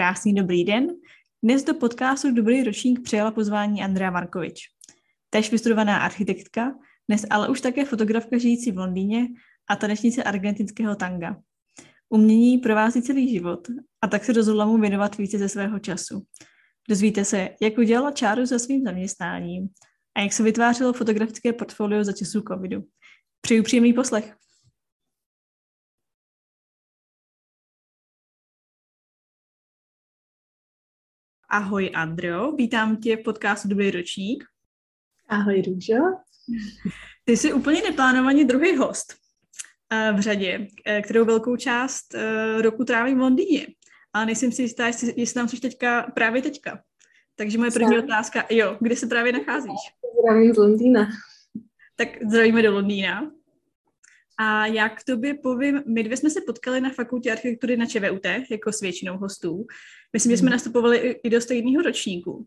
Krásný 0.00 0.34
dobrý 0.34 0.64
den. 0.64 0.88
Dnes 1.42 1.64
do 1.64 1.74
podcastu 1.74 2.34
Dobrý 2.34 2.64
ročník 2.64 3.02
přijala 3.02 3.30
pozvání 3.30 3.82
Andrea 3.82 4.10
Markovič. 4.10 4.60
Tež 5.30 5.52
vystudovaná 5.52 5.98
architektka, 5.98 6.74
dnes 7.08 7.26
ale 7.30 7.48
už 7.48 7.60
také 7.60 7.84
fotografka 7.84 8.38
žijící 8.38 8.72
v 8.72 8.78
Londýně 8.78 9.28
a 9.70 9.76
tanečnice 9.76 10.22
argentinského 10.22 10.96
tanga. 10.96 11.36
Umění 12.08 12.58
provází 12.58 13.02
celý 13.02 13.28
život 13.30 13.68
a 14.02 14.08
tak 14.08 14.24
se 14.24 14.32
rozhodla 14.32 14.66
mu 14.66 14.78
věnovat 14.78 15.16
více 15.16 15.38
ze 15.38 15.48
svého 15.48 15.78
času. 15.78 16.22
Dozvíte 16.88 17.24
se, 17.24 17.48
jak 17.62 17.78
udělala 17.78 18.12
čáru 18.12 18.46
za 18.46 18.58
svým 18.58 18.84
zaměstnáním 18.84 19.68
a 20.16 20.20
jak 20.20 20.32
se 20.32 20.42
vytvářelo 20.42 20.92
fotografické 20.92 21.52
portfolio 21.52 22.04
za 22.04 22.12
času 22.12 22.42
covidu. 22.48 22.84
Přeju 23.40 23.62
příjemný 23.62 23.92
poslech. 23.92 24.36
Ahoj 31.52 31.90
Andreo, 31.94 32.52
vítám 32.52 32.96
tě 32.96 33.16
v 33.16 33.22
podcastu 33.22 33.68
Dobrý 33.68 33.90
ročník. 33.90 34.44
Ahoj 35.28 35.62
Růžo. 35.62 35.94
Ty 37.24 37.36
jsi 37.36 37.52
úplně 37.52 37.82
neplánovaně 37.82 38.44
druhý 38.44 38.76
host 38.76 39.14
uh, 39.92 40.18
v 40.18 40.20
řadě, 40.20 40.58
uh, 40.58 41.02
kterou 41.02 41.24
velkou 41.24 41.56
část 41.56 42.14
uh, 42.14 42.62
roku 42.62 42.84
tráví 42.84 43.14
v 43.14 43.18
Londýně. 43.18 43.66
Ale 44.12 44.26
nejsem 44.26 44.52
si 44.52 44.62
jistá, 44.62 44.86
jestli, 44.86 45.14
jestli 45.16 45.34
tam 45.34 45.48
jsi 45.48 45.60
teďka 45.60 46.02
právě 46.14 46.42
teďka. 46.42 46.82
Takže 47.36 47.58
moje 47.58 47.70
první 47.70 47.88
Zdravím. 47.88 48.04
otázka, 48.04 48.46
jo, 48.50 48.76
kde 48.80 48.96
se 48.96 49.06
právě 49.06 49.32
nacházíš? 49.32 49.80
Zdravím 50.20 50.54
z 50.54 50.58
Londýna. 50.58 51.08
Tak 51.96 52.08
zdravíme 52.28 52.62
do 52.62 52.72
Londýna. 52.72 53.32
A 54.40 54.66
jak 54.66 55.04
tobě 55.04 55.34
povím, 55.34 55.82
my 55.86 56.02
dvě 56.02 56.16
jsme 56.16 56.30
se 56.30 56.40
potkali 56.46 56.80
na 56.80 56.90
fakultě 56.90 57.32
architektury 57.32 57.76
na 57.76 57.86
ČVUT, 57.86 58.26
jako 58.50 58.72
s 58.72 58.80
většinou 58.80 59.18
hostů. 59.18 59.66
Myslím, 60.12 60.32
že 60.32 60.36
jsme 60.36 60.46
hmm. 60.46 60.52
nastupovali 60.52 60.98
i 60.98 61.30
do 61.30 61.40
stejného 61.40 61.82
ročníku. 61.82 62.46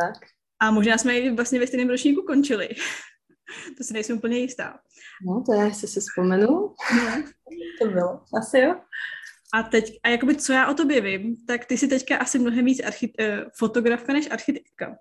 Tak. 0.00 0.14
A 0.60 0.70
možná 0.70 0.98
jsme 0.98 1.18
i 1.18 1.30
vlastně 1.30 1.60
ve 1.60 1.66
stejném 1.66 1.88
ročníku 1.88 2.22
končili. 2.22 2.68
to 3.78 3.84
si 3.84 3.92
nejsem 3.92 4.16
úplně 4.16 4.38
jistá. 4.38 4.78
No, 5.26 5.42
to 5.46 5.52
já 5.52 5.70
si 5.70 5.88
si 5.88 6.00
vzpomenu. 6.00 6.46
No. 6.46 7.24
to 7.82 7.88
bylo, 7.90 8.20
asi 8.40 8.58
jo. 8.58 8.80
A 9.54 9.62
teď, 9.62 9.98
a 10.02 10.08
jakoby 10.08 10.36
co 10.36 10.52
já 10.52 10.70
o 10.70 10.74
tobě 10.74 11.00
vím, 11.00 11.36
tak 11.46 11.64
ty 11.64 11.78
jsi 11.78 11.88
teďka 11.88 12.16
asi 12.16 12.38
mnohem 12.38 12.64
víc 12.64 12.80
archi- 12.80 13.12
eh, 13.18 13.44
fotografka 13.58 14.12
než 14.12 14.30
architektka. 14.30 14.96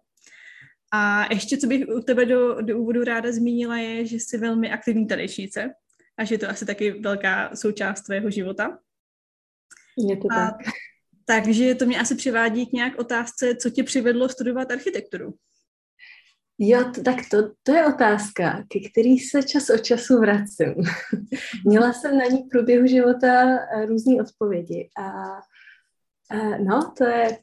A 0.94 1.34
ještě, 1.34 1.58
co 1.58 1.68
bych 1.68 1.88
u 1.88 2.02
tebe 2.02 2.26
do, 2.26 2.62
do 2.62 2.80
úvodu 2.80 3.04
ráda 3.04 3.32
zmínila, 3.32 3.78
je, 3.78 4.06
že 4.06 4.16
jsi 4.16 4.38
velmi 4.38 4.72
aktivní 4.72 5.08
tanečnice 5.08 5.74
a 6.18 6.24
že 6.24 6.36
je 6.36 6.40
to 6.40 6.50
asi 6.50 6.66
taky 6.66 6.92
velká 6.92 7.56
součást 7.56 8.02
tvého 8.02 8.30
života. 8.30 8.80
Je 10.10 10.18
to 10.18 10.28
a, 10.32 10.36
tak. 10.36 10.56
Takže 11.26 11.76
to 11.76 11.86
mě 11.86 12.00
asi 12.00 12.16
přivádí 12.16 12.66
k 12.66 12.72
nějak 12.72 13.00
otázce, 13.00 13.56
co 13.56 13.70
tě 13.70 13.84
přivedlo 13.84 14.30
studovat 14.30 14.72
architekturu. 14.72 15.34
Jo, 16.60 16.92
to, 16.96 17.04
tak 17.04 17.16
to, 17.32 17.38
to 17.64 17.72
je 17.72 17.86
otázka, 17.88 18.64
ke 18.74 18.80
který 18.90 19.20
se 19.20 19.44
čas 19.44 19.70
od 19.70 19.78
času 19.78 20.20
vracím. 20.20 20.74
Měla 21.66 21.94
jsem 21.94 22.18
na 22.18 22.26
ní 22.26 22.44
v 22.44 22.50
průběhu 22.50 22.88
života 22.88 23.44
eh, 23.44 23.86
různé 23.86 24.22
odpovědi 24.22 24.90
a, 24.98 25.10
a 26.32 26.58
no, 26.64 26.94
to 26.98 27.04
je, 27.04 27.38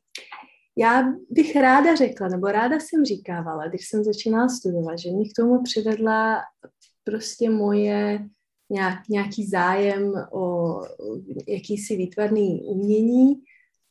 já 0.76 1.12
bych 1.30 1.56
ráda 1.56 1.94
řekla, 1.94 2.28
nebo 2.28 2.46
ráda 2.46 2.76
jsem 2.76 3.04
říkávala, 3.04 3.68
když 3.68 3.88
jsem 3.88 4.04
začínala 4.04 4.48
studovat, 4.48 4.98
že 4.98 5.10
mě 5.10 5.28
k 5.28 5.36
tomu 5.36 5.62
přivedla 5.62 6.42
prostě 7.04 7.50
moje 7.50 8.28
nějak, 8.72 9.08
nějaký 9.08 9.46
zájem 9.46 10.12
o 10.32 10.74
jakýsi 11.48 11.96
výtvarný 11.96 12.62
umění 12.64 13.34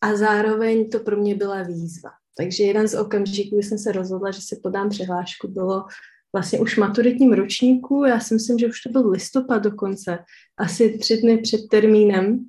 a 0.01 0.15
zároveň 0.15 0.89
to 0.89 0.99
pro 0.99 1.17
mě 1.17 1.35
byla 1.35 1.63
výzva. 1.63 2.09
Takže 2.37 2.63
jeden 2.63 2.87
z 2.87 2.93
okamžiků, 2.93 3.55
kdy 3.55 3.63
jsem 3.63 3.77
se 3.77 3.91
rozhodla, 3.91 4.31
že 4.31 4.41
si 4.41 4.59
podám 4.63 4.89
přihlášku, 4.89 5.47
bylo 5.47 5.85
vlastně 6.33 6.59
už 6.59 6.77
maturitním 6.77 7.33
ročníku, 7.33 8.05
já 8.05 8.19
si 8.19 8.33
myslím, 8.33 8.59
že 8.59 8.67
už 8.67 8.81
to 8.81 8.89
byl 8.89 9.09
listopad 9.09 9.63
dokonce, 9.63 10.19
asi 10.57 10.97
tři 10.97 11.17
dny 11.17 11.37
před 11.37 11.61
termínem, 11.71 12.45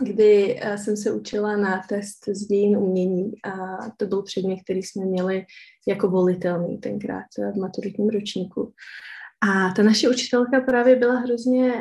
kdy 0.00 0.58
eh, 0.60 0.78
jsem 0.78 0.96
se 0.96 1.12
učila 1.12 1.56
na 1.56 1.82
test 1.88 2.24
z 2.28 2.46
dějin 2.46 2.76
umění 2.76 3.32
a 3.44 3.54
to 3.96 4.06
byl 4.06 4.22
předmět, 4.22 4.60
který 4.62 4.82
jsme 4.82 5.04
měli 5.04 5.44
jako 5.88 6.08
volitelný 6.08 6.78
tenkrát 6.78 7.26
v 7.54 7.60
maturitním 7.60 8.08
ročníku. 8.08 8.72
A 9.42 9.72
ta 9.76 9.82
naše 9.82 10.08
učitelka 10.08 10.60
právě 10.60 10.96
byla 10.96 11.14
hrozně 11.14 11.72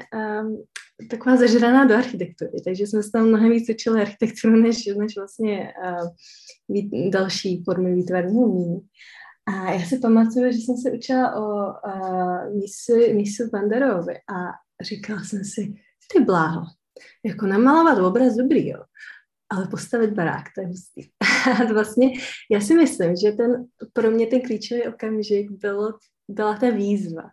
um, 0.41 0.63
taková 1.09 1.38
zažraná 1.38 1.85
do 1.85 1.95
architektury, 1.95 2.51
takže 2.66 2.88
jsme 2.88 3.03
se 3.03 3.11
tam 3.11 3.27
mnohem 3.27 3.49
víc 3.51 3.69
učili 3.69 4.01
architekturu, 4.01 4.55
než, 4.55 4.85
než 4.85 5.17
vlastně 5.17 5.73
uh, 6.69 7.09
další 7.11 7.63
formy 7.63 7.95
výtvarného 7.95 8.39
umění. 8.39 8.81
A 9.47 9.73
já 9.73 9.85
si 9.85 9.99
pamatuju, 9.99 10.51
že 10.51 10.57
jsem 10.57 10.77
se 10.77 10.91
učila 10.91 11.35
o 11.35 11.73
uh, 11.88 12.61
Misu, 12.61 13.13
Misu 13.16 13.49
Banderovi 13.51 14.13
a 14.13 14.35
říkala 14.83 15.23
jsem 15.23 15.43
si, 15.45 15.73
ty 16.13 16.23
bláho, 16.23 16.61
jako 17.25 17.45
namalovat 17.45 17.97
obraz 17.97 18.35
dobrý, 18.35 18.67
jo, 18.67 18.83
ale 19.51 19.67
postavit 19.67 20.11
barák, 20.11 20.45
to 20.55 20.61
je 20.61 20.67
hustý. 20.67 21.01
Vlastně 21.73 22.13
já 22.51 22.61
si 22.61 22.75
myslím, 22.75 23.16
že 23.16 23.31
ten, 23.31 23.66
pro 23.93 24.11
mě 24.11 24.28
ten 24.28 24.41
klíčový 24.41 24.83
okamžik 24.83 25.51
bylo, 25.51 25.93
byla 26.28 26.57
ta 26.57 26.69
výzva. 26.69 27.23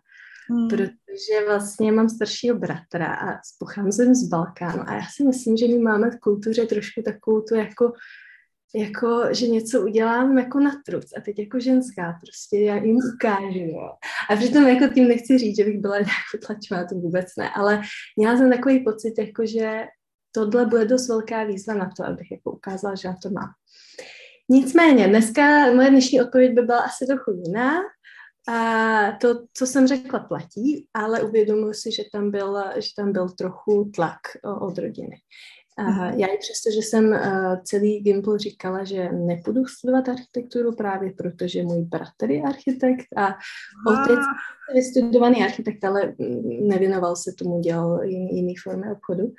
Hmm. 0.49 0.67
Protože 0.67 1.45
vlastně 1.47 1.91
mám 1.91 2.09
staršího 2.09 2.57
bratra 2.57 3.13
a 3.13 3.39
pocházím 3.59 4.15
z 4.15 4.27
Balkánu 4.27 4.83
a 4.87 4.93
já 4.93 5.05
si 5.15 5.23
myslím, 5.23 5.57
že 5.57 5.67
my 5.67 5.79
máme 5.79 6.11
v 6.11 6.19
kultuře 6.19 6.65
trošku 6.65 7.01
takovou 7.01 7.41
tu 7.41 7.55
jako 7.55 7.91
jako, 8.75 9.23
že 9.31 9.47
něco 9.47 9.81
udělám 9.81 10.37
jako 10.37 10.59
na 10.59 10.71
truc 10.85 11.05
a 11.17 11.21
teď 11.21 11.39
jako 11.39 11.59
ženská 11.59 12.19
prostě, 12.25 12.59
já 12.59 12.75
jim 12.75 12.97
ukážu, 13.15 13.59
jo. 13.59 13.91
A 14.29 14.35
přitom 14.35 14.67
jako 14.67 14.93
tím 14.93 15.07
nechci 15.07 15.37
říct, 15.37 15.57
že 15.57 15.63
bych 15.63 15.79
byla 15.79 15.95
nějak 15.99 16.23
potlačová, 16.31 16.83
to 16.83 16.95
vůbec 16.95 17.25
ne, 17.37 17.49
ale 17.49 17.81
měla 18.17 18.37
jsem 18.37 18.51
takový 18.51 18.83
pocit, 18.83 19.13
jako 19.17 19.45
že 19.45 19.85
tohle 20.31 20.65
bude 20.65 20.85
dost 20.85 21.07
velká 21.07 21.43
výzva 21.43 21.73
na 21.73 21.89
to, 21.97 22.05
abych 22.05 22.31
jako 22.31 22.51
ukázala, 22.51 22.95
že 22.95 23.07
já 23.07 23.15
to 23.23 23.29
mám. 23.29 23.49
Nicméně, 24.49 25.07
dneska 25.07 25.73
moje 25.73 25.89
dnešní 25.89 26.21
odpověď 26.21 26.53
by 26.53 26.61
byla 26.61 26.79
asi 26.79 27.05
trochu 27.05 27.31
jiná, 27.45 27.73
a 28.47 29.11
to, 29.11 29.43
co 29.53 29.67
jsem 29.67 29.87
řekla, 29.87 30.19
platí, 30.19 30.87
ale 30.93 31.21
uvědomuji 31.23 31.73
si, 31.73 31.91
že 31.91 32.03
tam 32.13 32.31
byl, 32.31 32.63
že 32.75 32.89
tam 32.97 33.11
byl 33.11 33.29
trochu 33.29 33.91
tlak 33.95 34.19
od 34.61 34.77
rodiny. 34.77 35.15
A 35.77 35.83
mhm. 35.83 36.19
já 36.19 36.27
i 36.27 36.37
přesto, 36.37 36.71
že 36.75 36.79
jsem 36.79 37.19
celý 37.63 37.99
Gimpl 37.99 38.37
říkala, 38.37 38.83
že 38.83 39.09
nepůjdu 39.11 39.65
studovat 39.65 40.09
architekturu 40.09 40.75
právě 40.75 41.13
proto, 41.13 41.47
že 41.47 41.63
můj 41.63 41.81
bratr 41.81 42.31
je 42.31 42.41
architekt 42.41 43.05
a 43.17 43.27
otec 43.87 44.19
je 44.69 44.75
vystudovaný 44.75 45.43
architekt, 45.43 45.83
ale 45.83 46.13
nevěnoval 46.61 47.15
se 47.15 47.31
tomu, 47.39 47.59
dělal 47.59 48.03
jiný, 48.03 48.35
jiný 48.35 48.55
formy 48.55 48.91
obchodu, 48.91 49.33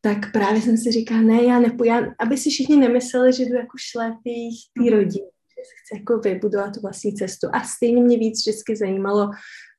tak 0.00 0.32
právě 0.32 0.62
jsem 0.62 0.76
si 0.76 0.92
říkala, 0.92 1.20
ne, 1.20 1.44
já 1.44 1.58
nepůjdu, 1.58 1.84
já, 1.84 2.06
aby 2.18 2.38
si 2.38 2.50
všichni 2.50 2.76
nemysleli, 2.76 3.32
že 3.32 3.44
jdu 3.44 3.54
jako 3.54 3.76
šlépí 3.78 4.50
té 4.76 4.82
mhm. 4.82 4.90
rodiny 4.90 5.26
chci 5.66 6.00
jako 6.00 6.18
vybudovat 6.18 6.74
tu 6.74 6.80
vlastní 6.80 7.14
cestu. 7.14 7.48
A 7.52 7.64
stejně 7.64 8.02
mě 8.02 8.18
víc 8.18 8.40
vždycky 8.40 8.76
zajímalo, 8.76 9.30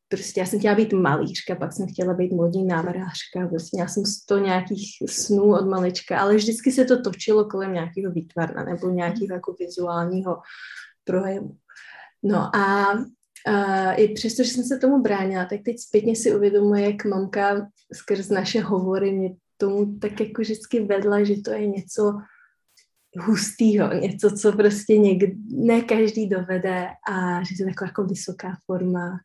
prostě 0.07 0.39
já 0.39 0.45
jsem 0.45 0.59
chtěla 0.59 0.75
být 0.75 0.93
malířka, 0.93 1.55
pak 1.55 1.73
jsem 1.73 1.87
chtěla 1.87 2.13
být 2.13 2.31
modní 2.31 2.65
návrhářka, 2.65 3.47
prostě 3.49 3.77
já 3.79 3.87
jsem 3.87 4.03
to 4.27 4.37
nějakých 4.37 4.89
snů 5.09 5.53
od 5.53 5.67
malička, 5.67 6.19
ale 6.19 6.35
vždycky 6.35 6.71
se 6.71 6.85
to 6.85 7.01
točilo 7.01 7.45
kolem 7.45 7.73
nějakého 7.73 8.11
výtvarna 8.11 8.63
nebo 8.63 8.89
nějakého 8.89 9.33
jako 9.33 9.55
vizuálního 9.59 10.37
projevu. 11.03 11.57
No 12.23 12.55
a 12.55 12.93
uh, 12.93 13.99
i 13.99 14.07
přesto, 14.07 14.43
že 14.43 14.49
jsem 14.49 14.63
se 14.63 14.77
tomu 14.77 15.01
bránila, 15.01 15.45
tak 15.45 15.59
teď 15.65 15.79
zpětně 15.79 16.15
si 16.15 16.35
uvědomuji, 16.35 16.83
jak 16.83 17.05
mamka 17.05 17.67
skrz 17.93 18.29
naše 18.29 18.61
hovory 18.61 19.11
mě 19.11 19.35
tomu 19.57 19.99
tak 19.99 20.19
jako 20.19 20.41
vždycky 20.41 20.83
vedla, 20.83 21.23
že 21.23 21.41
to 21.41 21.51
je 21.51 21.67
něco, 21.67 22.13
hustýho, 23.17 23.93
něco, 23.93 24.31
co 24.31 24.51
prostě 24.51 24.97
někdy, 24.97 25.35
ne 25.51 25.81
každý 25.81 26.29
dovede 26.29 26.87
a 27.11 27.43
že 27.43 27.55
to 27.57 27.63
je 27.63 27.69
taková 27.69 27.87
jako 27.87 28.03
vysoká 28.03 28.57
forma 28.65 29.19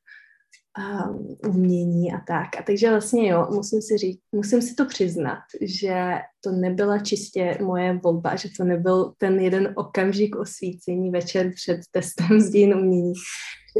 a 0.78 1.10
umění 1.48 2.12
a 2.12 2.20
tak. 2.26 2.48
A 2.60 2.62
takže 2.62 2.90
vlastně 2.90 3.28
jo, 3.28 3.48
musím 3.54 3.82
si 3.82 3.98
říct, 3.98 4.20
musím 4.32 4.62
si 4.62 4.74
to 4.74 4.84
přiznat, 4.84 5.38
že 5.60 6.14
to 6.40 6.52
nebyla 6.52 6.98
čistě 6.98 7.58
moje 7.60 8.00
volba, 8.04 8.36
že 8.36 8.48
to 8.56 8.64
nebyl 8.64 9.14
ten 9.18 9.40
jeden 9.40 9.72
okamžik 9.76 10.36
osvícení 10.36 11.10
večer 11.10 11.52
před 11.54 11.80
testem 11.90 12.40
z 12.40 12.50
dějin 12.50 12.74
umění. 12.74 13.12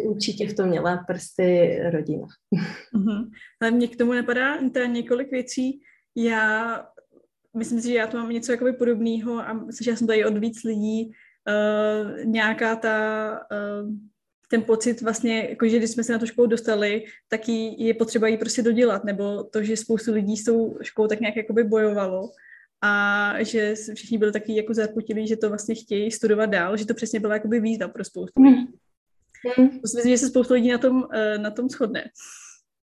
Určitě 0.05 0.49
v 0.49 0.55
tom 0.55 0.69
měla 0.69 0.97
prsty 0.97 1.79
rodina. 1.91 2.27
Uh-huh. 2.97 3.31
Ale 3.63 3.71
mě 3.71 3.89
k 3.89 3.97
tomu 3.97 4.13
napadá 4.13 4.57
několik 4.87 5.31
věcí. 5.31 5.81
Já 6.17 6.77
myslím 7.57 7.81
si, 7.81 7.89
že 7.89 7.95
já 7.95 8.07
tu 8.07 8.17
mám 8.17 8.31
něco 8.31 8.53
jakoby 8.53 8.73
podobného 8.73 9.39
a 9.39 9.67
slyšela 9.71 9.97
jsem 9.97 10.07
tady 10.07 10.25
od 10.25 10.39
víc 10.39 10.65
lidí 10.65 11.13
uh, 11.49 12.25
nějaká 12.25 12.77
ta, 12.77 13.31
uh, 13.53 13.91
ten 14.51 14.63
pocit 14.63 15.01
vlastně, 15.01 15.47
jako 15.51 15.69
že 15.69 15.79
když 15.79 15.91
jsme 15.91 16.05
se 16.05 16.13
na 16.13 16.19
tu 16.19 16.27
školu 16.27 16.47
dostali, 16.47 17.05
tak 17.29 17.49
je 17.79 17.95
potřeba 17.95 18.29
jí 18.29 18.37
prostě 18.37 18.63
dodělat, 18.63 19.05
nebo 19.05 19.45
to, 19.45 19.63
že 19.63 19.77
spoustu 19.77 20.13
lidí 20.13 20.37
s 20.37 20.45
tou 20.45 20.79
školou 20.83 21.09
tak 21.09 21.21
nějak 21.21 21.37
jakoby 21.37 21.65
bojovalo 21.65 22.31
a 22.83 23.33
že 23.43 23.75
všichni 23.95 24.19
byli 24.19 24.33
taky 24.33 24.57
jako 24.57 24.75
zarputilí, 24.75 25.27
že 25.27 25.37
to 25.37 25.49
vlastně 25.49 25.75
chtějí 25.75 26.11
studovat 26.11 26.47
dál, 26.47 26.77
že 26.77 26.87
to 26.87 26.95
přesně 26.95 27.21
byla 27.21 27.35
jakoby 27.35 27.61
výzva 27.61 27.89
pro 27.89 28.05
spoustu 28.05 28.43
lidí. 28.43 28.57
Mm. 28.57 29.81
Myslím, 29.83 30.11
že 30.13 30.19
se 30.19 30.29
spoustu 30.29 30.55
lidí 30.55 30.71
na 30.71 30.79
tom, 30.79 31.05
eh, 31.13 31.39
na 31.39 31.51
tom 31.51 31.69
shodne. 31.69 32.05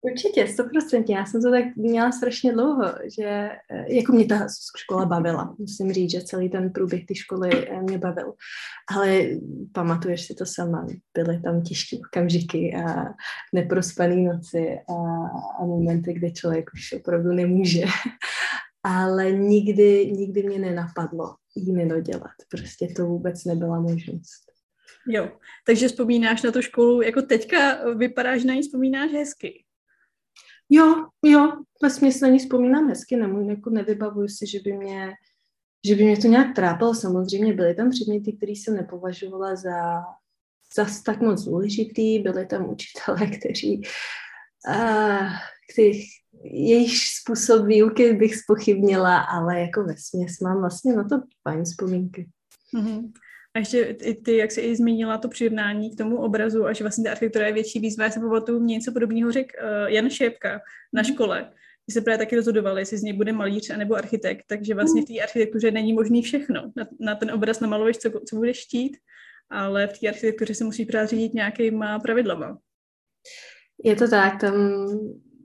Určitě, 0.00 0.46
stoprocentně. 0.46 1.16
Já 1.16 1.26
jsem 1.26 1.42
to 1.42 1.50
tak 1.50 1.64
měla 1.76 2.12
strašně 2.12 2.52
dlouho, 2.52 2.84
že 3.16 3.50
eh, 3.70 3.94
jako 3.94 4.12
mě 4.12 4.26
ta 4.26 4.46
škola 4.76 5.06
bavila. 5.06 5.54
Musím 5.58 5.92
říct, 5.92 6.10
že 6.10 6.20
celý 6.20 6.48
ten 6.48 6.72
průběh 6.72 7.06
té 7.06 7.14
školy 7.14 7.68
eh, 7.68 7.82
mě 7.82 7.98
bavil. 7.98 8.34
Ale 8.96 9.26
pamatuješ 9.72 10.26
si 10.26 10.34
to 10.34 10.46
sama, 10.46 10.86
byly 11.14 11.40
tam 11.40 11.62
těžké 11.62 11.96
okamžiky 12.08 12.74
a 12.74 13.04
neprospané 13.54 14.16
noci 14.16 14.78
a, 14.88 14.94
a 15.60 15.64
momenty, 15.64 16.12
kdy 16.12 16.32
člověk 16.32 16.70
už 16.74 16.92
opravdu 16.92 17.32
nemůže. 17.32 17.84
Ale 18.82 19.32
nikdy, 19.32 20.12
nikdy 20.12 20.42
mě 20.42 20.58
nenapadlo 20.58 21.34
jí 21.54 21.72
nedodělat. 21.72 22.34
Prostě 22.50 22.88
to 22.96 23.06
vůbec 23.06 23.44
nebyla 23.44 23.80
možnost. 23.80 24.48
Jo, 25.08 25.30
takže 25.66 25.88
vzpomínáš 25.88 26.42
na 26.42 26.50
tu 26.50 26.62
školu, 26.62 27.02
jako 27.02 27.22
teďka 27.22 27.90
vypadá, 27.94 28.38
že 28.38 28.46
na 28.46 28.54
ní 28.54 28.62
vzpomínáš 28.62 29.12
hezky. 29.12 29.64
Jo, 30.70 31.06
jo, 31.24 31.52
vlastně 31.82 32.10
na 32.22 32.28
ní 32.28 32.38
vzpomínám 32.38 32.88
hezky, 32.88 33.16
nemůžu, 33.16 33.50
jako 33.50 33.70
nevybavuju 33.70 34.28
si, 34.28 34.46
že 34.46 34.58
by 34.64 34.72
mě 34.72 35.14
že 35.86 35.94
by 35.94 36.04
mě 36.04 36.16
to 36.16 36.28
nějak 36.28 36.54
trápilo. 36.54 36.94
Samozřejmě 36.94 37.52
byly 37.52 37.74
tam 37.74 37.90
předměty, 37.90 38.32
které 38.32 38.52
jsem 38.52 38.76
nepovažovala 38.76 39.56
za 39.56 40.02
zas 40.76 41.02
tak 41.02 41.20
moc 41.20 41.44
důležitý. 41.44 42.18
Byly 42.18 42.46
tam 42.46 42.70
učitelé, 42.70 43.26
kteří, 43.26 43.82
uh, 44.68 45.28
jejich 46.44 46.98
způsob 46.98 47.66
výuky 47.66 48.12
bych 48.12 48.36
spochybnila, 48.36 49.18
ale 49.20 49.60
jako 49.60 49.84
ve 49.84 49.96
směs 49.96 50.40
mám 50.40 50.60
vlastně 50.60 50.96
na 50.96 51.04
to 51.04 51.20
fajn 51.42 51.64
vzpomínky. 51.64 52.28
Mm-hmm. 52.74 53.12
A 53.58 53.60
ještě 53.60 53.80
i 53.82 54.14
ty, 54.14 54.36
jak 54.36 54.52
jsi 54.52 54.60
i 54.60 54.76
zmínila 54.76 55.18
to 55.18 55.28
přirovnání 55.28 55.90
k 55.90 55.98
tomu 55.98 56.16
obrazu 56.16 56.66
a 56.66 56.72
že 56.72 56.84
vlastně 56.84 57.04
ta 57.04 57.10
architektura 57.10 57.46
je 57.46 57.52
větší 57.52 57.80
výzva. 57.80 58.04
Já 58.04 58.10
se 58.10 58.20
pamatuju, 58.20 58.60
mě 58.60 58.74
něco 58.74 58.92
podobného 58.92 59.32
řekl 59.32 59.56
uh, 59.62 59.88
Jan 59.88 60.10
Šépka 60.10 60.60
na 60.92 61.02
mhm. 61.02 61.12
škole, 61.12 61.52
že 61.88 61.92
se 61.92 62.00
právě 62.00 62.18
taky 62.18 62.36
rozhodovali, 62.36 62.80
jestli 62.80 62.98
z 62.98 63.02
něj 63.02 63.12
bude 63.12 63.32
malíř 63.32 63.76
nebo 63.76 63.94
architekt, 63.94 64.44
takže 64.48 64.74
vlastně 64.74 65.02
v 65.02 65.04
té 65.04 65.20
architektuře 65.22 65.70
není 65.70 65.92
možný 65.92 66.22
všechno. 66.22 66.72
Na, 66.76 66.88
na 67.00 67.14
ten 67.14 67.30
obraz 67.30 67.60
namaluješ, 67.60 67.98
co, 67.98 68.10
co 68.10 68.36
budeš 68.36 68.56
štít, 68.56 68.96
ale 69.50 69.86
v 69.86 69.98
té 69.98 70.08
architektuře 70.08 70.54
se 70.54 70.64
musí 70.64 70.84
právě 70.84 71.08
řídit 71.08 71.34
nějakýma 71.34 71.98
pravidlama. 71.98 72.58
Je 73.84 73.96
to 73.96 74.08
tak, 74.08 74.40
tam 74.40 74.54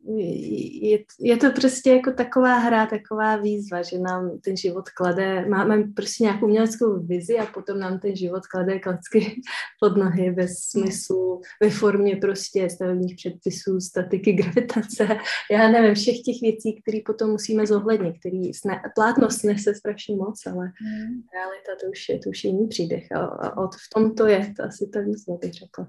je, 0.05 1.00
je 1.19 1.38
to 1.38 1.51
prostě 1.51 1.89
jako 1.89 2.11
taková 2.11 2.57
hra, 2.57 2.85
taková 2.85 3.35
výzva, 3.35 3.81
že 3.81 4.00
nám 4.00 4.39
ten 4.39 4.57
život 4.57 4.89
klade, 4.89 5.45
máme 5.50 5.83
prostě 5.95 6.23
nějakou 6.23 6.45
uměleckou 6.45 7.00
vizi 7.00 7.39
a 7.39 7.45
potom 7.45 7.79
nám 7.79 8.00
ten 8.00 8.15
život 8.15 8.47
klade 8.47 8.79
klacky 8.79 9.41
pod 9.79 9.97
nohy 9.97 10.31
ve 10.31 10.47
smyslu, 10.47 11.41
ve 11.61 11.69
formě 11.69 12.15
prostě 12.15 12.69
stavebních 12.69 13.15
předpisů, 13.15 13.79
statiky, 13.79 14.33
gravitace, 14.33 15.07
já 15.51 15.69
nevím, 15.69 15.95
všech 15.95 16.21
těch 16.21 16.41
věcí, 16.41 16.81
které 16.81 16.99
potom 17.06 17.31
musíme 17.31 17.67
zohlednit, 17.67 18.15
který 18.19 18.53
sne, 18.53 18.81
plátnost 18.95 19.44
nese 19.44 19.75
strašně 19.75 20.15
moc, 20.15 20.45
ale 20.45 20.65
mm. 20.65 21.21
realita 21.33 21.71
to 21.81 21.91
už 21.91 22.09
je, 22.09 22.19
to 22.19 22.29
už 22.29 22.44
je 22.44 22.49
jiný 22.49 22.67
přídech 22.67 23.11
a, 23.11 23.19
a 23.19 23.57
od, 23.57 23.75
v 23.75 23.89
tom 23.95 24.15
to 24.15 24.27
je, 24.27 24.53
to 24.57 24.63
asi 24.63 24.89
ta 24.94 24.99
výzva 24.99 25.38
bych 25.41 25.53
řekla. 25.53 25.88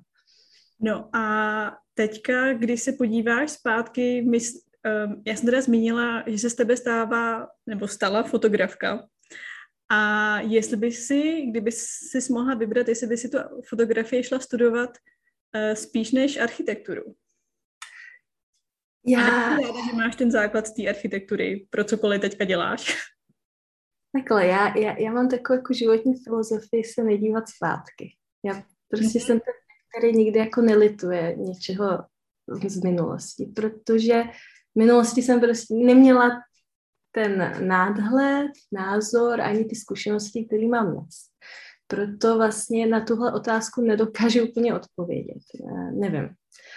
No 0.80 1.16
a 1.16 1.83
teďka, 1.94 2.52
když 2.52 2.82
se 2.82 2.92
podíváš 2.92 3.50
zpátky, 3.50 4.22
my, 4.22 4.38
um, 4.38 5.22
já 5.26 5.36
jsem 5.36 5.46
teda 5.46 5.60
zmínila, 5.60 6.24
že 6.26 6.38
se 6.38 6.50
z 6.50 6.54
tebe 6.54 6.76
stává, 6.76 7.48
nebo 7.66 7.88
stala 7.88 8.22
fotografka. 8.22 9.08
A 9.90 10.40
jestli 10.40 10.76
by 10.76 10.92
si, 10.92 11.42
kdyby 11.42 11.72
si 11.72 12.32
mohla 12.32 12.54
vybrat, 12.54 12.88
jestli 12.88 13.06
by 13.06 13.16
si 13.16 13.28
tu 13.28 13.38
fotografii 13.68 14.24
šla 14.24 14.38
studovat 14.38 14.90
uh, 14.90 15.74
spíš 15.74 16.12
než 16.12 16.36
architekturu. 16.36 17.14
Já... 19.06 19.26
A 19.26 19.48
ráda, 19.50 19.86
že 19.90 19.96
máš 19.96 20.16
ten 20.16 20.30
základ 20.30 20.66
z 20.66 20.74
té 20.74 20.88
architektury, 20.88 21.66
pro 21.70 21.84
cokoliv 21.84 22.20
teďka 22.20 22.44
děláš. 22.44 22.96
Takhle, 24.12 24.46
já, 24.46 24.78
já, 24.78 24.98
já 24.98 25.12
mám 25.12 25.28
takovou 25.28 25.58
jako 25.58 25.74
životní 25.74 26.14
filozofii 26.24 26.84
se 26.84 27.04
nedívat 27.04 27.48
zpátky. 27.48 28.16
Já 28.44 28.62
prostě 28.88 29.18
mm-hmm. 29.18 29.26
jsem 29.26 29.40
ten 29.40 29.54
který 29.98 30.12
nikdy 30.12 30.38
jako 30.38 30.60
nelituje 30.60 31.36
něčeho 31.36 32.04
z 32.68 32.82
minulosti, 32.84 33.46
protože 33.46 34.22
v 34.74 34.78
minulosti 34.78 35.22
jsem 35.22 35.40
prostě 35.40 35.74
neměla 35.74 36.30
ten 37.12 37.54
nádhled, 37.68 38.50
názor, 38.72 39.40
ani 39.40 39.64
ty 39.64 39.76
zkušenosti, 39.76 40.44
které 40.44 40.66
mám 40.66 40.92
dnes. 40.92 41.14
Proto 41.86 42.36
vlastně 42.36 42.86
na 42.86 43.00
tuhle 43.00 43.32
otázku 43.32 43.80
nedokážu 43.80 44.48
úplně 44.48 44.74
odpovědět. 44.74 45.42
Nevím. 45.92 46.28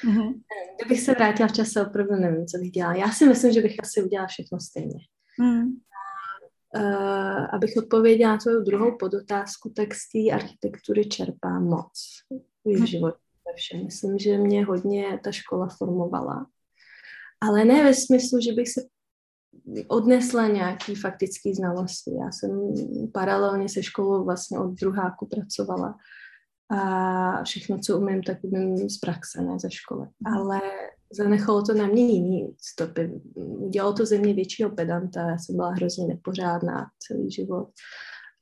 Mm-hmm. 0.06 0.34
Kdybych 0.80 1.02
se 1.02 1.14
vrátila 1.14 1.48
v 1.48 1.52
čase, 1.54 1.86
opravdu 1.88 2.16
nevím, 2.16 2.46
co 2.46 2.58
bych 2.58 2.72
dělala. 2.72 2.96
Já 2.96 3.12
si 3.12 3.26
myslím, 3.26 3.54
že 3.54 3.62
bych 3.62 3.76
asi 3.80 4.04
udělala 4.04 4.28
všechno 4.28 4.60
stejně. 4.60 5.00
Mm. 5.40 5.64
Uh, 6.76 7.56
abych 7.56 7.74
odpověděla 7.78 8.32
na 8.32 8.38
tvou 8.38 8.60
druhou 8.60 8.98
podotázku, 8.98 9.70
tak 9.76 9.94
z 9.94 10.10
té 10.12 10.36
architektury 10.36 11.06
čerpám 11.06 11.64
moc 11.64 11.94
v 12.76 12.86
životě 12.86 13.18
ve 13.48 13.56
všem. 13.56 13.86
Myslím, 13.86 14.18
že 14.18 14.38
mě 14.38 14.66
hodně 14.66 15.20
ta 15.24 15.32
škola 15.32 15.68
formovala. 15.78 16.48
Ale 17.42 17.66
ne 17.66 17.84
ve 17.84 17.94
smyslu, 17.94 18.40
že 18.40 18.54
bych 18.54 18.70
se 18.70 18.82
odnesla 19.88 20.48
nějaký 20.48 20.96
faktický 20.96 21.54
znalosti. 21.54 22.12
Já 22.22 22.32
jsem 22.32 22.74
paralelně 23.14 23.70
se 23.70 23.84
školou 23.84 24.26
vlastně 24.26 24.60
od 24.60 24.68
druháku 24.68 25.26
pracovala 25.26 25.98
a 26.70 27.44
všechno, 27.44 27.80
co 27.80 27.98
umím, 27.98 28.24
tak 28.24 28.38
umím 28.42 28.90
z 28.90 28.98
praxe, 28.98 29.42
ne 29.42 29.60
ze 29.60 29.72
školy. 29.72 30.08
Ale 30.36 30.62
zanechalo 31.14 31.64
to 31.64 31.74
na 31.74 31.88
mě 31.88 32.08
jiný 32.08 32.56
stopy. 32.62 33.22
Udělalo 33.36 33.94
to 33.94 34.06
ze 34.06 34.18
mě 34.18 34.34
většího 34.34 34.70
pedanta, 34.70 35.22
já 35.22 35.38
jsem 35.38 35.56
byla 35.56 35.70
hrozně 35.70 36.08
nepořádná 36.08 36.86
celý 37.00 37.32
život 37.32 37.70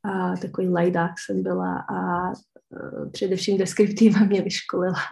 a 0.06 0.38
takový 0.38 0.70
lajdák 0.70 1.12
jsem 1.26 1.44
byla 1.44 1.78
a 1.78 2.30
uh, 2.30 3.12
především 3.12 3.58
deskriptiva 3.58 4.20
mě 4.20 4.42
vyškolila. 4.42 5.00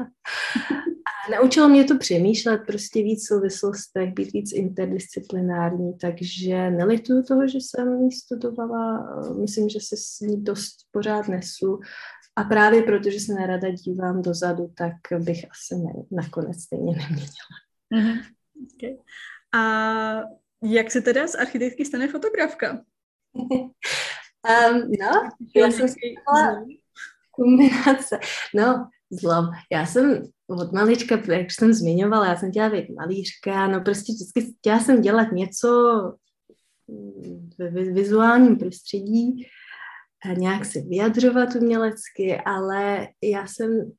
A 1.28 1.32
naučilo 1.32 1.70
mě 1.70 1.84
to 1.84 1.98
přemýšlet 1.98 2.62
prostě 2.68 3.04
víc 3.04 3.24
v 3.24 3.28
souvislostech, 3.28 4.14
být 4.14 4.34
víc 4.34 4.54
interdisciplinární, 4.54 5.98
takže 5.98 6.72
nelituju 6.72 7.24
toho, 7.24 7.48
že 7.48 7.58
jsem 7.58 8.02
ji 8.02 8.12
studovala, 8.12 9.08
myslím, 9.42 9.70
že 9.70 9.80
se 9.80 9.96
s 9.98 10.20
ní 10.20 10.44
dost 10.44 10.76
pořád 10.92 11.28
nesu 11.28 11.80
a 12.36 12.44
právě 12.44 12.84
protože 12.84 13.20
se 13.20 13.34
nerada 13.34 13.70
dívám 13.70 14.22
dozadu, 14.22 14.74
tak 14.78 14.94
bych 15.20 15.46
asi 15.52 15.76
ne, 15.76 15.94
nakonec 16.12 16.62
stejně 16.62 16.96
neměnila. 16.96 17.54
Mm-hmm. 17.94 18.22
Okay. 18.76 18.98
A 19.56 20.24
jak 20.64 20.92
se 20.92 21.02
teda 21.02 21.28
z 21.28 21.36
architektky 21.36 21.86
stane 21.86 22.08
fotografka? 22.08 22.82
Um, 24.44 24.92
no, 25.00 25.30
já 25.56 25.72
jsem 25.72 25.88
si 25.88 26.00
kombinace. 27.32 28.20
No, 28.56 28.88
zlom. 29.12 29.46
Já 29.72 29.86
jsem 29.86 30.24
od 30.48 30.72
malička, 30.72 31.20
jak 31.34 31.52
jsem 31.52 31.74
zmiňovala, 31.74 32.28
já 32.28 32.36
jsem 32.36 32.52
chtěla 32.52 32.70
být 32.70 32.96
malířka, 32.96 33.68
no 33.68 33.82
prostě 33.82 34.14
vždycky 34.14 34.54
chtěla 34.60 34.80
jsem 34.80 35.02
dělat 35.02 35.32
něco 35.32 35.68
ve 37.60 37.70
vizuálním 37.70 38.58
prostředí, 38.58 39.48
a 40.26 40.34
nějak 40.34 40.66
se 40.66 40.82
vyjadřovat 40.82 41.56
umělecky, 41.56 42.38
ale 42.46 43.08
já 43.24 43.48
jsem 43.48 43.92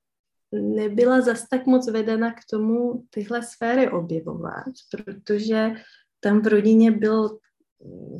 nebyla 0.53 1.21
zas 1.21 1.49
tak 1.49 1.67
moc 1.67 1.91
vedena 1.91 2.33
k 2.33 2.41
tomu 2.51 3.05
tyhle 3.11 3.43
sféry 3.43 3.91
objevovat, 3.91 4.73
protože 4.91 5.73
tam 6.21 6.41
v 6.43 6.47
rodině 6.47 6.91
byl 6.91 7.39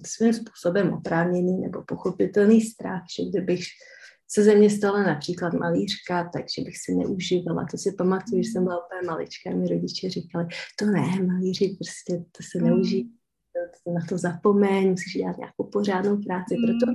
svým 0.07 0.33
způsobem 0.33 0.93
oprávněný 0.93 1.61
nebo 1.61 1.83
pochopitelný 1.83 2.61
strach, 2.61 3.03
že 3.19 3.29
kdybych 3.29 3.65
se 4.29 4.45
ze 4.45 4.55
mě 4.55 4.71
stala 4.71 5.03
například 5.03 5.53
malířka, 5.53 6.31
takže 6.33 6.63
bych 6.65 6.79
si 6.79 6.95
neužívala. 6.95 7.67
To 7.71 7.79
si 7.79 7.93
pamatuju, 7.93 8.43
že 8.43 8.51
jsem 8.51 8.65
byla 8.65 8.87
úplně 8.87 9.07
malička 9.07 9.51
mi 9.51 9.69
rodiče 9.69 10.11
říkali, 10.11 10.47
to 10.79 10.87
ne, 10.87 11.23
malíři, 11.27 11.77
prostě 11.79 12.25
to 12.33 12.43
se 12.53 12.59
mm. 12.59 12.65
neuží, 12.65 13.13
na 13.87 14.07
to 14.09 14.19
zapomeň, 14.19 14.91
musíš 14.91 15.13
dělat 15.13 15.39
nějakou 15.39 15.65
pořádnou 15.65 16.23
práci. 16.23 16.55
Proto 16.67 16.93
mm. 16.93 16.95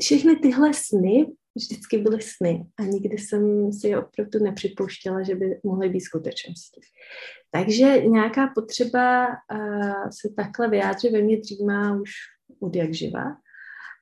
všechny 0.00 0.36
tyhle 0.36 0.74
sny 0.74 1.26
vždycky 1.54 1.98
byly 1.98 2.22
sny 2.22 2.66
a 2.78 2.82
nikdy 2.82 3.18
jsem 3.18 3.72
si 3.72 3.88
je 3.88 3.98
opravdu 3.98 4.38
nepřipouštěla, 4.38 5.22
že 5.22 5.34
by 5.34 5.60
mohly 5.64 5.88
být 5.88 6.00
skutečnosti. 6.00 6.80
Takže 7.50 8.02
nějaká 8.06 8.52
potřeba 8.54 9.26
uh, 9.26 10.08
se 10.20 10.28
takhle 10.36 10.68
vyjádřit 10.68 11.12
ve 11.12 11.22
mně 11.22 11.36
dřímá 11.40 12.00
už 12.00 12.10
od 12.60 12.76
jak 12.76 12.94
živa. 12.94 13.36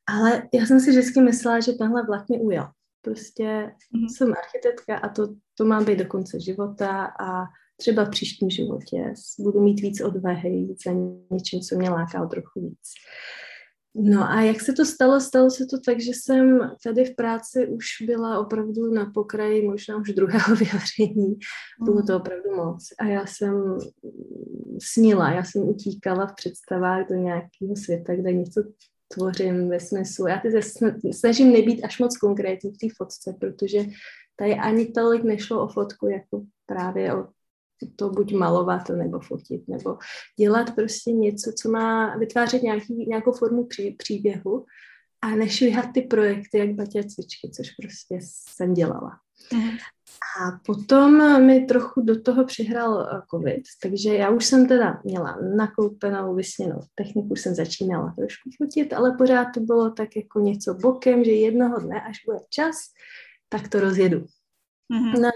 Ale 0.07 0.42
já 0.54 0.66
jsem 0.66 0.80
si 0.80 0.90
vždycky 0.90 1.21
myslela, 1.21 1.61
že 1.61 1.73
tenhle 1.73 2.07
vlak 2.07 2.28
mi 2.28 2.40
ujel. 2.40 2.69
Prostě 3.02 3.45
mm-hmm. 3.45 4.16
jsem 4.16 4.33
architektka 4.33 4.97
a 4.97 5.09
to, 5.09 5.35
to 5.54 5.64
má 5.64 5.80
být 5.80 5.99
do 5.99 6.07
konce 6.07 6.40
života 6.40 7.04
a 7.21 7.45
třeba 7.76 8.04
v 8.04 8.11
příštím 8.11 8.50
životě 8.50 9.14
budu 9.38 9.61
mít 9.61 9.80
víc 9.80 10.00
odvahy, 10.00 10.50
víc 10.50 10.83
za 10.87 10.92
něčím, 11.30 11.61
co 11.61 11.76
mě 11.76 11.90
láká 11.90 12.23
o 12.23 12.26
trochu 12.26 12.61
víc. 12.61 12.95
No 13.95 14.31
a 14.31 14.41
jak 14.41 14.61
se 14.61 14.73
to 14.73 14.85
stalo? 14.85 15.21
Stalo 15.21 15.51
se 15.51 15.67
to 15.67 15.81
tak, 15.81 16.01
že 16.01 16.11
jsem 16.11 16.71
tady 16.85 17.05
v 17.05 17.17
práci 17.17 17.67
už 17.67 17.87
byla 18.07 18.39
opravdu 18.39 18.95
na 18.95 19.11
pokraji 19.15 19.69
možná 19.69 19.97
už 19.97 20.13
druhého 20.13 20.57
vyhoření. 20.57 21.39
Bylo 21.85 22.03
to 22.03 22.13
mm. 22.13 22.21
opravdu 22.21 22.57
moc. 22.57 22.89
A 22.99 23.05
já 23.05 23.27
jsem 23.27 23.79
snila, 24.83 25.33
já 25.33 25.45
jsem 25.45 25.69
utíkala 25.69 26.27
v 26.27 26.35
představách 26.35 27.09
do 27.09 27.15
nějakého 27.15 27.77
světa, 27.77 28.17
kde 28.17 28.33
něco 28.33 28.63
tvořím 29.15 29.69
ve 29.69 29.81
smyslu. 29.81 30.27
Já 30.27 30.39
teď 30.39 30.65
snažím 31.13 31.53
nebýt 31.53 31.85
až 31.85 31.99
moc 31.99 32.17
konkrétní 32.17 32.71
v 32.71 32.79
té 32.79 32.87
fotce, 32.97 33.37
protože 33.41 33.85
tady 34.37 34.55
ani 34.55 34.87
tolik 34.87 35.23
nešlo 35.25 35.65
o 35.65 35.69
fotku, 35.69 36.09
jako 36.09 36.43
právě 36.67 37.15
o 37.15 37.29
to 37.97 38.11
buď 38.11 38.33
malovat 38.33 38.89
nebo 38.89 39.21
fotit, 39.21 39.69
nebo 39.69 39.99
dělat 40.39 40.75
prostě 40.75 41.13
něco, 41.13 41.53
co 41.63 41.71
má 41.71 42.17
vytvářet 42.17 42.63
nějaký, 42.63 43.07
nějakou 43.09 43.33
formu 43.33 43.65
pří, 43.65 43.91
příběhu 43.91 44.65
a 45.23 45.31
nešvihat 45.31 45.87
ty 45.95 46.03
projekty 46.03 46.59
jak 46.59 46.71
batě 46.71 47.05
cvičky, 47.05 47.51
což 47.51 47.71
prostě 47.71 48.19
jsem 48.23 48.75
dělala. 48.75 49.11
Mm. 49.53 49.71
A 50.41 50.61
potom 50.67 51.43
mi 51.47 51.61
trochu 51.61 52.01
do 52.01 52.21
toho 52.21 52.45
přihrál 52.45 53.01
eh, 53.01 53.23
covid, 53.31 53.63
takže 53.83 54.15
já 54.15 54.31
už 54.31 54.45
jsem 54.45 54.69
teda 54.69 55.01
měla 55.05 55.39
nakoupenou, 55.57 56.35
vysněnou 56.35 56.81
techniku, 56.95 57.37
jsem 57.37 57.55
začínala 57.55 58.15
trošku 58.19 58.51
fotit, 58.57 58.93
ale 58.93 59.15
pořád 59.19 59.47
to 59.55 59.61
bylo 59.61 59.91
tak 59.91 60.17
jako 60.17 60.41
něco 60.41 60.75
bokem, 60.75 61.25
že 61.25 61.31
jednoho 61.31 61.81
dne, 61.81 62.01
až 62.01 62.17
bude 62.27 62.39
čas, 62.51 62.77
tak 63.49 63.69
to 63.69 63.81
rozjedu. 63.81 64.19
Mm-hmm. 64.93 65.21
No, 65.21 65.31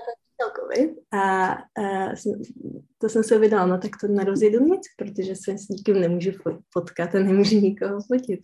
covid 0.61 0.91
a, 1.13 1.53
a 1.53 1.59
to 2.99 3.09
jsem 3.09 3.25
se 3.25 3.37
uvědomila, 3.37 3.67
no 3.67 3.79
tak 3.79 3.91
to 4.01 4.09
nerozjedu 4.09 4.65
nic, 4.65 4.83
protože 4.99 5.37
se 5.37 5.59
s 5.59 5.69
nikým 5.69 6.01
nemůžu 6.01 6.31
potkat 6.73 7.15
a 7.15 7.19
nemůžu 7.19 7.61
nikoho 7.61 7.99
fotit. 8.01 8.41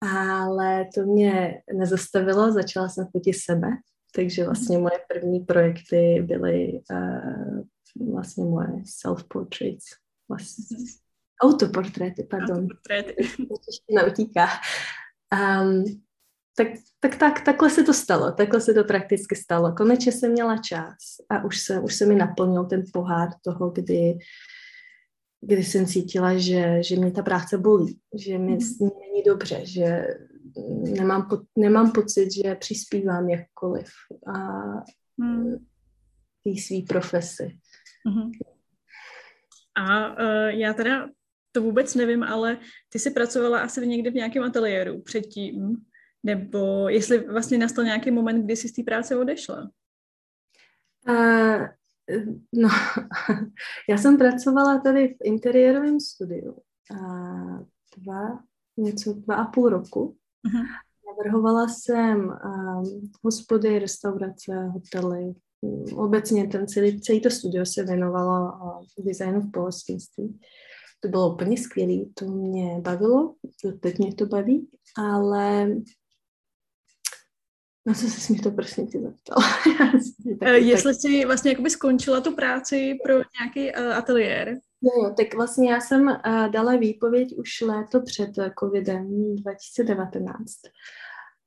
Ale 0.00 0.86
to 0.94 1.02
mě 1.02 1.62
nezastavilo, 1.74 2.52
začala 2.52 2.88
jsem 2.88 3.06
fotit 3.12 3.36
sebe, 3.44 3.68
takže 4.14 4.44
vlastně 4.44 4.78
moje 4.78 5.00
první 5.08 5.40
projekty 5.40 6.22
byly 6.26 6.80
uh, 6.90 8.12
vlastně 8.12 8.44
moje 8.44 8.68
self-portraits, 8.84 9.84
vlastně 10.28 10.76
autoportréty, 11.42 12.22
pardon. 12.30 12.56
Autoportréty. 12.58 13.16
utíká. 14.06 14.46
Um, 15.62 15.84
tak, 16.56 16.68
tak, 17.00 17.16
tak, 17.16 17.44
takhle 17.44 17.70
se 17.70 17.82
to 17.82 17.94
stalo, 17.94 18.32
takhle 18.32 18.60
se 18.60 18.74
to 18.74 18.84
prakticky 18.84 19.36
stalo. 19.36 19.72
Konečně 19.72 20.12
jsem 20.12 20.32
měla 20.32 20.56
čas 20.56 20.96
a 21.30 21.44
už 21.44 21.60
se, 21.60 21.80
už 21.80 21.94
se 21.94 22.06
mi 22.06 22.14
naplnil 22.14 22.64
ten 22.64 22.82
pohár 22.92 23.28
toho, 23.44 23.70
kdy, 23.70 24.18
kdy 25.40 25.64
jsem 25.64 25.86
cítila, 25.86 26.38
že, 26.38 26.82
že 26.82 26.96
mě 26.96 27.10
ta 27.10 27.22
práce 27.22 27.58
bolí, 27.58 28.00
že 28.14 28.38
mi 28.38 28.52
mm. 28.52 28.58
není 28.80 29.22
dobře, 29.26 29.60
že 29.66 30.06
nemám, 30.96 31.28
po, 31.28 31.38
nemám 31.58 31.92
pocit, 31.92 32.28
že 32.32 32.54
přispívám 32.54 33.28
jakkoliv 33.28 33.88
a 34.34 34.62
mm. 35.16 35.56
té 36.44 36.60
své 36.60 36.76
profesi. 36.88 37.58
Mm-hmm. 38.08 38.30
A 39.76 40.12
uh, 40.12 40.48
já 40.48 40.72
teda 40.72 41.08
to 41.52 41.62
vůbec 41.62 41.94
nevím, 41.94 42.22
ale 42.22 42.58
ty 42.88 42.98
jsi 42.98 43.10
pracovala 43.10 43.60
asi 43.60 43.86
někde 43.86 44.10
v 44.10 44.14
nějakém 44.14 44.42
ateliéru 44.42 45.02
předtím. 45.02 45.76
Nebo 46.26 46.88
jestli 46.88 47.18
vlastně 47.18 47.58
nastal 47.58 47.84
nějaký 47.84 48.10
moment, 48.10 48.44
kdy 48.44 48.56
jsi 48.56 48.68
z 48.68 48.72
té 48.72 48.82
práce 48.82 49.16
odešla? 49.16 49.70
Uh, 51.08 51.66
no, 52.52 52.68
já 53.88 53.98
jsem 53.98 54.18
pracovala 54.18 54.80
tady 54.80 55.08
v 55.08 55.16
interiérovém 55.24 56.00
studiu 56.00 56.52
uh, 56.92 57.60
dva, 57.96 58.42
něco, 58.76 59.12
dva 59.12 59.34
a 59.34 59.44
půl 59.44 59.68
roku. 59.68 60.16
Uh-huh. 60.48 60.66
Navrhovala 61.06 61.68
jsem 61.68 62.18
um, 62.18 63.10
hospody, 63.24 63.78
restaurace, 63.78 64.52
hotely. 64.54 65.34
Obecně 65.94 66.46
ten 66.46 66.66
celý, 66.66 67.00
celý 67.00 67.20
to 67.20 67.30
studio 67.30 67.66
se 67.66 67.84
věnovalo 67.84 68.52
uh, 68.52 69.04
designu 69.04 69.40
v 69.40 69.50
pohostinství. 69.50 70.40
To 71.00 71.08
bylo 71.08 71.34
úplně 71.34 71.58
skvělé, 71.58 72.04
to 72.14 72.24
mě 72.24 72.80
bavilo, 72.80 73.34
teď 73.80 73.98
mě 73.98 74.14
to 74.14 74.26
baví, 74.26 74.68
ale 74.98 75.68
na 77.86 77.94
co 77.94 78.08
se 78.08 78.32
mi 78.32 78.38
to 78.38 78.50
prostě 78.50 78.82
ti 78.82 79.00
zeptala? 79.00 79.42
Eh, 80.42 80.58
jestli 80.58 80.94
jsi 80.94 81.24
vlastně 81.24 81.50
jakoby 81.50 81.70
skončila 81.70 82.20
tu 82.20 82.34
práci 82.34 82.98
pro 83.04 83.14
nějaký 83.14 83.78
uh, 83.78 83.96
ateliér? 83.96 84.58
No 84.82 84.90
jo, 85.02 85.14
tak 85.16 85.34
vlastně 85.34 85.70
já 85.70 85.80
jsem 85.80 86.06
uh, 86.06 86.48
dala 86.50 86.76
výpověď 86.76 87.36
už 87.36 87.60
léto 87.60 88.00
před 88.00 88.30
covidem 88.60 89.34
2019, 89.34 90.36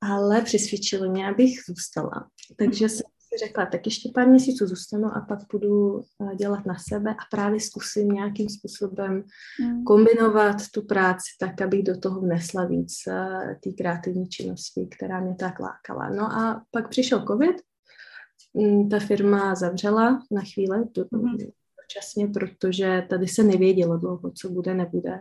ale 0.01 0.41
přesvědčilo 0.41 1.11
mě, 1.11 1.29
abych 1.29 1.59
zůstala. 1.67 2.29
Takže 2.57 2.89
jsem 2.89 3.05
si 3.33 3.45
řekla, 3.45 3.65
tak 3.65 3.85
ještě 3.85 4.11
pár 4.13 4.27
měsíců 4.27 4.67
zůstanu 4.67 5.05
a 5.05 5.21
pak 5.21 5.39
budu 5.51 5.99
eh, 5.99 6.35
dělat 6.35 6.65
na 6.65 6.75
sebe 6.89 7.11
a 7.11 7.25
právě 7.31 7.59
zkusím 7.59 8.07
nějakým 8.07 8.49
způsobem 8.49 9.23
mm. 9.63 9.83
kombinovat 9.83 10.55
tu 10.73 10.81
práci 10.81 11.25
tak, 11.39 11.61
abych 11.61 11.83
do 11.83 11.99
toho 11.99 12.21
vnesla 12.21 12.65
víc 12.65 12.93
eh, 13.07 13.55
té 13.63 13.71
kreativní 13.71 14.29
činnosti, 14.29 14.87
která 14.97 15.19
mě 15.19 15.35
tak 15.35 15.59
lákala. 15.59 16.09
No 16.09 16.23
a 16.23 16.63
pak 16.71 16.89
přišel 16.89 17.25
covid, 17.27 17.55
mm, 18.53 18.89
ta 18.89 18.99
firma 18.99 19.55
zavřela 19.55 20.19
na 20.31 20.41
chvíli, 20.53 20.77
mm. 21.11 21.37
dočasně, 21.81 22.27
protože 22.27 23.07
tady 23.09 23.27
se 23.27 23.43
nevědělo 23.43 23.97
dlouho, 23.97 24.31
co 24.31 24.49
bude, 24.49 24.73
nebude. 24.73 25.19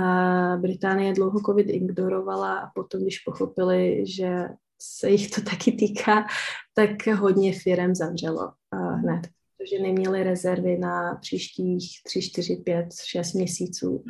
A 0.00 0.56
Británie 0.56 1.12
dlouho 1.12 1.40
covid 1.40 1.66
ignorovala 1.70 2.58
a 2.58 2.70
potom, 2.74 3.00
když 3.00 3.18
pochopili, 3.18 4.04
že 4.06 4.48
se 4.82 5.10
jich 5.10 5.30
to 5.30 5.40
taky 5.40 5.72
týká, 5.72 6.26
tak 6.74 7.06
hodně 7.06 7.52
firm 7.58 7.94
zavřelo 7.94 8.52
uh, 8.74 9.00
hned, 9.00 9.20
protože 9.56 9.82
neměli 9.82 10.22
rezervy 10.22 10.78
na 10.78 11.14
příštích 11.14 12.00
3, 12.06 12.22
4, 12.22 12.56
5, 12.56 12.86
6 13.04 13.32
měsíců, 13.32 14.04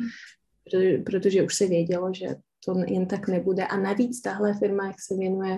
protože, 0.63 0.97
protože 0.97 1.43
už 1.43 1.55
se 1.55 1.67
vědělo, 1.67 2.13
že 2.13 2.27
to 2.65 2.79
jen 2.87 3.05
tak 3.05 3.27
nebude. 3.27 3.67
A 3.67 3.77
navíc 3.77 4.21
tahle 4.21 4.53
firma, 4.53 4.87
jak 4.87 4.95
se 5.07 5.15
věnuje 5.15 5.57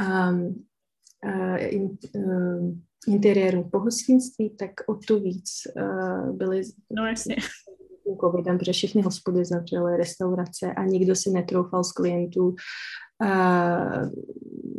um, 0.00 0.64
uh, 1.24 1.56
in, 1.58 1.98
uh, 2.16 2.74
interiéru 3.08 3.68
pohostinství, 3.70 4.50
tak 4.50 4.70
o 4.86 4.94
to 4.94 5.20
víc 5.20 5.50
uh, 5.76 6.36
byly 6.36 6.62
no. 6.90 7.04
Covidem, 8.20 8.58
protože 8.58 8.72
všechny 8.72 9.02
hospody 9.02 9.44
zavřely, 9.44 9.96
restaurace 9.96 10.72
a 10.76 10.84
nikdo 10.84 11.14
si 11.14 11.30
netroufal 11.30 11.84
z 11.84 11.92
klientů 11.92 12.54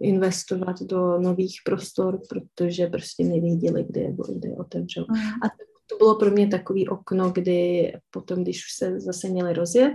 investovat 0.02 0.82
do 0.82 1.20
nových 1.20 1.56
prostor, 1.66 2.20
protože 2.30 2.88
prostě 2.88 3.24
nevěděli, 3.24 3.86
kde 3.90 4.02
je, 4.02 4.16
kde 4.36 4.50
je 4.50 4.56
otevřou. 4.56 5.06
Mm. 5.10 5.16
A 5.16 5.50
to 5.90 5.98
bylo 5.98 6.16
pro 6.16 6.32
mě 6.32 6.48
takový 6.48 6.88
okno, 6.88 7.32
kdy 7.32 7.94
potom, 8.10 8.44
když 8.44 8.58
už 8.58 8.78
se 8.78 9.00
zase 9.00 9.30
měli 9.30 9.54
rozjet, 9.54 9.94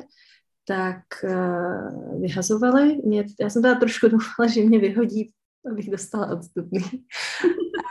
tak 0.69 1.03
uh, 1.25 2.21
vyhazovali. 2.21 2.97
Mě, 3.05 3.25
já 3.41 3.51
jsem 3.51 3.63
teda 3.63 3.75
trošku 3.75 4.09
doufala, 4.09 4.49
že 4.49 4.63
mě 4.63 4.79
vyhodí, 4.79 5.33
abych 5.73 5.91
dostala 5.91 6.27
odstupný 6.27 6.81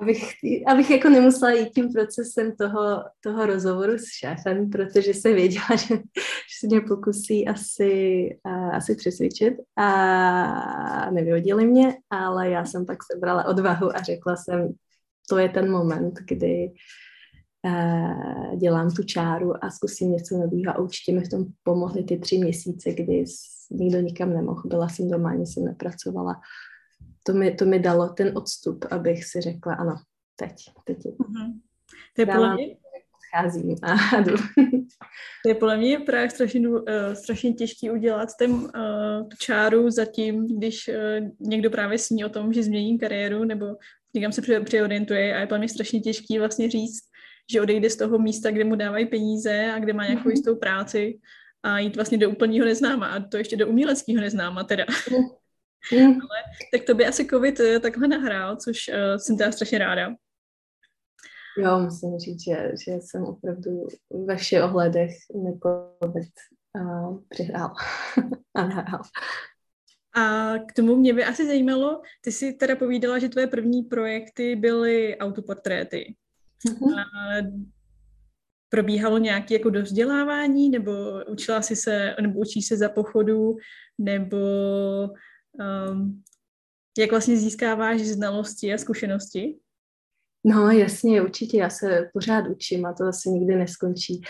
abych, 0.00 0.32
abych 0.66 0.90
jako 0.90 1.08
nemusela 1.08 1.52
jít 1.52 1.70
tím 1.70 1.92
procesem 1.92 2.56
toho, 2.56 3.04
toho 3.20 3.46
rozhovoru 3.46 3.92
s 3.92 4.04
šéfem, 4.18 4.70
protože 4.70 5.14
se 5.14 5.32
věděla, 5.32 5.66
že, 5.76 5.94
že 5.94 6.56
se 6.60 6.66
mě 6.66 6.80
pokusí 6.80 7.48
asi, 7.48 8.28
a, 8.44 8.70
asi 8.70 8.94
přesvědčit 8.94 9.54
a 9.76 11.10
nevyhodili 11.10 11.66
mě, 11.66 11.94
ale 12.10 12.50
já 12.50 12.64
jsem 12.64 12.86
pak 12.86 12.98
sebrala 13.12 13.44
odvahu 13.44 13.96
a 13.96 14.02
řekla 14.02 14.36
jsem, 14.36 14.68
to 15.28 15.38
je 15.38 15.48
ten 15.48 15.70
moment, 15.70 16.14
kdy 16.28 16.72
uh, 17.66 18.58
dělám 18.58 18.90
tu 18.90 19.02
čáru 19.02 19.64
a 19.64 19.70
zkusím 19.70 20.12
něco 20.12 20.34
nového 20.34 20.74
a 20.74 20.78
určitě 20.78 21.12
mi 21.12 21.20
v 21.20 21.28
tom 21.28 21.44
pomohly 21.62 22.04
ty 22.04 22.18
tři 22.18 22.38
měsíce, 22.38 22.92
kdy 22.92 23.24
nikdo 23.70 24.00
nikam 24.00 24.34
nemohl, 24.34 24.62
byla 24.64 24.88
jsem 24.88 25.10
doma, 25.10 25.30
ani 25.30 25.46
jsem 25.46 25.64
nepracovala 25.64 26.40
to 27.22 27.32
mi, 27.32 27.54
to 27.54 27.64
mi 27.64 27.78
dalo 27.78 28.08
ten 28.08 28.38
odstup, 28.38 28.84
abych 28.90 29.24
si 29.24 29.40
řekla, 29.40 29.74
ano, 29.74 29.94
teď, 30.36 30.54
teď. 30.84 30.98
Mm-hmm. 30.98 31.60
To 32.16 32.22
je 32.22 32.26
podle 32.26 32.54
mě... 32.54 32.76
Scházím 33.28 33.76
a 33.82 34.20
jdu. 34.20 34.36
To 35.42 35.48
je 35.48 35.54
podle 35.54 35.76
mě 35.76 35.98
právě 35.98 36.30
strašně, 36.30 36.68
uh, 36.68 36.82
strašně 37.14 37.52
těžký 37.52 37.90
udělat 37.90 38.28
ten, 38.38 38.50
uh, 38.52 38.68
tu 39.28 39.36
čáru 39.38 39.90
zatím, 39.90 40.58
když 40.58 40.88
uh, 40.88 41.28
někdo 41.40 41.70
právě 41.70 41.98
sní 41.98 42.24
o 42.24 42.28
tom, 42.28 42.52
že 42.52 42.62
změní 42.62 42.98
kariéru 42.98 43.44
nebo 43.44 43.66
někam 44.14 44.32
se 44.32 44.42
přeorientuje 44.64 45.36
a 45.36 45.40
je 45.40 45.46
podle 45.46 45.58
mě 45.58 45.68
strašně 45.68 46.00
těžký 46.00 46.38
vlastně 46.38 46.70
říct, 46.70 47.02
že 47.52 47.60
odejde 47.60 47.90
z 47.90 47.96
toho 47.96 48.18
místa, 48.18 48.50
kde 48.50 48.64
mu 48.64 48.74
dávají 48.74 49.06
peníze 49.06 49.72
a 49.72 49.78
kde 49.78 49.92
má 49.92 50.04
nějakou 50.04 50.28
mm-hmm. 50.28 50.30
jistou 50.30 50.56
práci 50.56 51.18
a 51.62 51.78
jít 51.78 51.96
vlastně 51.96 52.18
do 52.18 52.30
úplného 52.30 52.64
neznáma 52.64 53.06
a 53.06 53.20
to 53.20 53.36
ještě 53.36 53.56
do 53.56 53.68
uměleckého 53.68 54.20
neznáma 54.20 54.64
teda. 54.64 54.84
Mm. 55.10 55.39
Mm. 55.92 56.06
Ale 56.06 56.38
tak 56.72 56.86
to 56.86 56.94
by 56.94 57.06
asi 57.06 57.26
covid 57.26 57.60
eh, 57.60 57.80
takhle 57.80 58.08
nahrál, 58.08 58.56
což 58.56 58.88
uh, 58.88 59.16
jsem 59.16 59.36
teda 59.36 59.52
strašně 59.52 59.78
ráda. 59.78 60.14
Jo, 61.58 61.78
musím 61.78 62.18
říct, 62.18 62.44
že, 62.44 62.72
že 62.84 62.92
jsem 62.92 63.24
opravdu 63.24 63.86
ve 64.26 64.36
všech 64.36 64.62
ohledech 64.62 65.10
mi 65.44 65.52
covid 65.52 66.32
uh, 66.80 67.20
přihrál 67.28 67.74
a 68.54 68.66
nahrál. 68.66 69.02
A 70.16 70.54
k 70.68 70.72
tomu 70.72 70.96
mě 70.96 71.14
by 71.14 71.24
asi 71.24 71.46
zajímalo, 71.46 72.02
ty 72.20 72.32
jsi 72.32 72.52
teda 72.52 72.76
povídala, 72.76 73.18
že 73.18 73.28
tvoje 73.28 73.46
první 73.46 73.82
projekty 73.82 74.56
byly 74.56 75.18
autoportréty. 75.18 76.14
Mm-hmm. 76.68 76.98
A 76.98 77.02
probíhalo 78.68 79.18
nějaké 79.18 79.54
jako 79.54 79.70
dovzdělávání, 79.70 80.70
nebo 80.70 80.92
učila 81.28 81.62
jsi 81.62 81.76
se, 81.76 82.14
nebo 82.20 82.40
učíš 82.40 82.66
se 82.66 82.76
za 82.76 82.88
pochodu, 82.88 83.56
nebo 83.98 84.38
um, 85.52 86.22
jak 86.98 87.10
vlastně 87.10 87.36
získáváš 87.36 88.00
znalosti 88.00 88.74
a 88.74 88.78
zkušenosti? 88.78 89.58
No 90.44 90.70
jasně, 90.70 91.22
určitě, 91.22 91.58
já 91.58 91.70
se 91.70 92.10
pořád 92.12 92.48
učím 92.48 92.86
a 92.86 92.92
to 92.92 93.04
asi 93.04 93.30
nikdy 93.30 93.56
neskončí. 93.56 94.20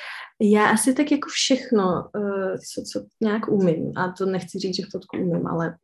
Já 0.41 0.71
asi 0.71 0.95
tak 0.95 1.12
jako 1.12 1.29
všechno, 1.29 2.11
eh, 2.17 2.59
co, 2.59 2.83
co 2.83 3.07
nějak 3.21 3.49
umím, 3.49 3.93
a 3.97 4.12
to 4.12 4.27
nechci 4.27 4.59
říct, 4.59 4.77
že 4.77 4.83
fotku 4.93 5.17
umím, 5.17 5.47
ale 5.47 5.77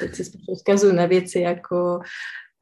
teď 0.00 0.14
si 0.14 0.24
spíš 0.24 0.42
odkazuju 0.48 0.92
na 0.92 1.06
věci 1.06 1.40
jako 1.40 2.00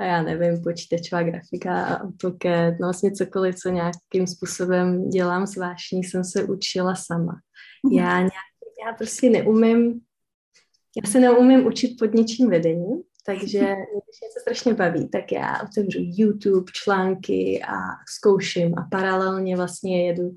já 0.00 0.22
nevím, 0.22 0.62
počítačová 0.62 1.22
grafika, 1.22 2.00
AutoCAD, 2.00 2.74
no 2.80 2.86
vlastně 2.86 3.12
cokoliv, 3.12 3.56
co 3.56 3.68
nějakým 3.68 4.26
způsobem 4.26 5.08
dělám 5.08 5.46
zvláštní, 5.46 6.04
jsem 6.04 6.24
se 6.24 6.44
učila 6.44 6.94
sama. 6.94 7.40
Mhm. 7.86 7.98
Já, 7.98 8.18
nějak, 8.18 8.54
já 8.86 8.92
prostě 8.92 9.30
neumím, 9.30 10.00
já 10.96 11.10
se 11.10 11.20
neumím 11.20 11.66
učit 11.66 11.96
pod 11.98 12.14
něčím 12.14 12.50
vedením, 12.50 13.02
takže 13.26 13.58
když 13.58 14.20
mě 14.20 14.30
se 14.32 14.40
strašně 14.40 14.74
baví, 14.74 15.08
tak 15.08 15.32
já 15.32 15.62
otevřu 15.62 15.98
YouTube, 16.02 16.72
články 16.72 17.62
a 17.62 17.76
zkouším 18.08 18.78
a 18.78 18.88
paralelně 18.90 19.56
vlastně 19.56 20.06
jedu 20.06 20.34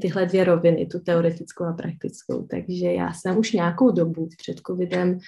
tyhle 0.00 0.26
dvě 0.26 0.44
roviny, 0.44 0.86
tu 0.86 0.98
teoretickou 1.00 1.64
a 1.64 1.72
praktickou. 1.72 2.46
Takže 2.46 2.92
já 2.92 3.12
jsem 3.12 3.38
už 3.38 3.52
nějakou 3.52 3.90
dobu 3.90 4.28
před 4.38 4.60
covidem 4.66 5.18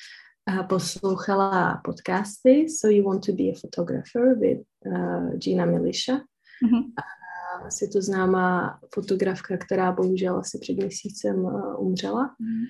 poslouchala 0.68 1.80
podcasty 1.84 2.68
So 2.68 2.96
You 2.96 3.04
Want 3.04 3.26
to 3.26 3.32
be 3.32 3.44
a 3.44 3.54
Photographer 3.60 4.38
with 4.38 4.60
uh, 4.86 5.34
Gina 5.38 5.66
Miliša. 5.66 6.12
Mm-hmm. 6.12 6.92
A 6.96 7.66
asi 7.66 7.88
to 7.88 8.02
známá 8.02 8.78
fotografka, 8.94 9.56
která 9.56 9.92
bohužel 9.92 10.38
asi 10.38 10.58
před 10.58 10.76
měsícem 10.76 11.44
uh, 11.44 11.86
umřela. 11.86 12.26
Mm-hmm. 12.26 12.66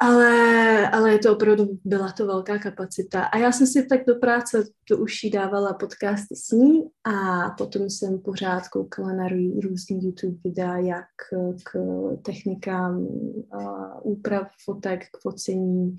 Ale, 0.00 0.88
ale 0.88 1.12
je 1.12 1.18
to 1.18 1.32
opravdu, 1.32 1.78
byla 1.84 2.12
to 2.12 2.26
velká 2.26 2.58
kapacita. 2.58 3.22
A 3.22 3.38
já 3.38 3.52
jsem 3.52 3.66
si 3.66 3.86
tak 3.86 4.06
do 4.06 4.14
práce 4.14 4.64
do 4.90 4.98
uší 4.98 5.30
dávala 5.30 5.74
podcasty 5.74 6.36
s 6.36 6.50
ní 6.50 6.82
a 7.04 7.50
potom 7.50 7.90
jsem 7.90 8.18
pořád 8.18 8.68
koukala 8.68 9.12
na 9.12 9.28
různý 9.62 10.04
YouTube 10.04 10.36
videa, 10.44 10.76
jak 10.76 11.08
k 11.64 11.78
technikám 12.22 12.98
uh, 12.98 14.12
úprav 14.12 14.48
fotek, 14.64 15.04
k 15.04 15.22
focení. 15.22 15.96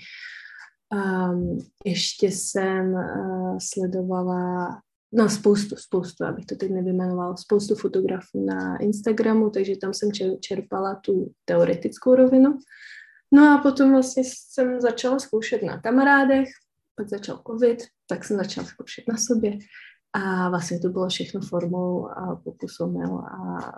Um, 0.94 1.58
ještě 1.86 2.28
jsem 2.28 2.94
uh, 2.94 3.58
sledovala 3.62 4.82
no 5.12 5.30
spoustu, 5.30 5.76
spoustu, 5.76 6.26
abych 6.26 6.46
to 6.46 6.56
teď 6.56 6.72
nevymenovala, 6.72 7.38
spoustu 7.38 7.76
fotografů 7.76 8.46
na 8.46 8.78
Instagramu, 8.78 9.50
takže 9.50 9.78
tam 9.78 9.94
jsem 9.94 10.10
čerpala 10.40 10.96
tu 10.96 11.32
teoretickou 11.46 12.16
rovinu 12.16 12.58
No 13.32 13.54
a 13.54 13.58
potom 13.58 13.92
vlastně 13.92 14.24
jsem 14.26 14.82
začala 14.82 15.20
zkoušet 15.20 15.64
na 15.64 15.82
kamarádech, 15.82 16.50
pak 16.96 17.10
začal 17.10 17.42
covid, 17.48 17.78
tak 18.08 18.24
jsem 18.24 18.38
začala 18.38 18.68
zkoušet 18.68 19.04
na 19.08 19.18
sobě. 19.18 19.58
A 20.14 20.50
vlastně 20.50 20.80
to 20.80 20.90
bylo 20.90 21.10
všechno 21.10 21.42
formou 21.42 22.10
a 22.10 22.36
pokusou 22.44 22.92
mého 22.92 23.20
a 23.20 23.74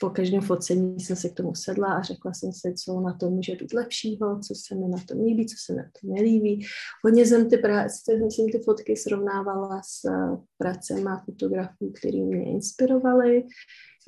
po 0.00 0.10
každém 0.10 0.40
focení 0.40 1.00
jsem 1.00 1.16
se 1.16 1.28
k 1.28 1.34
tomu 1.34 1.54
sedla 1.54 1.94
a 1.94 2.02
řekla 2.02 2.34
jsem 2.34 2.52
si, 2.52 2.74
co 2.74 3.00
na 3.00 3.12
tom 3.14 3.32
může 3.32 3.56
být 3.56 3.72
lepšího, 3.72 4.40
co 4.40 4.54
se 4.54 4.74
mi 4.74 4.88
na 4.88 4.98
tom 5.08 5.24
líbí, 5.24 5.46
co 5.46 5.54
se 5.64 5.72
mi 5.72 5.76
na 5.76 5.90
tom 6.00 6.12
nelíbí. 6.12 6.66
Hodně 7.04 7.26
jsem 7.26 7.50
ty, 7.50 7.58
práce, 7.58 8.12
jsem 8.30 8.48
ty 8.52 8.58
fotky 8.58 8.96
srovnávala 8.96 9.82
s 9.84 10.10
pracemi 10.58 11.10
fotografů, 11.24 11.92
který 11.98 12.22
mě 12.22 12.44
inspirovali 12.44 13.46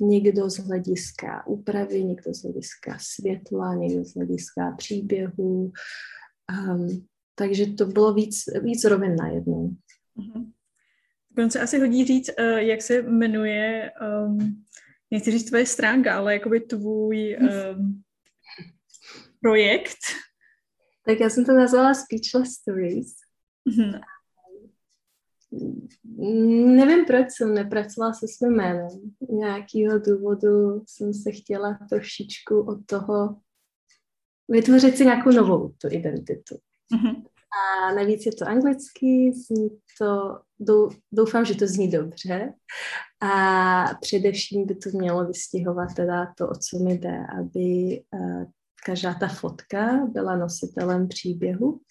někdo 0.01 0.49
z 0.49 0.57
hlediska 0.57 1.47
úpravy, 1.47 2.03
někdo 2.03 2.33
z 2.33 2.43
hlediska 2.43 2.97
světla, 3.01 3.75
někdo 3.75 4.05
z 4.05 4.15
hlediska 4.15 4.75
příběhu. 4.77 5.71
Um, 6.69 7.07
takže 7.35 7.65
to 7.65 7.85
bylo 7.85 8.13
víc, 8.13 8.35
víc 8.61 8.83
rovin 8.83 9.15
na 9.15 9.27
jednu. 9.27 9.75
Uh-huh. 10.17 10.51
Dokonce 11.31 11.59
asi 11.59 11.79
hodí 11.79 12.05
říct, 12.05 12.29
uh, 12.39 12.45
jak 12.45 12.81
se 12.81 13.01
jmenuje, 13.01 13.91
um, 14.27 14.63
nechci 15.11 15.31
říct 15.31 15.45
tvoje 15.45 15.65
stránka, 15.65 16.17
ale 16.17 16.33
jakoby 16.33 16.59
tvůj 16.59 17.37
um, 17.37 18.01
projekt. 19.41 19.97
Tak 21.05 21.19
já 21.19 21.29
jsem 21.29 21.45
to 21.45 21.53
nazvala 21.53 21.93
Speechless 21.93 22.53
Stories. 22.53 23.15
Uh-huh. 23.69 24.01
Nevím, 26.75 27.05
proč 27.05 27.31
jsem 27.31 27.53
nepracovala 27.53 28.13
se 28.13 28.27
svým 28.27 28.51
jménem. 28.51 28.89
Nějakého 29.29 29.99
důvodu 29.99 30.83
jsem 30.87 31.13
se 31.13 31.31
chtěla 31.31 31.79
trošičku 31.89 32.61
od 32.61 32.85
toho 32.85 33.35
vytvořit 34.49 34.97
si 34.97 35.05
nějakou 35.05 35.31
novou 35.31 35.69
tu 35.69 35.87
identitu. 35.91 36.55
Mm-hmm. 36.95 37.23
A 37.59 37.93
navíc 37.93 38.25
je 38.25 38.31
to 38.31 38.47
anglicky, 38.47 39.33
zní 39.33 39.69
to, 39.97 40.39
doufám, 41.11 41.45
že 41.45 41.55
to 41.55 41.67
zní 41.67 41.91
dobře. 41.91 42.53
A 43.21 43.83
především 44.01 44.65
by 44.65 44.75
to 44.75 44.89
mělo 44.93 45.25
vystihovat 45.25 45.95
teda 45.95 46.33
to, 46.37 46.49
o 46.49 46.55
co 46.55 46.79
mi 46.79 46.97
jde, 46.97 47.17
aby 47.39 48.01
uh, 48.11 48.43
každá 48.85 49.13
ta 49.13 49.27
fotka 49.27 50.05
byla 50.05 50.35
nositelem 50.35 51.07
příběhu, 51.07 51.81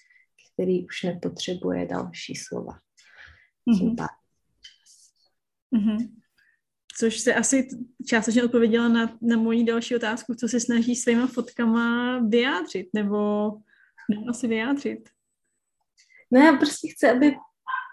který 0.53 0.87
už 0.87 1.03
nepotřebuje 1.03 1.87
další 1.87 2.35
slova. 2.35 2.79
Mm-hmm. 3.69 4.07
Mm-hmm. 5.77 6.11
Což 6.99 7.21
se 7.21 7.35
asi 7.35 7.69
částečně 8.07 8.45
odpověděla 8.45 8.89
na, 8.89 9.19
na 9.23 9.37
moji 9.37 9.65
další 9.65 9.97
otázku, 9.97 10.35
co 10.35 10.49
se 10.49 10.61
snaží 10.61 10.97
svýma 10.97 11.27
fotkama 11.27 12.19
vyjádřit, 12.19 12.89
nebo, 12.95 13.51
nebo 14.11 14.29
asi 14.29 14.49
vyjádřit. 14.49 15.09
No 16.33 16.41
já 16.41 16.53
prostě 16.53 16.89
chci, 16.89 17.09
aby 17.09 17.37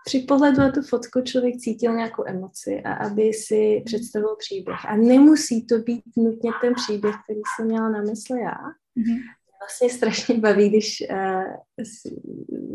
při 0.05 0.19
pohledu 0.19 0.57
na 0.57 0.71
tu 0.71 0.81
fotku 0.81 1.21
člověk 1.21 1.57
cítil 1.57 1.95
nějakou 1.95 2.23
emoci 2.27 2.81
a 2.81 2.93
aby 2.93 3.33
si 3.33 3.83
představil 3.85 4.35
příběh. 4.39 4.85
A 4.87 4.95
nemusí 4.95 5.65
to 5.65 5.79
být 5.79 6.03
nutně 6.17 6.51
ten 6.61 6.73
příběh, 6.73 7.15
který 7.23 7.39
jsem 7.55 7.67
měla 7.67 7.89
na 7.89 8.01
mysli 8.01 8.41
já. 8.41 8.55
Mm-hmm 8.97 9.19
vlastně 9.65 9.89
strašně 9.89 10.39
baví, 10.39 10.69
když 10.69 11.03
uh, 11.11 11.43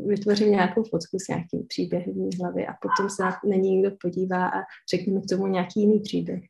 vytvořím 0.07 0.51
nějakou 0.51 0.83
fotku 0.83 1.19
s 1.19 1.29
nějakým 1.29 1.67
příběhem 1.67 2.15
v 2.15 2.17
mý 2.17 2.31
hlavě 2.41 2.67
a 2.67 2.75
potom 2.83 3.11
se 3.11 3.23
na 3.23 3.57
ní 3.57 3.77
někdo 3.77 3.97
podívá 4.03 4.49
a 4.49 4.63
řekne 4.91 5.13
mi 5.13 5.21
k 5.21 5.29
tomu 5.29 5.47
nějaký 5.47 5.81
jiný 5.81 6.01
příběh, 6.01 6.43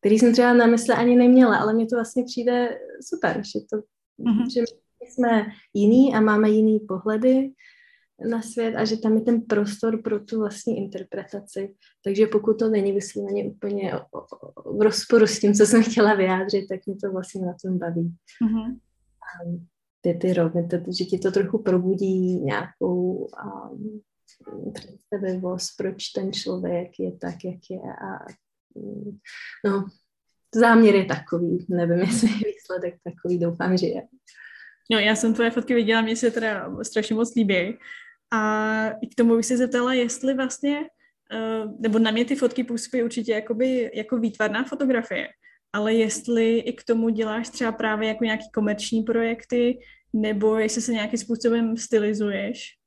který 0.00 0.18
jsem 0.18 0.32
třeba 0.32 0.52
na 0.52 0.66
mysli 0.66 0.94
ani 0.94 1.16
neměla, 1.16 1.56
ale 1.56 1.74
mně 1.74 1.86
to 1.86 1.96
vlastně 1.96 2.24
přijde 2.24 2.78
super, 3.12 3.42
že, 3.44 3.60
to, 3.70 3.76
mm-hmm. 3.76 4.52
že 4.54 4.60
jsme 5.08 5.46
jiný 5.74 6.14
a 6.14 6.20
máme 6.20 6.50
jiný 6.50 6.80
pohledy 6.80 7.50
na 8.30 8.42
svět 8.42 8.74
a 8.76 8.84
že 8.84 8.96
tam 8.96 9.14
je 9.14 9.20
ten 9.20 9.42
prostor 9.42 10.02
pro 10.02 10.20
tu 10.20 10.38
vlastní 10.38 10.78
interpretaci. 10.78 11.74
Takže 12.04 12.26
pokud 12.26 12.58
to 12.58 12.68
není 12.68 12.92
vysloveně 12.92 13.44
úplně 13.44 13.92
v 14.78 14.82
rozporu 14.82 15.26
s 15.26 15.40
tím, 15.40 15.54
co 15.54 15.66
jsem 15.66 15.82
chtěla 15.82 16.14
vyjádřit, 16.14 16.66
tak 16.68 16.80
mě 16.86 16.96
to 16.96 17.12
vlastně 17.12 17.46
na 17.46 17.54
tom 17.62 17.78
baví. 17.78 18.14
Mm-hmm 18.44 18.76
ty, 20.00 20.14
ty 20.14 20.32
rovny, 20.32 20.68
že 20.98 21.04
ti 21.04 21.18
to 21.18 21.30
trochu 21.30 21.62
probudí 21.62 22.40
nějakou 22.40 23.28
um, 23.72 24.00
představivost, 24.72 25.76
proč 25.76 26.08
ten 26.08 26.32
člověk 26.32 26.90
je 26.98 27.12
tak, 27.12 27.34
jak 27.44 27.58
je 27.70 27.80
a 27.80 28.26
um, 28.74 29.20
no, 29.64 29.88
záměr 30.54 30.94
je 30.94 31.04
takový, 31.04 31.66
nevím, 31.68 31.98
jestli 31.98 32.28
je 32.28 32.52
výsledek 32.52 32.94
takový, 33.04 33.38
doufám, 33.38 33.76
že 33.76 33.86
je. 33.86 34.02
No, 34.92 34.98
já 34.98 35.16
jsem 35.16 35.34
tvoje 35.34 35.50
fotky 35.50 35.74
viděla, 35.74 36.00
mě 36.00 36.16
se 36.16 36.30
teda 36.30 36.76
strašně 36.82 37.14
moc 37.14 37.34
líbí. 37.34 37.78
A 38.32 38.90
k 39.12 39.14
tomu 39.16 39.36
bych 39.36 39.46
se 39.46 39.56
zeptala, 39.56 39.94
jestli 39.94 40.34
vlastně, 40.34 40.78
uh, 40.78 41.80
nebo 41.80 41.98
na 41.98 42.10
mě 42.10 42.24
ty 42.24 42.36
fotky 42.36 42.64
působí 42.64 43.02
určitě 43.02 43.32
jakoby, 43.32 43.90
jako 43.94 44.18
výtvarná 44.18 44.64
fotografie, 44.64 45.28
ale 45.72 45.94
jestli 45.94 46.58
i 46.58 46.72
k 46.72 46.84
tomu 46.84 47.08
děláš 47.08 47.48
třeba 47.48 47.72
právě 47.72 48.08
jako 48.08 48.24
nějaký 48.24 48.50
komerční 48.54 49.02
projekty, 49.02 49.78
nebo 50.12 50.58
jestli 50.58 50.82
se 50.82 50.92
nějakým 50.92 51.18
způsobem 51.18 51.76
stylizuješ? 51.76 52.78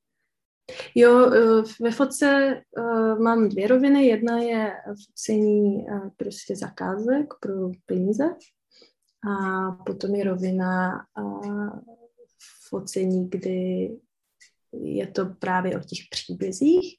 Jo, 0.95 1.31
eh, 1.33 1.63
ve 1.81 1.91
fotce 1.91 2.61
uh, 2.77 3.19
mám 3.19 3.49
dvě 3.49 3.67
roviny. 3.67 4.05
Jedna 4.05 4.37
je 4.37 4.73
focení 5.05 5.85
prostě 6.17 6.55
zakázek 6.55 7.33
pro 7.41 7.53
peníze 7.85 8.23
a 9.29 9.71
potom 9.71 10.15
je 10.15 10.23
rovina 10.23 10.91
focení, 12.69 13.29
kdy 13.29 13.89
je 14.73 15.07
to 15.07 15.25
právě 15.25 15.77
o 15.77 15.79
těch 15.79 15.99
příbězích. 16.11 16.97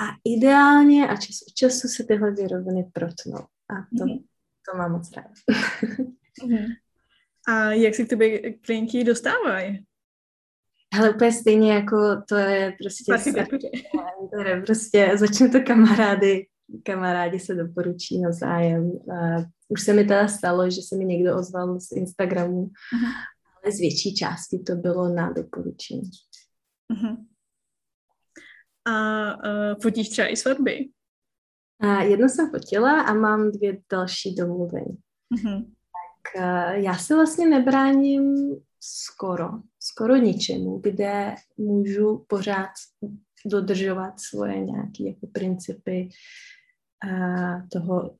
A 0.00 0.04
ideálně 0.24 1.08
a 1.08 1.16
čas 1.16 1.36
od 1.48 1.54
času 1.54 1.88
se 1.88 2.04
tyhle 2.04 2.30
dvě 2.30 2.48
roviny 2.48 2.90
protnou. 2.92 3.38
A 3.70 3.74
to, 3.98 4.04
mm-hmm. 4.04 4.24
to 4.70 4.78
mám 4.78 4.92
moc 4.92 5.10
ráda. 5.16 5.30
mm-hmm. 6.44 6.66
A 7.48 7.72
jak 7.72 7.94
si 7.94 8.06
k 8.06 8.10
tobě 8.10 8.52
klienti 8.52 9.04
dostávají? 9.04 9.86
Ale 10.98 11.10
úplně 11.10 11.32
stejně 11.32 11.72
jako 11.72 12.22
to 12.28 12.36
je 12.36 12.76
prostě... 12.82 13.12
To 14.32 14.42
je 14.48 14.62
prostě 14.62 15.12
začne 15.14 15.48
to 15.48 15.60
kamarády, 15.66 16.46
kamarádi 16.82 17.40
se 17.40 17.54
doporučí 17.54 18.20
navzájem. 18.20 18.90
A 18.90 19.44
už 19.68 19.82
se 19.82 19.92
mi 19.92 20.04
teda 20.04 20.28
stalo, 20.28 20.70
že 20.70 20.82
se 20.82 20.96
mi 20.96 21.04
někdo 21.04 21.36
ozval 21.36 21.80
z 21.80 21.92
Instagramu, 21.92 22.64
uh-huh. 22.64 23.12
ale 23.62 23.72
z 23.72 23.80
větší 23.80 24.14
části 24.14 24.58
to 24.58 24.74
bylo 24.74 25.08
na 25.08 25.32
doporučení. 25.32 26.10
Uh-huh. 26.92 27.26
A 28.84 29.34
uh, 29.34 29.80
fotíš 29.82 30.08
třeba 30.08 30.28
i 30.28 30.36
svatby? 30.36 30.88
A 31.80 32.02
jedno 32.02 32.28
jsem 32.28 32.50
fotila 32.50 33.00
a 33.00 33.14
mám 33.14 33.52
dvě 33.52 33.82
další 33.92 34.34
domluvení. 34.34 34.98
Uh-huh. 35.34 35.64
Tak 35.64 36.42
uh, 36.42 36.74
já 36.74 36.98
se 36.98 37.14
vlastně 37.14 37.48
nebráním 37.48 38.34
skoro, 38.80 39.48
skoro 39.80 40.16
ničemu, 40.16 40.78
kde 40.78 41.34
můžu 41.56 42.24
pořád 42.28 42.70
dodržovat 43.46 44.20
svoje 44.20 44.60
nějaké 44.60 45.04
jako 45.04 45.26
principy 45.26 46.08
uh, 47.04 47.68
toho 47.72 48.16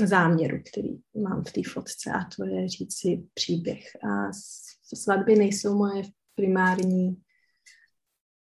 záměru, 0.00 0.62
který 0.70 0.88
mám 1.22 1.44
v 1.44 1.52
té 1.52 1.60
fotce 1.72 2.10
a 2.10 2.24
to 2.36 2.44
je 2.44 2.68
říct 2.68 2.98
si 2.98 3.26
příběh. 3.34 3.84
A 4.04 4.32
svatby 4.94 5.36
nejsou 5.36 5.76
moje 5.78 6.02
primární 6.34 7.22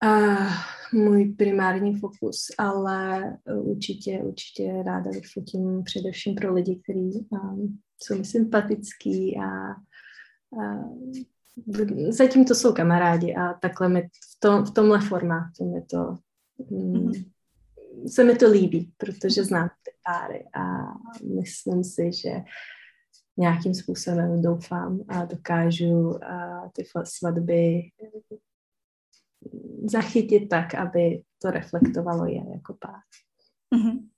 uh, 0.04 0.46
můj 0.92 1.24
primární 1.24 1.96
fokus, 1.96 2.46
ale 2.58 3.32
určitě, 3.54 4.18
určitě 4.18 4.82
ráda 4.86 5.10
vyfotím 5.10 5.82
především 5.84 6.34
pro 6.34 6.54
lidi, 6.54 6.80
kteří 6.84 7.28
um, 7.30 7.78
jsou 8.02 8.18
mi 8.18 8.24
sympatický 8.24 9.38
a 9.38 9.74
uh, 10.50 11.02
zatím 12.08 12.44
to 12.44 12.54
jsou 12.54 12.72
kamarádi 12.72 13.34
a 13.34 13.52
takhle 13.52 13.88
mi 13.88 14.02
v, 14.02 14.40
tom, 14.40 14.64
v 14.64 14.70
tomhle 14.70 15.00
formátu 15.00 15.72
mi 15.74 15.82
to 15.82 16.16
um, 16.56 17.12
se 18.06 18.24
mi 18.24 18.36
to 18.36 18.50
líbí, 18.50 18.92
protože 18.96 19.44
znám 19.44 19.68
ty 19.68 19.90
páry 20.04 20.44
a 20.54 20.62
myslím 21.40 21.84
si, 21.84 22.12
že 22.12 22.30
nějakým 23.36 23.74
způsobem 23.74 24.42
doufám 24.42 25.00
a 25.08 25.24
dokážu 25.24 26.24
a 26.24 26.68
ty 26.74 26.84
svatby 27.04 27.82
zachytit 29.84 30.48
tak, 30.48 30.74
aby 30.74 31.22
to 31.42 31.50
reflektovalo 31.50 32.26
je 32.26 32.42
jako 32.52 32.76
pár. 32.80 33.00
Uh-huh. 33.74 34.08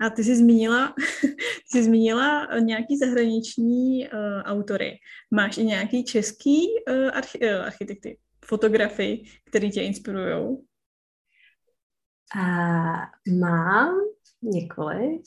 A 0.00 0.10
ty 0.10 0.24
jsi 0.24 0.36
zmínila, 0.36 0.94
ty 1.72 1.78
jsi 1.78 1.84
zmínila 1.84 2.48
nějaký 2.60 2.98
zahraniční 2.98 4.08
uh, 4.08 4.42
autory. 4.44 4.98
Máš 5.30 5.58
i 5.58 5.64
nějaký 5.64 6.04
český 6.04 6.66
uh, 6.88 6.94
archi- 6.94 7.58
uh, 7.58 7.64
architekty, 7.64 8.18
fotografy, 8.44 9.24
který 9.44 9.70
tě 9.70 9.82
inspirují? 9.82 10.56
Uh, 12.36 13.36
mám 13.40 13.94
několik, 14.42 15.22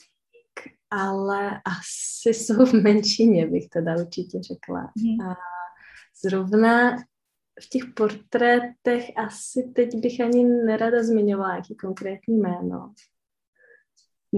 ale 0.90 1.62
asi 1.66 2.34
jsou 2.34 2.66
v 2.66 2.74
menšině, 2.74 3.48
bych 3.48 3.70
teda 3.70 3.96
určitě 3.96 4.42
řekla. 4.42 4.92
Mm. 4.98 5.30
A 5.30 5.36
zrovna 6.24 6.96
v 7.63 7.70
těch 7.70 7.84
portrétech 7.96 9.12
asi 9.15 9.72
teď 9.76 9.96
bych 9.96 10.22
ani 10.22 10.43
nerada 10.43 11.04
zmiňovala 11.04 11.56
jaký 11.56 11.76
konkrétní 11.76 12.38
jméno. 12.38 12.93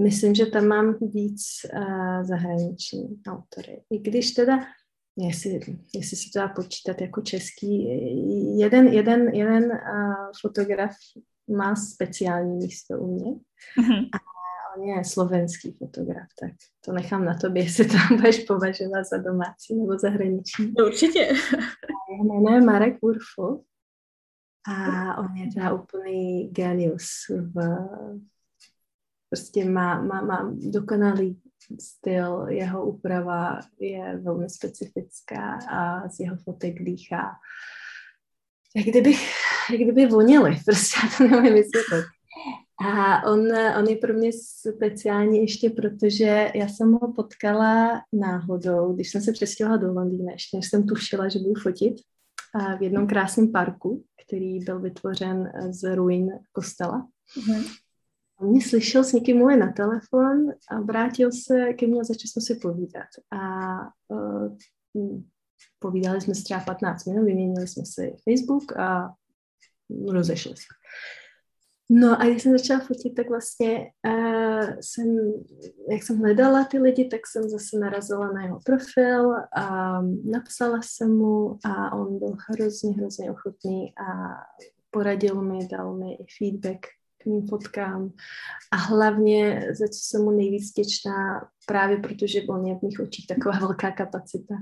Myslím, 0.04 0.36
že 0.36 0.46
tam 0.46 0.68
mám 0.68 0.98
víc 1.02 1.42
uh, 1.74 2.24
zahraniční 2.24 3.22
autory. 3.28 3.84
I 3.92 4.00
když 4.00 4.32
teda, 4.32 4.60
jestli, 5.18 5.60
jestli 5.96 6.18
se 6.18 6.30
to 6.34 6.40
dá 6.40 6.48
počítat 6.48 7.02
jako 7.02 7.22
český, 7.22 7.88
jeden, 8.60 8.88
jeden, 8.88 9.28
jeden 9.28 9.64
uh, 9.64 10.32
fotograf 10.42 10.92
má 11.50 11.76
speciální 11.76 12.58
místo 12.58 13.00
u 13.00 13.16
mě. 13.16 13.32
Mm-hmm. 13.32 14.10
A 14.14 14.18
on 14.78 14.84
je 14.84 15.04
slovenský 15.04 15.72
fotograf, 15.72 16.28
tak 16.40 16.52
to 16.86 16.92
nechám 16.92 17.26
na 17.26 17.38
tobě, 17.38 17.64
jestli 17.68 17.86
to 17.86 17.98
budeš 18.16 18.44
považovat 18.44 19.04
za 19.04 19.18
domácí 19.18 19.76
nebo 19.76 20.00
zahraniční. 20.00 20.74
Určitě. 20.74 21.20
Jeho 22.12 22.24
jméno 22.24 22.56
je 22.56 22.62
Marek 22.62 22.98
Urfo 23.02 23.62
a 24.68 25.18
on 25.18 25.36
je 25.36 25.54
teda 25.54 25.74
úplný 25.74 26.48
genius 26.48 27.08
v 27.30 27.56
prostě 29.30 29.70
má, 29.70 30.02
má, 30.02 30.22
má 30.22 30.54
dokonalý 30.54 31.42
styl, 31.80 32.46
jeho 32.50 32.86
úprava 32.86 33.60
je 33.80 34.18
velmi 34.18 34.50
specifická 34.50 35.60
a 35.70 36.10
z 36.10 36.20
jeho 36.20 36.38
fotek 36.38 36.84
dýchá. 36.84 37.32
Jak 38.76 38.86
kdyby, 38.86 39.14
jak 39.72 39.82
kdyby 39.82 40.06
vonili, 40.06 40.60
prostě 40.66 41.00
já 41.04 41.18
to 41.18 41.24
nevím 41.24 41.54
vysvětlit. 41.54 42.06
A 42.88 43.24
on, 43.32 43.40
on 43.80 43.88
je 43.88 43.96
pro 43.96 44.14
mě 44.14 44.32
speciální 44.68 45.42
ještě 45.42 45.70
protože 45.70 46.52
já 46.56 46.68
jsem 46.68 46.92
ho 46.92 47.14
potkala 47.14 48.02
náhodou, 48.14 48.94
když 48.94 49.12
jsem 49.12 49.22
se 49.22 49.32
přestěhovala 49.32 49.82
do 49.82 49.94
Londýna, 49.94 50.32
ještě 50.32 50.58
než 50.58 50.70
jsem 50.70 50.88
tušila, 50.88 51.30
že 51.30 51.40
budu 51.40 51.62
fotit 51.62 51.96
v 52.80 52.84
jednom 52.84 53.08
krásném 53.08 53.52
parku, 53.52 54.04
který 54.26 54.60
byl 54.60 54.80
vytvořen 54.80 55.52
z 55.70 55.96
ruin 55.96 56.32
kostela. 56.52 57.08
Mm-hmm. 57.38 57.64
On 58.40 58.50
mě 58.50 58.62
slyšel, 58.62 59.04
s 59.04 59.14
někým 59.14 59.38
mluvit 59.38 59.58
na 59.58 59.72
telefon 59.72 60.50
a 60.72 60.82
vrátil 60.82 61.32
se 61.32 61.74
ke 61.74 61.88
mně 61.88 62.02
a 62.02 62.04
začal 62.04 62.28
jsme 62.28 62.42
si 62.42 62.56
povídat. 62.56 63.08
A 63.32 63.42
uh, 64.08 64.58
povídali 65.80 66.22
jsme 66.22 66.36
se 66.36 66.44
třeba 66.44 66.60
15 66.60 67.06
minut, 67.06 67.26
vyměnili 67.26 67.68
jsme 67.68 67.84
si 67.86 68.16
Facebook 68.24 68.78
a 68.78 69.14
rozešli 70.08 70.58
se. 70.58 70.64
No 71.92 72.22
a 72.22 72.26
když 72.26 72.44
jsem 72.44 72.58
začala 72.58 72.80
fotit, 72.80 73.16
tak 73.16 73.30
vlastně 73.30 73.92
uh, 74.08 74.80
jsem, 74.82 75.34
jak 75.92 76.04
jsem 76.04 76.18
hledala 76.20 76.64
ty 76.64 76.80
lidi, 76.80 77.06
tak 77.06 77.28
jsem 77.28 77.50
zase 77.50 77.80
narazila 77.80 78.32
na 78.32 78.44
jeho 78.44 78.60
profil 78.66 79.34
a 79.56 79.96
napsala 80.26 80.80
jsem 80.82 81.18
mu 81.18 81.60
a 81.66 81.96
on 81.96 82.20
byl 82.20 82.36
hrozně, 82.50 82.94
hrozně 82.94 83.32
ochotný 83.32 83.94
a 83.98 84.38
poradil 84.92 85.42
mi, 85.42 85.68
dal 85.68 85.98
mi 85.98 86.14
i 86.14 86.26
feedback 86.38 86.80
k 87.18 87.26
mým 87.26 87.48
fotkám 87.48 88.12
a 88.72 88.76
hlavně, 88.76 89.68
za 89.80 89.88
co 89.88 90.00
jsem 90.02 90.22
mu 90.22 90.32
nejvíc 90.32 90.72
těčná, 90.72 91.50
právě 91.66 91.98
protože 91.98 92.42
on 92.42 92.66
je 92.66 92.76
v 92.76 92.82
mých 92.82 93.00
očích 93.00 93.28
taková 93.28 93.60
velká 93.60 93.92
kapacita, 93.92 94.56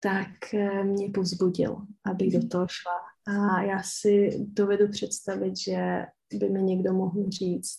tak 0.00 0.54
eh, 0.54 0.84
mě 0.84 1.10
povzbudil, 1.10 1.76
abych 2.04 2.32
do 2.32 2.48
toho 2.48 2.66
šla. 2.70 2.92
A 3.26 3.62
já 3.62 3.82
si 3.84 4.30
dovedu 4.48 4.88
představit, 4.88 5.58
že 5.58 6.06
by 6.34 6.48
mi 6.50 6.62
někdo 6.62 6.92
mohl 6.92 7.30
říct, 7.30 7.76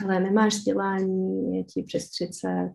hele, 0.00 0.20
nemáš 0.20 0.54
vzdělání, 0.54 1.56
je 1.56 1.64
ti 1.64 1.82
přes 1.82 2.10
30, 2.10 2.70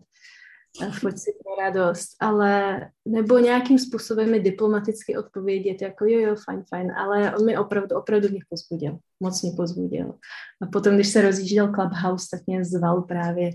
pojď 1.00 1.18
si 1.18 1.30
pro 1.42 1.64
radost, 1.64 2.16
ale 2.20 2.80
nebo 3.08 3.38
nějakým 3.38 3.78
způsobem 3.78 4.30
mi 4.30 4.40
diplomaticky 4.40 5.16
odpovědět, 5.16 5.82
jako 5.82 6.04
jo, 6.04 6.20
jo, 6.20 6.36
fajn, 6.44 6.64
fajn, 6.68 6.92
ale 6.92 7.36
on 7.36 7.46
mi 7.46 7.58
opravdu, 7.58 7.96
opravdu 7.96 8.28
mě 8.28 8.40
pozbudil, 8.48 8.98
moc 9.20 9.42
mě 9.42 9.52
pozbudil. 9.56 10.14
A 10.62 10.66
potom, 10.66 10.94
když 10.94 11.08
se 11.08 11.22
rozjížděl 11.22 11.72
Clubhouse, 11.74 12.26
tak 12.30 12.40
mě 12.46 12.64
zval 12.64 13.02
právě 13.02 13.50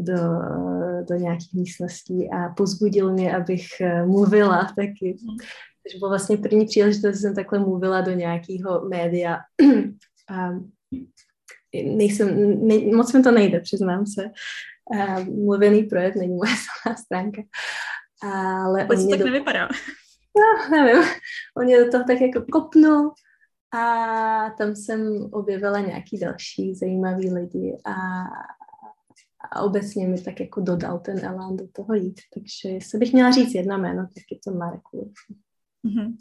do, 0.00 0.16
do 1.08 1.14
nějakých 1.14 1.54
místností 1.54 2.30
a 2.30 2.48
pozbudil 2.56 3.12
mě, 3.12 3.36
abych 3.36 3.66
eh, 3.80 4.06
mluvila 4.06 4.64
taky. 4.76 5.16
Takže 5.82 5.98
bylo 5.98 6.08
vlastně 6.08 6.36
první 6.36 6.66
příležitost, 6.66 7.14
že 7.14 7.20
jsem 7.20 7.34
takhle 7.34 7.58
mluvila 7.58 8.00
do 8.00 8.12
nějakého 8.12 8.88
média. 8.88 9.38
a 10.30 10.50
nejsem, 11.84 12.28
nej, 12.66 12.94
moc 12.94 13.12
mi 13.12 13.22
to 13.22 13.30
nejde, 13.30 13.60
přiznám 13.60 14.06
se. 14.06 14.30
A 14.98 15.20
mluvený 15.20 15.82
projev 15.82 16.14
není 16.14 16.36
moje 16.36 16.50
silná 16.82 16.96
stránka. 16.96 17.42
Ale 18.22 18.86
on 18.90 19.10
tak 19.10 19.18
do... 19.18 19.24
nevypadá. 19.24 19.68
No, 20.36 20.76
nevím. 20.76 21.02
On 21.56 21.64
mě 21.64 21.84
do 21.84 21.90
toho 21.90 22.04
tak 22.04 22.20
jako 22.20 22.44
kopnul 22.52 23.12
a 23.74 24.50
tam 24.50 24.76
jsem 24.76 25.28
objevila 25.32 25.80
nějaký 25.80 26.18
další 26.18 26.74
zajímavý 26.74 27.32
lidi 27.32 27.80
a, 27.84 27.92
a 29.52 29.62
obecně 29.62 30.08
mi 30.08 30.20
tak 30.20 30.40
jako 30.40 30.60
dodal 30.60 30.98
ten 30.98 31.24
elán 31.24 31.56
do 31.56 31.68
toho 31.72 31.94
jít. 31.94 32.20
Takže 32.34 32.68
jestli 32.74 32.98
bych 32.98 33.12
měla 33.12 33.30
říct 33.30 33.54
jedna 33.54 33.76
jméno, 33.76 34.02
tak 34.02 34.24
je 34.32 34.38
to 34.44 34.58
Marek 34.58 34.82
Mm-hmm. 35.86 36.16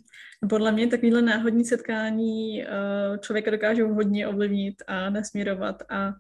Podle 0.50 0.72
mě 0.72 0.88
takovýhle 0.88 1.22
náhodní 1.22 1.66
setkání 1.66 2.64
uh, 2.64 3.18
člověka 3.18 3.52
dokážou 3.52 3.94
hodně 3.94 4.28
ovlivnit 4.28 4.76
a 4.88 5.10
nasměrovat 5.10 5.84
a 5.90 6.14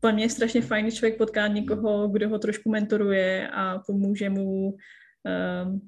pro 0.00 0.12
mě 0.12 0.24
je 0.24 0.30
strašně 0.30 0.62
fajn, 0.62 0.84
když 0.84 0.94
člověk 0.94 1.18
potká 1.18 1.46
někoho, 1.46 2.08
kdo 2.08 2.28
ho 2.28 2.38
trošku 2.38 2.70
mentoruje 2.70 3.48
a 3.48 3.78
pomůže 3.86 4.30
mu 4.30 4.68
uh, 4.68 5.78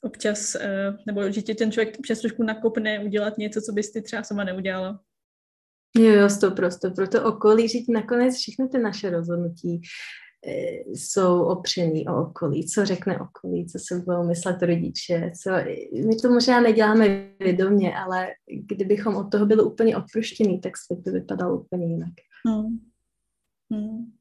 občas, 0.00 0.54
uh, 0.54 0.96
nebo 1.06 1.30
že 1.30 1.42
tě 1.42 1.54
ten 1.54 1.72
člověk 1.72 1.98
občas 1.98 2.20
trošku 2.20 2.42
nakopne 2.42 3.04
udělat 3.04 3.38
něco, 3.38 3.60
co 3.60 3.72
bys 3.72 3.92
ty 3.92 4.02
třeba 4.02 4.22
sama 4.22 4.44
neudělala. 4.44 5.00
Jo, 5.98 6.12
jo, 6.12 6.28
sto 6.28 6.50
prosto. 6.50 6.90
Pro 6.90 7.08
to 7.08 7.24
okolí, 7.24 7.68
že 7.68 7.78
nakonec 7.92 8.36
všechno 8.36 8.68
ty 8.68 8.78
naše 8.78 9.10
rozhodnutí 9.10 9.80
jsou 10.86 11.42
opřený 11.42 12.08
o 12.08 12.22
okolí, 12.22 12.66
co 12.66 12.86
řekne 12.86 13.18
okolí, 13.18 13.66
co 13.66 13.78
se 13.78 13.98
budou 13.98 14.24
myslet 14.24 14.62
rodiče, 14.62 15.32
co, 15.42 15.50
my 16.06 16.16
to 16.16 16.30
možná 16.30 16.60
neděláme 16.60 17.28
vědomě, 17.40 17.96
ale 17.96 18.28
kdybychom 18.68 19.16
od 19.16 19.30
toho 19.30 19.46
byli 19.46 19.62
úplně 19.62 19.96
odproštění, 19.96 20.60
tak 20.60 20.76
svět 20.76 21.00
by 21.00 21.10
vypadal 21.10 21.54
úplně 21.54 21.86
jinak. 21.86 22.12
Hmm. 22.48 22.78
Hmm. 23.72 24.12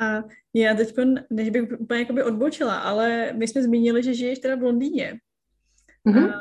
A 0.00 0.24
já 0.54 0.74
teď, 0.74 0.94
než 1.30 1.50
bych 1.50 1.80
úplně 1.80 2.00
jakoby 2.00 2.22
odbočila, 2.22 2.78
ale 2.78 3.32
my 3.32 3.48
jsme 3.48 3.62
zmínili, 3.62 4.02
že 4.02 4.14
žiješ 4.14 4.38
teda 4.38 4.54
v 4.56 4.62
Londýně. 4.62 5.20
Mm-hmm. 6.08 6.32
A, 6.32 6.40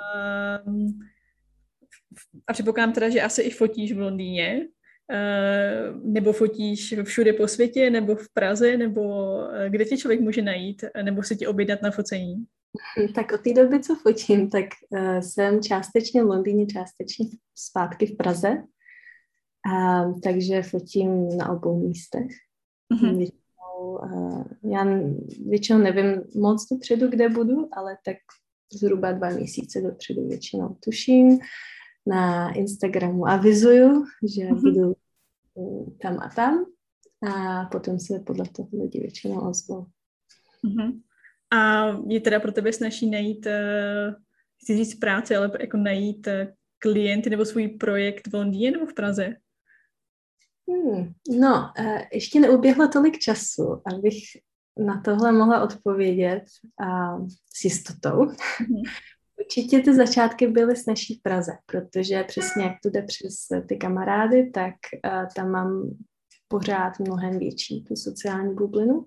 a 2.47 2.53
předpokládám 2.53 2.93
teda, 2.93 3.09
že 3.09 3.21
asi 3.21 3.41
i 3.41 3.49
fotíš 3.49 3.93
v 3.93 3.99
Londýně. 3.99 4.67
Uh, 5.13 6.02
nebo 6.04 6.34
fotíš 6.34 6.95
všude 7.04 7.34
po 7.34 7.48
světě, 7.48 7.89
nebo 7.89 8.15
v 8.15 8.34
Praze, 8.34 8.78
nebo 8.78 9.02
uh, 9.02 9.65
kde 9.69 9.86
tě 9.86 9.98
člověk 9.98 10.22
může 10.22 10.41
najít, 10.41 10.86
nebo 11.04 11.24
se 11.24 11.36
ti 11.36 11.48
objednat 11.48 11.82
na 11.82 11.91
focení? 11.91 12.45
Tak 13.15 13.32
od 13.34 13.41
té 13.41 13.54
doby, 13.54 13.80
co 13.80 13.95
fotím, 13.95 14.50
tak 14.50 14.65
uh, 14.89 15.19
jsem 15.19 15.62
částečně 15.62 16.24
v 16.24 16.28
Londýně, 16.28 16.65
částečně 16.65 17.26
zpátky 17.56 18.06
v 18.06 18.17
Praze. 18.17 18.50
Uh, 19.72 20.19
takže 20.19 20.62
fotím 20.62 21.38
na 21.38 21.50
obou 21.50 21.80
místech. 21.88 22.28
Mm-hmm. 22.93 23.17
Většinou, 23.17 24.00
uh, 24.04 24.43
já 24.72 24.86
většinou 25.50 25.80
nevím 25.80 26.24
moc 26.36 26.67
dopředu, 26.72 27.08
kde 27.08 27.30
budu, 27.30 27.69
ale 27.72 27.98
tak 28.06 28.17
zhruba 28.74 29.12
dva 29.12 29.30
měsíce 29.30 29.82
dopředu 29.82 30.28
většinou 30.28 30.78
tuším 30.84 31.39
na 32.08 32.54
Instagramu 32.54 33.28
avizuju, 33.28 34.06
že 34.36 34.41
mm-hmm. 34.41 34.62
budu 34.62 34.95
tam 36.02 36.19
a 36.19 36.30
tam 36.36 36.65
a 37.30 37.65
potom 37.65 38.00
se 38.00 38.19
podle 38.19 38.45
toho 38.56 38.69
lidi 38.82 39.00
většinou 39.00 39.50
ozvou. 39.50 39.86
Mm-hmm. 40.65 41.02
A 41.52 41.86
je 42.08 42.22
teda 42.22 42.39
pro 42.39 42.52
tebe 42.52 42.74
snaží 42.74 43.10
najít, 43.10 43.45
uh, 43.45 44.13
chci 44.62 44.78
říct 44.78 44.95
práci, 44.95 45.36
ale 45.36 45.52
jako 45.60 45.78
najít 45.78 46.28
uh, 46.28 46.34
klienty 46.78 47.30
nebo 47.30 47.45
svůj 47.45 47.67
projekt 47.67 48.28
v 48.28 48.34
Londýně 48.34 48.72
nebo 48.72 48.86
v 48.86 48.93
Praze? 48.93 49.36
Hmm, 50.69 51.13
no, 51.39 51.72
uh, 51.80 52.00
ještě 52.13 52.39
neuběhlo 52.39 52.88
tolik 52.88 53.19
času, 53.19 53.82
abych 53.95 54.24
na 54.86 55.02
tohle 55.02 55.32
mohla 55.32 55.63
odpovědět 55.63 56.43
uh, 56.82 57.28
s 57.54 57.63
jistotou. 57.63 58.26
Určitě 59.49 59.79
ty 59.79 59.95
začátky 59.95 60.47
byly 60.47 60.75
snažší 60.75 61.15
v 61.15 61.21
Praze, 61.21 61.51
protože 61.65 62.23
přesně 62.23 62.63
jak 62.63 62.73
to 62.83 62.89
jde 62.89 63.01
přes 63.01 63.33
ty 63.67 63.77
kamarády, 63.77 64.49
tak 64.49 64.73
uh, 65.05 65.27
tam 65.35 65.51
mám 65.51 65.95
pořád 66.47 66.99
mnohem 66.99 67.39
větší 67.39 67.83
tu 67.83 67.95
sociální 67.95 68.55
bublinu. 68.55 69.05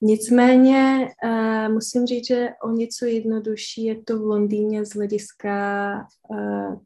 Nicméně 0.00 1.08
uh, 1.24 1.72
musím 1.72 2.06
říct, 2.06 2.26
že 2.26 2.48
o 2.62 2.70
něco 2.70 3.06
jednodušší 3.06 3.84
je 3.84 4.02
to 4.02 4.18
v 4.18 4.22
Londýně 4.22 4.84
z 4.84 4.90
hlediska 4.90 6.06
uh, 6.28 6.80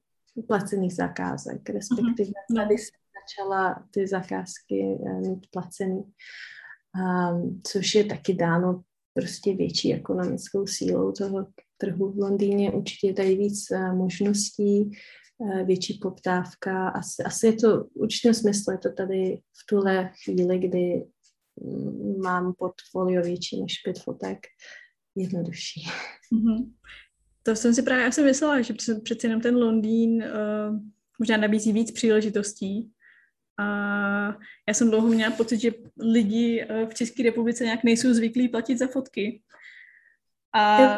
placených 0.47 0.95
zakázek, 0.95 1.71
respektive 1.71 2.31
uh-huh. 2.31 2.57
tady 2.57 2.79
se 2.79 2.91
začala 3.21 3.87
ty 3.91 4.07
zakázky 4.07 4.99
uh, 5.01 5.21
mít 5.21 5.47
placený, 5.51 6.03
um, 6.03 7.61
což 7.67 7.95
je 7.95 8.05
taky 8.05 8.35
dáno 8.35 8.83
prostě 9.15 9.55
větší 9.55 9.95
ekonomickou 9.95 10.67
sílou 10.67 11.13
toho 11.13 11.47
trhu 11.83 12.13
v 12.13 12.19
Londýně. 12.19 12.73
Určitě 12.73 13.07
je 13.07 13.15
tady 13.15 13.37
víc 13.37 13.71
uh, 13.71 13.95
možností, 13.95 14.91
uh, 15.39 15.67
větší 15.67 15.99
poptávka. 16.03 16.89
Asi, 16.89 17.23
asi 17.23 17.47
je 17.47 17.53
to 17.53 17.85
v 17.85 17.97
určitém 17.97 18.35
smyslu, 18.35 18.73
je 18.73 18.79
to 18.79 18.93
tady 18.93 19.39
v 19.39 19.67
tuhle 19.69 20.11
chvíli, 20.25 20.59
kdy 20.59 21.05
um, 21.55 22.21
mám 22.23 22.55
portfolio 22.59 23.23
větší 23.23 23.63
než 23.63 23.79
pět 23.85 23.99
fotek, 23.99 24.39
jednodušší. 25.17 25.87
Mm-hmm. 26.33 26.71
To 27.43 27.57
jsem 27.57 27.75
si 27.75 27.83
právě 27.83 28.07
asi 28.07 28.23
myslela, 28.23 28.61
že 28.61 28.75
přece 29.03 29.27
jenom 29.27 29.41
ten 29.41 29.57
Londýn 29.57 30.23
uh, 30.23 30.79
možná 31.19 31.37
nabízí 31.37 31.73
víc 31.73 31.91
příležitostí, 31.91 32.93
a 33.59 34.39
já 34.69 34.75
jsem 34.75 34.91
dlouho 34.91 35.09
měla 35.09 35.31
pocit, 35.31 35.61
že 35.61 35.71
lidi 36.01 36.67
eh, 36.69 36.87
v 36.87 36.95
České 36.95 37.23
republice 37.23 37.65
nějak 37.65 37.85
nejsou 37.85 38.15
zvyklí 38.15 38.49
platit 38.49 38.79
za 38.79 38.87
fotky. 38.87 39.43
A 40.55 40.89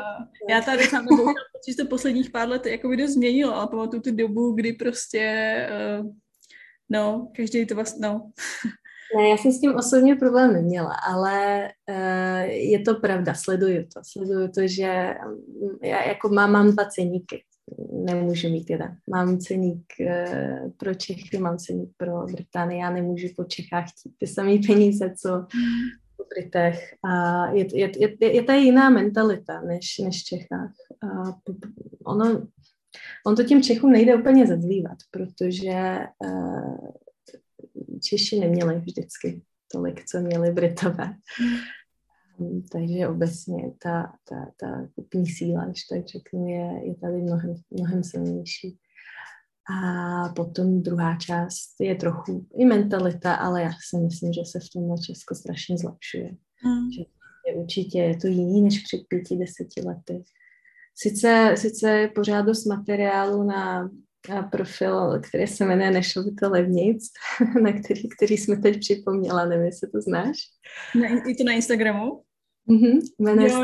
já 0.50 0.60
tady 0.60 0.84
sám 0.84 1.04
nebo 1.04 1.24
pocit, 1.24 1.70
že 1.72 1.76
to 1.76 1.86
posledních 1.86 2.30
pár 2.30 2.48
let 2.48 2.66
jako 2.66 2.88
by 2.88 2.96
dost 2.96 3.10
změnilo, 3.10 3.54
ale 3.54 3.66
pamatuju 3.66 4.02
tu 4.02 4.16
dobu, 4.16 4.52
kdy 4.52 4.72
prostě, 4.72 5.56
uh, 6.00 6.06
no, 6.90 7.32
každý 7.36 7.66
to 7.66 7.74
vlastně, 7.74 8.08
no. 8.08 8.30
Ne, 9.16 9.28
já 9.28 9.36
jsem 9.36 9.52
s 9.52 9.60
tím 9.60 9.74
osobně 9.74 10.16
problém 10.16 10.52
neměla, 10.52 10.94
ale 10.94 11.68
uh, 11.90 12.40
je 12.50 12.80
to 12.80 12.94
pravda, 12.94 13.34
sleduju 13.34 13.82
to. 13.94 14.00
Sleduju 14.12 14.48
to, 14.48 14.66
že 14.66 15.14
mm, 15.26 15.78
já 15.82 16.08
jako 16.08 16.28
mám, 16.28 16.52
mám 16.52 16.70
dva 16.70 16.84
ceníky 16.84 17.44
nemůžu 17.92 18.48
mít 18.48 18.70
jeden. 18.70 18.96
Mám 19.10 19.38
ceník 19.38 19.84
uh, 20.00 20.70
pro 20.76 20.94
Čechy, 20.94 21.38
mám 21.38 21.58
ceník 21.58 21.90
pro 21.96 22.26
Británii, 22.26 22.80
já 22.80 22.90
nemůžu 22.90 23.28
po 23.36 23.44
Čechách 23.44 23.84
chtít 23.90 24.12
ty 24.18 24.26
samé 24.26 24.52
peníze, 24.66 25.14
co 25.22 25.30
po 25.30 26.03
Britech. 26.28 26.94
A 27.04 27.46
je, 27.50 27.78
je, 27.78 27.90
je, 27.98 28.34
je 28.34 28.42
to 28.42 28.52
jiná 28.52 28.90
mentalita 28.90 29.60
než, 29.60 29.98
než 29.98 30.22
v 30.22 30.24
Čechách. 30.24 30.72
A 31.02 31.38
ono, 32.04 32.46
on 33.26 33.36
to 33.36 33.44
těm 33.44 33.62
Čechům 33.62 33.92
nejde 33.92 34.16
úplně 34.16 34.46
zazlívat, 34.46 34.98
protože 35.10 35.98
uh, 36.18 36.88
Češi 38.02 38.40
neměli 38.40 38.78
vždycky 38.78 39.42
tolik, 39.72 40.04
co 40.04 40.20
měli 40.20 40.52
Britové. 40.52 41.14
Mm, 42.38 42.62
takže 42.72 43.08
obecně 43.08 43.72
ta, 43.82 44.12
ta, 44.28 44.50
ta 44.60 44.88
kupní 44.94 45.26
síla, 45.26 45.64
když 45.64 45.84
tak 45.84 46.06
řeknu, 46.06 46.48
je, 46.48 46.88
je 46.88 46.94
tady 46.94 47.22
mnohem, 47.22 47.54
mnohem 47.70 48.04
silnější. 48.04 48.78
A 49.70 50.28
potom 50.28 50.82
druhá 50.82 51.16
část 51.16 51.80
je 51.80 51.94
trochu 51.94 52.46
i 52.58 52.64
mentalita, 52.64 53.34
ale 53.34 53.62
já 53.62 53.70
si 53.88 53.96
myslím, 53.96 54.32
že 54.32 54.40
se 54.44 54.60
v 54.60 54.70
tom 54.72 54.98
Česko 55.06 55.34
strašně 55.34 55.78
zlepšuje. 55.78 56.30
Mm. 56.64 56.92
Že 56.92 57.02
je 57.46 57.54
určitě 57.54 57.98
je 57.98 58.16
to 58.16 58.26
jiný 58.26 58.62
než 58.62 58.78
před 58.78 59.00
pěti, 59.08 59.36
deseti 59.36 59.80
lety. 59.86 60.24
Sice, 60.96 61.54
sice 61.58 61.90
je 61.90 62.08
pořád 62.08 62.42
dost 62.42 62.66
materiálu 62.66 63.42
na, 63.42 63.90
na 64.28 64.42
profil, 64.42 65.20
který 65.20 65.46
se 65.46 65.64
jmenuje 65.64 65.90
Nešlo 65.90 66.22
by 66.22 66.30
to 66.30 66.50
levnic, 66.50 67.04
na 67.62 67.72
který, 67.72 68.08
který 68.08 68.38
jsme 68.38 68.56
teď 68.56 68.80
připomněla, 68.80 69.44
nevím, 69.44 69.64
jestli 69.64 69.90
to 69.90 70.00
znáš. 70.00 70.36
Ne, 70.94 71.08
je 71.08 71.34
to 71.34 71.44
na 71.44 71.52
Instagramu? 71.52 72.22
Mm-hmm, 72.68 73.00
jmenuje 73.18 73.50
se 73.50 73.56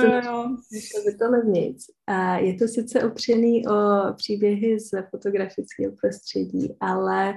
to 0.94 1.04
by 1.06 1.14
to 1.14 1.30
levnic. 1.30 1.86
A 2.06 2.38
je 2.38 2.54
to 2.54 2.68
sice 2.68 3.04
opřený 3.04 3.66
o 3.66 3.74
příběhy 4.16 4.80
z 4.80 4.90
fotografického 5.10 5.94
prostředí, 6.00 6.76
ale 6.80 7.34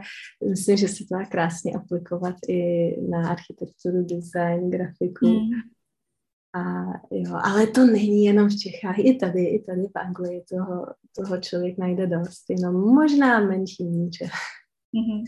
myslím, 0.49 0.78
že 0.78 0.88
se 0.88 1.04
to 1.10 1.17
dá 1.17 1.26
krásně 1.26 1.73
aplikovat 1.76 2.36
i 2.49 2.95
na 3.10 3.30
architekturu, 3.30 4.06
design, 4.06 4.69
grafiku. 4.69 5.28
Mm. 5.28 5.49
A 6.56 6.86
jo, 7.12 7.39
ale 7.43 7.67
to 7.67 7.86
není 7.86 8.26
jenom 8.26 8.49
v 8.49 8.60
Čechách, 8.60 8.99
i 8.99 9.15
tady, 9.15 9.45
i 9.45 9.63
tady 9.63 9.82
v 9.82 9.95
Anglii 9.95 10.43
toho, 10.49 10.86
toho 11.15 11.38
člověk 11.38 11.78
najde 11.78 12.08
dost, 12.08 12.49
jenom 12.49 12.76
možná 12.76 13.39
menší 13.39 13.84
míře. 13.84 14.26
Mm-hmm. 14.26 15.23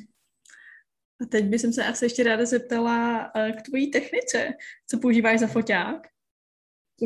A 1.22 1.26
teď 1.26 1.46
bych 1.46 1.62
se 1.62 1.86
asi 1.86 2.06
ještě 2.06 2.24
ráda 2.24 2.46
zeptala 2.46 3.32
eh, 3.36 3.52
k 3.52 3.62
tvojí 3.62 3.92
technice. 3.92 4.54
Co 4.88 5.00
používáš 5.00 5.40
za 5.40 5.48
foťák? 5.48 6.15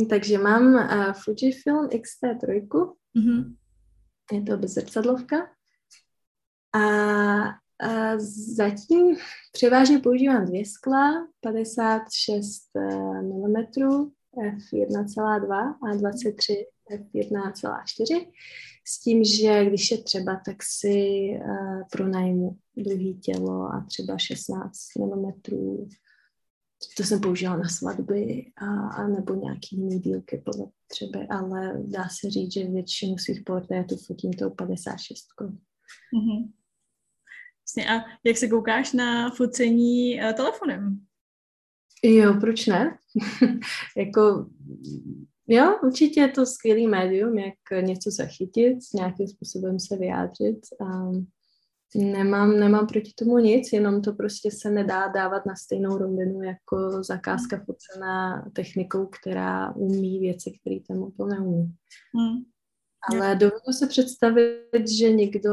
Takže 0.10 0.38
mám 0.38 0.74
uh, 0.74 1.14
Fujifilm 1.14 1.88
X-T3. 1.92 2.70
Mm-hmm. 2.70 3.56
Je 4.32 4.42
to 4.42 4.58
bezrcadlovka. 4.58 5.38
A, 6.76 6.82
a 7.88 8.18
zatím 8.56 9.18
převážně 9.52 10.00
používám 10.00 10.46
dvě 10.46 10.66
skla, 10.66 11.28
56 11.42 12.62
mm 13.22 13.56
f1,2 14.38 15.76
a 15.92 15.96
23 15.96 16.66
f1,4 16.92 18.28
s 18.88 19.02
tím, 19.02 19.24
že 19.24 19.66
když 19.66 19.92
je 19.92 20.04
třeba, 20.04 20.42
tak 20.46 20.56
si 20.64 21.30
uh, 21.42 21.82
pronajmu 21.92 22.58
druhý 22.78 23.20
tělo 23.20 23.64
a 23.64 23.86
třeba 23.88 24.18
16 24.18 24.78
mm 24.98 25.32
to 26.98 27.04
jsem 27.04 27.22
použila 27.22 27.58
na 27.58 27.70
svatby 27.70 28.52
a, 28.58 28.66
a 28.88 29.08
nebo 29.08 29.36
nějaký 29.36 29.78
jiný 29.78 30.00
dílky 30.00 30.42
podle 30.46 30.66
třeba, 30.88 31.20
ale 31.30 31.84
dá 31.86 32.10
se 32.10 32.30
říct, 32.30 32.54
že 32.54 32.68
většinu 32.68 33.18
svých 33.18 33.42
portrétů 33.46 33.98
fotím 33.98 34.34
tou 34.34 34.50
56. 34.50 35.26
Mm-hmm. 35.42 36.52
Vlastně, 37.62 38.00
a 38.00 38.06
jak 38.24 38.38
se 38.38 38.48
koukáš 38.48 38.94
na 38.94 39.32
focení 39.32 40.22
uh, 40.22 40.32
telefonem? 40.34 41.00
Jo, 42.04 42.34
proč 42.40 42.68
ne? 42.68 42.98
jako, 43.98 44.50
jo, 45.48 45.80
určitě 45.84 46.22
je 46.22 46.28
to 46.28 46.46
skvělý 46.46 46.88
médium, 46.88 47.38
jak 47.38 47.56
něco 47.82 48.12
zachytit, 48.12 48.78
nějakým 48.94 49.28
způsobem 49.28 49.80
se 49.80 49.98
vyjádřit. 49.98 50.60
Um, 50.82 51.28
Nemám, 51.96 52.60
nemám 52.60 52.88
proti 52.88 53.14
tomu 53.16 53.38
nic, 53.38 53.74
jenom 53.74 54.02
to 54.02 54.14
prostě 54.14 54.52
se 54.52 54.70
nedá 54.70 55.08
dávat 55.08 55.46
na 55.46 55.56
stejnou 55.56 55.98
rovinu 55.98 56.44
jako 56.44 57.04
zakázka 57.04 57.64
focená 57.66 58.46
technikou, 58.54 59.06
která 59.06 59.76
umí 59.76 60.20
věci, 60.20 60.60
které 60.60 60.76
ten 60.88 61.00
mobil 61.00 61.28
neumí. 61.28 61.76
Hmm. 62.16 62.44
Ale 63.10 63.36
dovedu 63.36 63.72
se 63.72 63.88
představit, 63.88 64.90
že 65.00 65.12
někdo, 65.12 65.52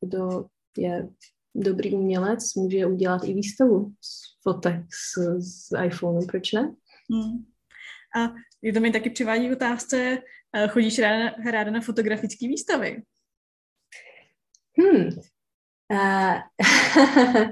kdo 0.00 0.46
je 0.78 1.08
dobrý 1.54 1.94
umělec, 1.94 2.54
může 2.54 2.86
udělat 2.86 3.24
i 3.24 3.34
výstavu 3.34 3.92
z 4.00 4.42
fotek 4.42 4.80
z, 4.80 5.40
z 5.40 5.84
iPhoneu, 5.84 6.26
proč 6.26 6.52
ne? 6.52 6.74
Hmm. 7.12 7.44
A 8.16 8.34
je 8.62 8.72
to 8.72 8.80
mi 8.80 8.90
taky 8.90 9.10
přivádí 9.10 9.52
otázce, 9.52 10.18
eh, 10.56 10.68
chodíš 10.68 10.98
ráda, 10.98 11.30
ráda 11.50 11.70
na 11.70 11.80
fotografické 11.80 12.48
výstavy? 12.48 13.02
Hmm. 14.80 15.08
Uh, 15.92 16.34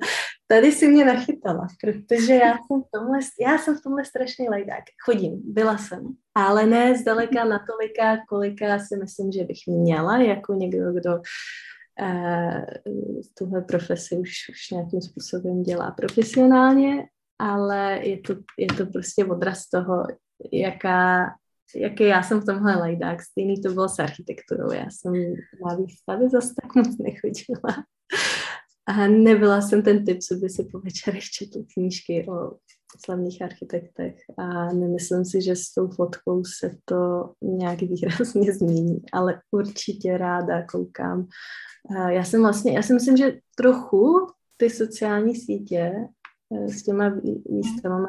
tady 0.49 0.73
si 0.73 0.89
mě 0.89 1.05
nachytala, 1.05 1.67
protože 1.81 2.35
já 2.35 2.53
jsem 2.53 2.83
v 2.83 2.91
tomhle, 2.93 3.19
já 3.41 3.59
jsem 3.59 3.79
v 3.79 3.83
tomhle 3.83 4.05
strašný 4.05 4.49
lejdák. 4.49 4.85
Chodím, 5.05 5.43
byla 5.45 5.79
jsem, 5.79 6.09
ale 6.35 6.67
ne 6.67 6.99
zdaleka 6.99 7.45
natolika, 7.45 8.19
kolika 8.29 8.79
si 8.79 8.97
myslím, 8.97 9.33
že 9.33 9.45
bych 9.45 9.59
měla, 9.67 10.17
jako 10.17 10.55
někdo, 10.55 10.93
kdo 10.93 11.11
uh, 12.01 12.65
tuhle 13.39 13.63
profesi 13.63 14.17
už, 14.17 14.31
už 14.51 14.71
nějakým 14.71 15.01
způsobem 15.01 15.63
dělá 15.63 15.91
profesionálně, 15.91 17.05
ale 17.39 18.01
je 18.03 18.21
to, 18.21 18.35
je 18.59 18.67
to 18.67 18.87
prostě 18.87 19.25
odraz 19.25 19.69
toho, 19.69 20.07
jaká, 20.53 21.27
jaký 21.77 22.05
já 22.05 22.23
jsem 22.23 22.41
v 22.41 22.45
tomhle 22.45 22.77
lajdák. 22.77 23.23
Stejný 23.23 23.63
to 23.63 23.73
bylo 23.73 23.89
s 23.89 23.99
architekturou. 23.99 24.73
Já 24.73 24.87
jsem 24.91 25.13
na 25.67 25.75
výstavy 25.75 26.29
zase 26.29 26.55
tak 26.63 26.75
moc 26.75 26.99
nechodila. 26.99 27.85
A 28.87 29.07
nebyla 29.07 29.61
jsem 29.61 29.83
ten 29.83 30.05
typ, 30.05 30.19
co 30.19 30.35
by 30.35 30.49
si 30.49 30.65
po 30.65 30.81
večerech 30.81 31.25
četl 31.25 31.65
knížky 31.75 32.27
o 32.29 32.57
slavných 33.05 33.43
architektech 33.43 34.15
a 34.39 34.73
nemyslím 34.73 35.25
si, 35.25 35.43
že 35.43 35.57
s 35.57 35.75
tou 35.75 35.89
fotkou 35.89 36.45
se 36.45 36.71
to 36.85 37.33
nějak 37.43 37.81
výrazně 37.83 38.53
změní, 38.53 39.03
ale 39.13 39.41
určitě 39.51 40.19
ráda 40.19 40.63
koukám. 40.63 41.29
Já 42.09 42.25
jsem 42.25 42.43
vlastně, 42.43 42.73
já 42.73 42.83
si 42.83 42.95
myslím, 42.95 43.17
že 43.17 43.39
trochu 43.57 44.27
ty 44.57 44.71
sociální 44.71 45.37
sítě 45.37 45.93
eh, 46.55 46.69
s 46.69 46.83
těma 46.83 47.13
výstavama 47.51 48.09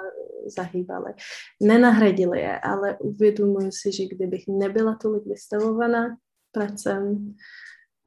zahýbaly. 0.50 1.14
Nenahradili 1.62 2.40
je, 2.40 2.60
ale 2.60 2.98
uvědomuji 2.98 3.72
si, 3.72 3.92
že 3.92 4.16
kdybych 4.16 4.44
nebyla 4.48 4.96
tolik 4.96 5.26
vystavovaná 5.26 6.18
pracem 6.52 7.36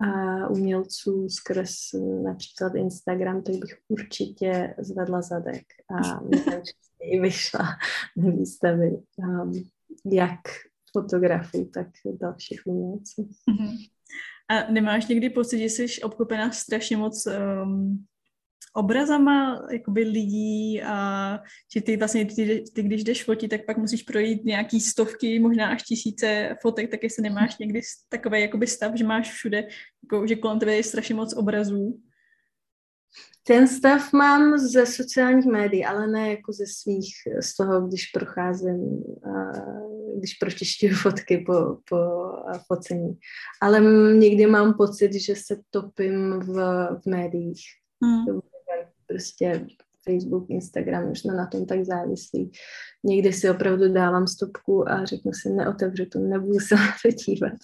a 0.03 0.49
umělců 0.49 1.29
skrz 1.29 1.73
například 2.25 2.75
Instagram, 2.75 3.43
tak 3.43 3.55
bych 3.55 3.79
určitě 3.89 4.75
zvedla 4.79 5.23
zadek 5.23 5.67
a 5.91 6.21
nejčastěji 6.31 7.21
vyšla 7.21 7.65
na 8.17 8.31
výstavy 8.31 8.99
um, 9.19 9.53
jak 10.05 10.41
fotografů, 10.93 11.71
tak 11.75 11.87
dalších 12.21 12.61
umělců. 12.67 13.29
Uh-huh. 13.51 13.89
A 14.49 14.73
nemáš 14.73 15.07
někdy 15.07 15.31
pocit, 15.31 15.59
že 15.59 15.65
jsi 15.65 16.03
obklopená 16.03 16.51
strašně 16.51 16.97
moc 16.97 17.27
um, 17.27 18.05
obrazama 18.73 19.67
jakoby 19.73 20.03
lidí 20.03 20.83
a 20.83 21.39
že 21.75 21.81
ty 21.81 21.97
vlastně, 21.97 22.25
ty, 22.25 22.65
ty, 22.75 22.83
když 22.83 23.05
jdeš 23.05 23.25
fotit, 23.25 23.51
tak 23.51 23.67
pak 23.67 23.79
musíš 23.79 24.03
projít 24.03 24.45
nějaký 24.45 24.81
stovky, 24.81 25.39
možná 25.39 25.69
až 25.69 25.83
tisíce 25.83 26.57
fotek, 26.63 26.91
tak 26.91 27.03
jestli 27.03 27.23
nemáš 27.23 27.59
někdy 27.59 27.81
takový 28.09 28.41
jakoby 28.41 28.67
stav, 28.67 28.95
že 28.95 29.05
máš 29.05 29.31
všude, 29.31 29.69
jako, 30.03 30.27
že 30.27 30.37
kolem 30.37 30.59
tebe 30.59 30.77
je 30.77 30.83
strašně 30.83 31.15
moc 31.15 31.37
obrazů. 31.37 32.01
Ten 33.47 33.69
stav 33.69 34.13
mám 34.13 34.59
ze 34.59 34.87
sociálních 34.87 35.47
médií, 35.47 35.85
ale 35.85 36.07
ne 36.07 36.31
jako 36.31 36.53
ze 36.53 36.65
svých, 36.67 37.15
z 37.41 37.57
toho, 37.57 37.87
když 37.87 38.07
procházím, 38.07 39.03
když 40.19 40.35
pročišťuju 40.35 40.95
fotky 40.95 41.45
po, 41.47 41.77
po 41.89 41.97
focení. 42.67 43.19
Ale 43.63 43.81
někdy 44.15 44.47
mám 44.47 44.75
pocit, 44.75 45.13
že 45.13 45.37
se 45.37 45.61
topím 45.71 46.41
v, 46.41 46.55
v 47.03 47.07
médiích. 47.07 47.63
Hmm 48.05 48.41
prostě 49.13 49.67
Facebook, 50.05 50.51
Instagram, 50.51 51.11
už 51.11 51.21
jsme 51.21 51.35
na 51.35 51.47
tom 51.47 51.67
tak 51.67 51.85
závislí. 51.85 52.51
Někdy 53.05 53.33
si 53.33 53.51
opravdu 53.51 53.93
dávám 53.93 54.27
stopku 54.27 54.89
a 54.89 55.05
řeknu 55.05 55.33
si, 55.33 55.51
neotevřu 55.51 56.07
to, 56.07 56.19
nebudu 56.19 56.59
se 56.59 56.75
na 56.75 56.95
to 57.03 57.11
dívat, 57.11 57.59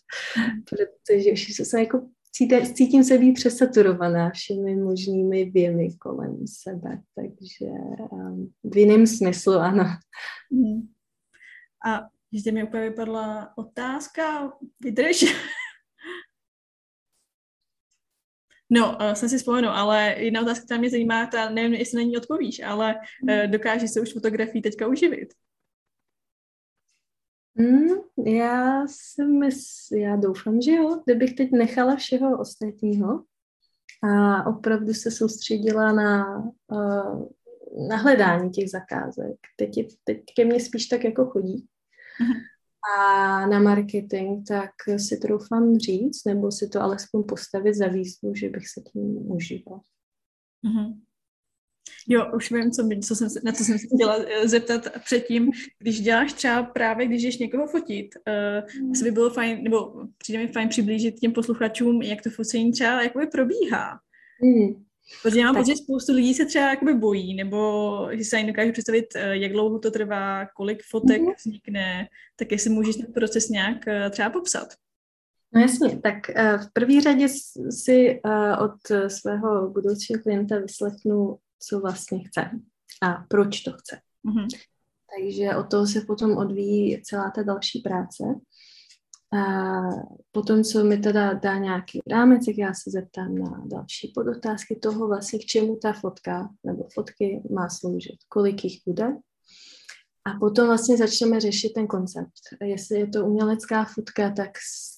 protože 0.71 1.33
už 1.33 1.49
jsem 1.49 1.81
jako 1.81 2.09
cítím, 2.33 2.75
cítím 2.75 3.05
se 3.05 3.19
být 3.19 3.33
přesaturovaná 3.33 4.31
všemi 4.31 4.77
možnými 4.77 5.51
věmi 5.51 5.89
kolem 5.99 6.47
sebe, 6.47 7.01
takže 7.15 7.67
um, 8.11 8.53
v 8.65 8.77
jiném 8.77 9.07
smyslu 9.07 9.53
ano. 9.53 9.85
Hmm. 10.53 10.89
A 11.87 12.09
zde 12.39 12.53
mi 12.53 12.65
úplně 12.65 12.83
vypadla 12.83 13.53
otázka, 13.57 14.53
vydrž. 14.81 15.25
No, 18.71 18.97
uh, 19.01 19.13
jsem 19.13 19.29
si 19.29 19.39
vzpomenul, 19.39 19.71
ale 19.71 20.15
jedna 20.19 20.41
otázka, 20.41 20.65
která 20.65 20.81
mě 20.81 20.91
zajímá, 20.91 21.27
ta 21.27 21.51
nevím, 21.51 21.75
jestli 21.75 21.97
na 21.97 22.03
ní 22.03 22.17
odpovíš, 22.17 22.61
ale 22.61 22.95
uh, 23.23 23.47
dokáže 23.47 23.89
se 23.89 24.01
už 24.01 24.13
fotografii 24.13 24.63
teďka 24.63 24.87
uživit? 24.87 25.29
Hmm, 27.57 27.89
já 28.27 28.87
si 28.87 29.25
mysl, 29.25 29.97
já 29.97 30.17
doufám, 30.17 30.61
že 30.61 30.73
jo, 30.73 31.03
kdybych 31.05 31.35
teď 31.35 31.51
nechala 31.53 31.97
všeho 31.97 32.39
ostatního 32.39 33.25
a 34.03 34.47
opravdu 34.47 34.95
se 34.95 35.11
soustředila 35.11 35.93
na, 35.93 36.39
uh, 36.73 37.29
na 37.89 37.97
hledání 37.97 38.51
těch 38.51 38.71
zakázek. 38.71 39.37
Teď, 39.57 39.77
je, 39.77 39.85
teď 40.05 40.23
ke 40.37 40.45
mně 40.45 40.61
spíš 40.61 40.87
tak 40.87 41.05
jako 41.05 41.27
chodí. 41.27 41.69
A 42.99 43.47
na 43.47 43.61
marketing, 43.61 44.47
tak 44.49 44.71
si 44.97 45.17
troufám 45.17 45.79
říct, 45.79 46.25
nebo 46.25 46.53
si 46.53 46.69
to 46.69 46.83
alespoň 46.83 47.25
postavit 47.29 47.75
za 47.75 47.87
výzvu, 47.87 48.35
že 48.35 48.49
bych 48.49 48.69
se 48.69 48.81
tím 48.93 49.31
užívala. 49.31 49.81
Mm-hmm. 50.65 50.95
Jo, 52.09 52.33
už 52.37 52.53
vím, 52.53 52.71
co, 52.71 52.89
co 53.07 53.17
jsem, 53.17 53.29
na 53.45 53.53
co 53.53 53.65
jsem 53.65 53.79
se 53.79 53.87
chtěla 53.95 54.17
eh, 54.19 54.49
zeptat 54.49 54.83
předtím, 55.05 55.51
když 55.79 56.01
děláš 56.01 56.33
třeba 56.33 56.63
právě, 56.63 57.07
když 57.07 57.23
jdeš 57.23 57.39
někoho 57.39 57.67
fotit, 57.67 58.15
uh, 58.17 58.83
mm. 58.83 58.93
by 59.03 59.11
bylo 59.11 59.31
fajn, 59.31 59.63
nebo 59.63 60.07
přijde 60.19 60.39
mi 60.39 60.49
fajn 60.49 60.69
přiblížit 60.69 61.15
těm 61.15 61.33
posluchačům, 61.33 62.03
jak 62.03 62.23
to 62.23 62.31
focení 62.31 62.73
třeba 62.73 63.03
jakoby 63.03 63.27
probíhá. 63.27 64.01
Mm. 64.43 64.85
Protože 65.23 65.45
mám 65.45 65.55
pocit, 65.55 65.71
že 65.71 65.77
spoustu 65.77 66.13
lidí 66.13 66.35
se 66.35 66.47
třeba 66.47 66.71
jakoby 66.71 66.95
bojí, 66.95 67.35
nebo 67.35 68.09
že 68.13 68.25
se 68.25 68.37
ani 68.37 68.47
dokážu 68.47 68.73
představit, 68.73 69.07
eh, 69.15 69.37
jak 69.37 69.53
dlouho 69.53 69.79
to 69.79 69.91
trvá, 69.91 70.47
kolik 70.47 70.83
fotek 70.83 71.23
mm-hmm. 71.23 71.35
vznikne, 71.39 72.09
tak 72.37 72.53
jestli 72.53 72.71
můžeš 72.71 72.97
ten 72.97 73.13
proces 73.13 73.49
nějak 73.49 73.89
eh, 73.89 74.11
třeba 74.11 74.31
popsat. 74.31 74.69
No 75.55 75.61
jasně, 75.61 75.99
tak 75.99 76.31
eh, 76.31 76.59
v 76.59 76.73
první 76.73 77.01
řadě 77.01 77.29
si 77.71 78.21
od 78.65 79.09
svého 79.09 79.71
budoucího 79.71 80.23
klienta 80.23 80.59
vyslechnu, 80.59 81.39
co 81.59 81.81
vlastně 81.81 82.25
chce 82.25 82.51
a 83.03 83.25
proč 83.29 83.61
to 83.61 83.73
chce. 83.73 83.99
Mm-hmm. 84.27 84.47
Takže 85.19 85.57
od 85.57 85.71
toho 85.71 85.87
se 85.87 86.01
potom 86.01 86.37
odvíjí 86.37 87.03
celá 87.03 87.31
ta 87.31 87.43
další 87.43 87.81
práce. 87.81 88.25
A 89.33 89.83
potom, 90.33 90.65
co 90.65 90.85
mi 90.85 90.99
teda 90.99 91.33
dá 91.33 91.59
nějaký 91.59 92.01
rámec, 92.11 92.47
tak 92.47 92.59
já 92.59 92.75
se 92.75 92.91
zeptám 92.91 93.39
na 93.39 93.63
další 93.67 94.13
podotázky 94.15 94.77
toho 94.77 95.09
vlastně, 95.09 95.39
k 95.39 95.45
čemu 95.45 95.77
ta 95.77 95.93
fotka 95.93 96.49
nebo 96.65 96.87
fotky 96.95 97.43
má 97.55 97.69
sloužit, 97.69 98.17
kolik 98.29 98.65
jich 98.65 98.83
bude. 98.87 99.17
A 100.25 100.39
potom 100.41 100.67
vlastně 100.67 100.97
začneme 100.97 101.41
řešit 101.41 101.73
ten 101.75 101.87
koncept. 101.87 102.41
Jestli 102.65 102.99
je 102.99 103.07
to 103.07 103.27
umělecká 103.27 103.85
fotka, 103.85 104.31
tak 104.31 104.51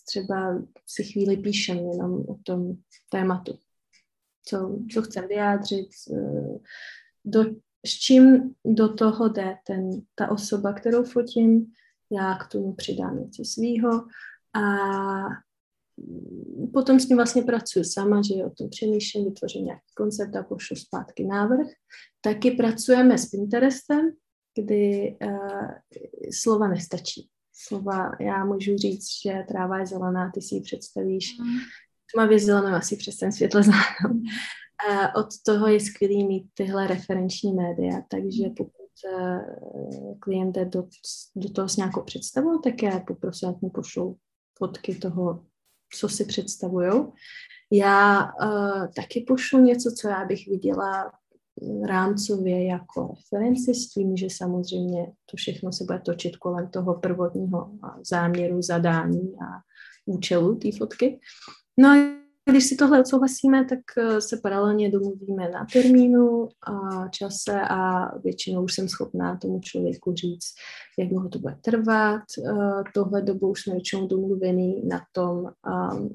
třeba 0.08 0.62
si 0.86 1.04
chvíli 1.04 1.36
píšem 1.36 1.76
jenom 1.76 2.12
o 2.28 2.36
tom 2.42 2.76
tématu. 3.10 3.58
Co, 4.44 4.78
co 4.92 5.02
chcem 5.02 5.28
vyjádřit, 5.28 5.88
do, 7.24 7.44
s 7.86 7.90
čím 7.90 8.54
do 8.64 8.94
toho 8.94 9.28
jde 9.28 9.56
ten, 9.66 9.90
ta 10.14 10.30
osoba, 10.30 10.72
kterou 10.72 11.04
fotím, 11.04 11.66
já 12.12 12.34
k 12.34 12.46
tomu 12.46 12.72
přidám 12.72 13.20
něco 13.20 13.44
svýho 13.44 14.04
a 14.54 14.62
potom 16.72 17.00
s 17.00 17.08
tím 17.08 17.16
vlastně 17.16 17.42
pracuji 17.42 17.84
sama, 17.84 18.22
že 18.22 18.44
o 18.44 18.50
tom 18.50 18.68
přemýšlím, 18.68 19.24
vytvořím 19.24 19.64
nějaký 19.64 19.92
koncept 19.96 20.36
a 20.36 20.42
pošlu 20.42 20.76
zpátky 20.76 21.24
návrh. 21.24 21.66
Taky 22.20 22.50
pracujeme 22.50 23.18
s 23.18 23.26
Pinterestem, 23.26 24.10
kdy 24.58 25.16
uh, 25.22 25.70
slova 26.32 26.68
nestačí. 26.68 27.28
Slova, 27.52 28.10
já 28.20 28.44
můžu 28.44 28.76
říct, 28.76 29.06
že 29.24 29.44
tráva 29.48 29.78
je 29.78 29.86
zelená, 29.86 30.30
ty 30.34 30.42
si 30.42 30.54
ji 30.54 30.60
představíš 30.60 31.38
mm. 31.38 31.46
tmavě 32.14 32.38
zelenou, 32.38 32.76
asi 32.76 32.96
přes 32.96 33.16
ten 33.16 33.32
světle 33.32 33.62
zelenou. 33.62 34.20
Uh, 34.90 35.06
od 35.16 35.28
toho 35.46 35.66
je 35.66 35.80
skvělý 35.80 36.26
mít 36.26 36.46
tyhle 36.54 36.86
referenční 36.86 37.52
média, 37.52 38.02
takže 38.08 38.48
mm. 38.48 38.54
pokud 38.54 38.79
uh, 39.14 40.18
klient 40.18 40.52
jde 40.52 40.64
do, 40.64 40.88
do 41.36 41.50
toho 41.50 41.68
s 41.68 41.76
nějakou 41.76 42.02
představou, 42.02 42.58
tak 42.58 42.82
já 42.82 43.00
poprosím, 43.00 43.48
ať 43.48 43.60
mu 43.60 43.70
pošlou 43.70 44.16
fotky 44.58 44.94
toho, 44.94 45.44
co 45.98 46.08
si 46.08 46.24
představují. 46.24 46.92
Já 47.72 48.24
uh, 48.42 48.86
taky 48.96 49.24
pošlu 49.28 49.58
něco, 49.60 49.92
co 50.00 50.08
já 50.08 50.24
bych 50.24 50.48
viděla 50.48 51.12
rámcově 51.86 52.66
jako 52.66 53.14
referenci 53.16 53.74
s 53.74 53.88
tím, 53.88 54.16
že 54.16 54.26
samozřejmě 54.30 55.06
to 55.30 55.36
všechno 55.36 55.72
se 55.72 55.84
bude 55.84 55.98
točit 55.98 56.36
kolem 56.36 56.68
toho 56.68 56.94
prvotního 56.94 57.70
záměru, 58.10 58.62
zadání 58.62 59.34
a 59.34 59.46
účelu 60.06 60.54
té 60.54 60.68
fotky. 60.78 61.20
No 61.78 62.19
když 62.50 62.64
si 62.64 62.76
tohle 62.76 63.00
odsouhlasíme, 63.00 63.64
tak 63.64 63.78
eh, 63.98 64.20
se 64.20 64.36
paralelně 64.42 64.90
domluvíme 64.90 65.48
na 65.48 65.66
termínu 65.72 66.48
a 66.66 67.08
čase 67.08 67.60
a 67.60 68.10
většinou 68.18 68.64
už 68.64 68.74
jsem 68.74 68.88
schopná 68.88 69.36
tomu 69.36 69.60
člověku 69.60 70.14
říct, 70.14 70.54
jak 70.98 71.08
dlouho 71.08 71.28
to 71.28 71.38
bude 71.38 71.56
trvat. 71.60 72.22
Eh, 72.46 72.82
tohle 72.94 73.22
dobu 73.22 73.50
už 73.50 73.62
jsme 73.62 73.72
většinou 73.72 74.06
domluvený 74.06 74.82
na 74.88 75.00
tom, 75.12 75.46
ehm, 75.46 76.08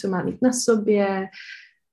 co 0.00 0.08
má 0.08 0.22
mít 0.22 0.42
na 0.42 0.52
sobě, 0.52 1.26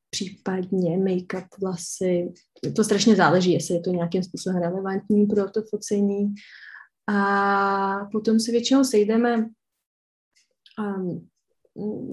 případně 0.10 0.98
make-up, 0.98 1.48
vlasy. 1.62 2.34
To 2.76 2.84
strašně 2.84 3.16
záleží, 3.16 3.52
jestli 3.52 3.76
je 3.76 3.82
to 3.82 3.90
nějakým 3.90 4.24
způsobem 4.24 4.62
relevantní 4.62 5.26
pro 5.26 5.50
to 5.50 5.62
focení. 5.70 6.34
A 7.08 8.10
potom 8.12 8.40
se 8.40 8.52
většinou 8.52 8.84
sejdeme 8.84 9.46
um, 10.80 11.28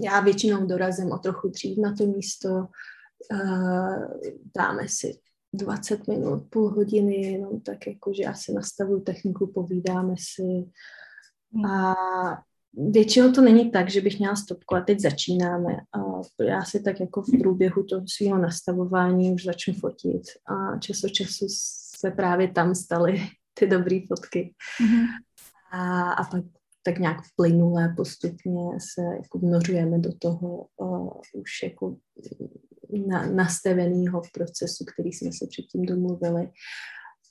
já 0.01 0.21
většinou 0.21 0.67
dorazím 0.67 1.13
o 1.13 1.19
trochu 1.19 1.49
dřív 1.49 1.79
na 1.79 1.95
to 1.95 2.07
místo, 2.07 2.67
dáme 4.57 4.89
si 4.89 5.19
20 5.53 6.09
minut, 6.09 6.47
půl 6.51 6.71
hodiny, 6.71 7.15
jenom 7.15 7.61
tak 7.61 7.87
jako, 7.87 8.13
že 8.15 8.23
já 8.23 8.35
si 8.35 8.53
nastavuju 8.53 9.01
techniku, 9.01 9.47
povídáme 9.47 10.15
si 10.19 10.43
hmm. 11.53 11.67
a 11.67 11.95
většinou 12.73 13.33
to 13.33 13.41
není 13.41 13.71
tak, 13.71 13.91
že 13.91 14.01
bych 14.01 14.19
měla 14.19 14.37
stopku 14.37 14.75
a 14.75 14.81
teď 14.81 15.01
začínáme. 15.01 15.77
A 15.77 16.21
já 16.45 16.65
si 16.65 16.83
tak 16.83 17.01
jako 17.01 17.23
v 17.23 17.39
průběhu 17.41 17.85
toho 17.85 18.05
svého 18.09 18.39
nastavování 18.39 19.33
už 19.33 19.45
začnu 19.45 19.75
fotit 19.75 20.23
a 20.47 20.79
čas 20.79 21.05
od 21.05 21.09
času 21.09 21.47
se 21.99 22.11
právě 22.11 22.49
tam 22.49 22.75
staly 22.75 23.21
ty 23.55 23.67
dobré 23.67 24.01
fotky. 24.09 24.55
Mm-hmm. 24.83 25.07
A, 25.73 26.13
a 26.13 26.25
pak 26.25 26.45
tak 26.83 26.99
nějak 26.99 27.17
plynule 27.37 27.95
postupně 27.97 28.63
se 28.95 29.03
jako 29.23 29.39
vnořujeme 29.39 29.99
do 29.99 30.11
toho 30.19 30.67
uh, 30.77 31.11
už 31.35 31.51
jako 31.63 31.97
na, 33.07 33.27
nastaveného 33.27 34.23
procesu, 34.33 34.85
který 34.95 35.13
jsme 35.13 35.33
se 35.33 35.47
předtím 35.47 35.87
domluvili. 35.87 36.49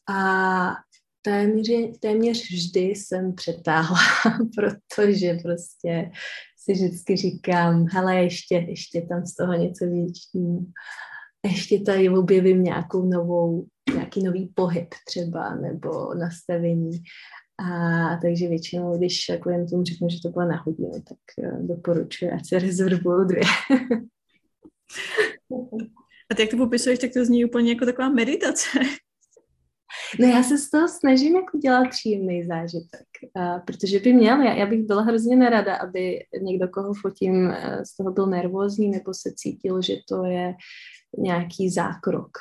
A 0.10 0.74
téměř, 1.22 1.98
téměř 2.00 2.52
vždy 2.52 2.82
jsem 2.82 3.36
přetáhla, 3.36 4.00
protože 4.56 5.38
prostě 5.44 6.12
si 6.58 6.74
vždycky 6.74 7.18
říkám, 7.18 7.86
hele, 7.92 8.16
ještě, 8.16 8.56
ještě 8.56 9.02
tam 9.02 9.26
z 9.26 9.36
toho 9.36 9.54
něco 9.54 9.86
větším, 9.86 10.74
ještě 11.46 11.80
tady 11.80 12.10
objevím 12.10 12.64
nějakou 12.64 13.06
novou, 13.06 13.66
nějaký 13.94 14.24
nový 14.24 14.52
pohyb 14.56 14.88
třeba, 15.08 15.56
nebo 15.56 16.14
nastavení. 16.14 16.92
A 17.62 18.18
takže 18.22 18.48
většinou, 18.48 18.98
když 18.98 19.32
klientům 19.42 19.86
řeknu, 19.86 20.10
že 20.10 20.18
to 20.24 20.30
bylo 20.30 20.46
na 20.46 20.64
hodinu, 20.66 20.92
tak 20.92 21.18
eh, 21.44 21.58
doporučuji, 21.62 22.32
ať 22.32 22.48
se 22.48 22.60
rezervují 22.60 23.28
dvě. 23.28 23.44
A 26.32 26.36
ty 26.36 26.42
jak 26.42 26.52
to 26.52 26.58
popisuješ, 26.58 27.00
tak 27.00 27.12
to 27.14 27.26
zní 27.26 27.46
úplně 27.46 27.72
jako 27.72 27.86
taková 27.86 28.10
meditace. 28.10 28.70
No 30.20 30.28
já 30.28 30.44
se 30.44 30.58
z 30.58 30.70
toho 30.70 30.88
snažím 30.88 31.36
jako 31.36 31.58
dělat 31.58 31.90
příjemný 31.90 32.44
zážitek, 32.44 33.08
a 33.36 33.60
protože 33.60 34.00
by 34.00 34.14
měl, 34.14 34.42
já, 34.42 34.54
já 34.54 34.66
bych 34.66 34.84
byla 34.84 35.02
hrozně 35.02 35.36
nerada, 35.36 35.76
aby 35.76 36.20
někdo, 36.42 36.68
koho 36.68 36.94
fotím, 36.94 37.48
eh, 37.48 37.86
z 37.86 37.96
toho 37.96 38.12
byl 38.12 38.28
nervózní 38.28 38.90
nebo 38.90 39.14
se 39.14 39.34
cítil, 39.36 39.82
že 39.82 39.96
to 40.10 40.26
je 40.26 40.54
nějaký 41.18 41.70
zákrok 41.70 42.32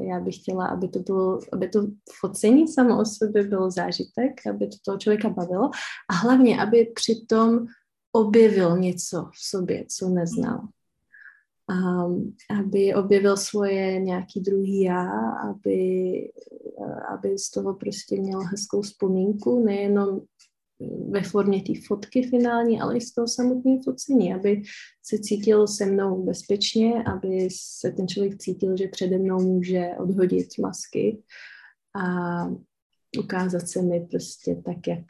já 0.00 0.20
bych 0.20 0.36
chtěla, 0.36 0.66
aby 0.66 0.88
to 0.88 0.98
bylo, 0.98 1.40
aby 1.52 1.68
to 1.68 1.86
focení 2.20 2.68
samo 2.68 3.00
o 3.00 3.04
sobě 3.04 3.42
bylo 3.42 3.70
zážitek, 3.70 4.46
aby 4.46 4.66
to 4.66 4.76
toho 4.84 4.98
člověka 4.98 5.28
bavilo 5.28 5.70
a 6.10 6.14
hlavně, 6.14 6.62
aby 6.62 6.92
přitom 6.94 7.66
objevil 8.12 8.78
něco 8.78 9.24
v 9.24 9.48
sobě, 9.50 9.84
co 9.88 10.08
neznal. 10.08 10.68
Um, 11.70 12.36
aby 12.60 12.94
objevil 12.94 13.36
svoje 13.36 14.00
nějaký 14.00 14.40
druhý 14.40 14.82
já, 14.82 15.30
aby, 15.30 16.12
aby 17.14 17.38
z 17.38 17.50
toho 17.50 17.74
prostě 17.74 18.20
měl 18.20 18.40
hezkou 18.40 18.82
vzpomínku, 18.82 19.64
nejenom 19.64 20.20
ve 21.10 21.22
formě 21.22 21.62
té 21.62 21.72
fotky 21.86 22.22
finální, 22.22 22.80
ale 22.80 22.96
i 22.96 23.00
z 23.00 23.14
toho 23.14 23.28
samotného 23.28 23.82
focení, 23.84 24.34
aby 24.34 24.62
se 25.02 25.18
cítil 25.18 25.66
se 25.66 25.86
mnou 25.86 26.24
bezpečně, 26.24 27.04
aby 27.04 27.48
se 27.52 27.90
ten 27.92 28.08
člověk 28.08 28.38
cítil, 28.38 28.76
že 28.76 28.88
přede 28.88 29.18
mnou 29.18 29.42
může 29.42 29.88
odhodit 29.98 30.48
masky 30.60 31.22
a 31.96 32.44
ukázat 33.18 33.68
se 33.68 33.82
mi 33.82 34.06
prostě 34.10 34.62
tak, 34.64 34.86
jak 34.88 35.04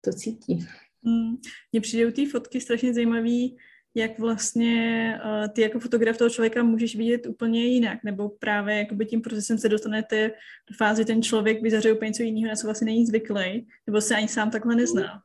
to 0.00 0.12
cítí. 0.12 0.66
Mm, 1.02 1.36
mně 1.72 1.80
přijde 1.80 2.06
u 2.06 2.10
té 2.10 2.30
fotky 2.30 2.60
strašně 2.60 2.94
zajímavý, 2.94 3.56
jak 3.98 4.18
vlastně 4.18 5.14
uh, 5.24 5.48
ty 5.48 5.62
jako 5.62 5.80
fotograf 5.80 6.16
toho 6.16 6.30
člověka 6.30 6.62
můžeš 6.62 6.96
vidět 6.96 7.26
úplně 7.26 7.64
jinak, 7.64 7.98
nebo 8.04 8.28
právě 8.28 8.78
jakoby 8.78 9.06
tím 9.06 9.22
procesem 9.22 9.58
se 9.58 9.68
dostanete 9.68 10.28
do 10.70 10.76
fázy, 10.76 11.04
ten 11.04 11.22
člověk 11.22 11.62
vyzařuje 11.62 11.94
úplně 11.94 12.08
něco 12.08 12.22
jiného, 12.22 12.48
na 12.48 12.56
co 12.56 12.66
vlastně 12.66 12.84
není 12.84 13.06
zvyklý, 13.06 13.66
nebo 13.86 14.00
se 14.00 14.16
ani 14.16 14.28
sám 14.28 14.50
takhle 14.50 14.76
nezná. 14.76 15.22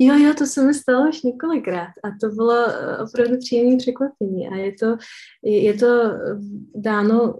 Jo, 0.00 0.14
jo, 0.14 0.34
to 0.38 0.46
se 0.46 0.62
mi 0.62 0.74
stalo 0.74 1.08
už 1.08 1.22
několikrát 1.22 1.88
a 2.04 2.08
to 2.20 2.28
bylo 2.28 2.68
eh, 2.68 2.98
opravdu 2.98 3.38
příjemné 3.38 3.76
překvapení 3.76 4.48
a 4.48 4.56
je 4.56 4.72
to, 4.72 4.96
je 5.42 5.74
to 5.74 5.86
dáno 6.74 7.38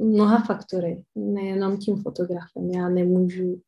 mnoha 0.00 0.44
faktory, 0.46 1.02
nejenom 1.14 1.78
tím 1.78 1.96
fotografem. 1.96 2.70
Já 2.70 2.88
nemůžu 2.88 3.62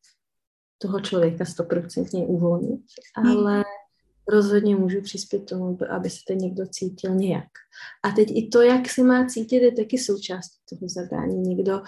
toho 0.77 0.99
člověka 0.99 1.45
stoprocentně 1.45 2.25
uvolnit, 2.25 2.81
hmm. 3.17 3.37
ale 3.37 3.63
rozhodně 4.27 4.75
můžu 4.75 5.01
přispět 5.01 5.39
tomu, 5.39 5.77
aby 5.89 6.09
se 6.09 6.19
ten 6.27 6.37
někdo 6.37 6.65
cítil 6.65 7.15
nějak. 7.15 7.49
A 8.03 8.11
teď 8.11 8.27
i 8.31 8.47
to, 8.47 8.61
jak 8.61 8.89
se 8.89 9.03
má 9.03 9.25
cítit, 9.25 9.63
je 9.63 9.71
taky 9.71 9.97
součástí 9.97 10.57
toho 10.69 10.89
zadání. 10.89 11.41
Někdo 11.41 11.81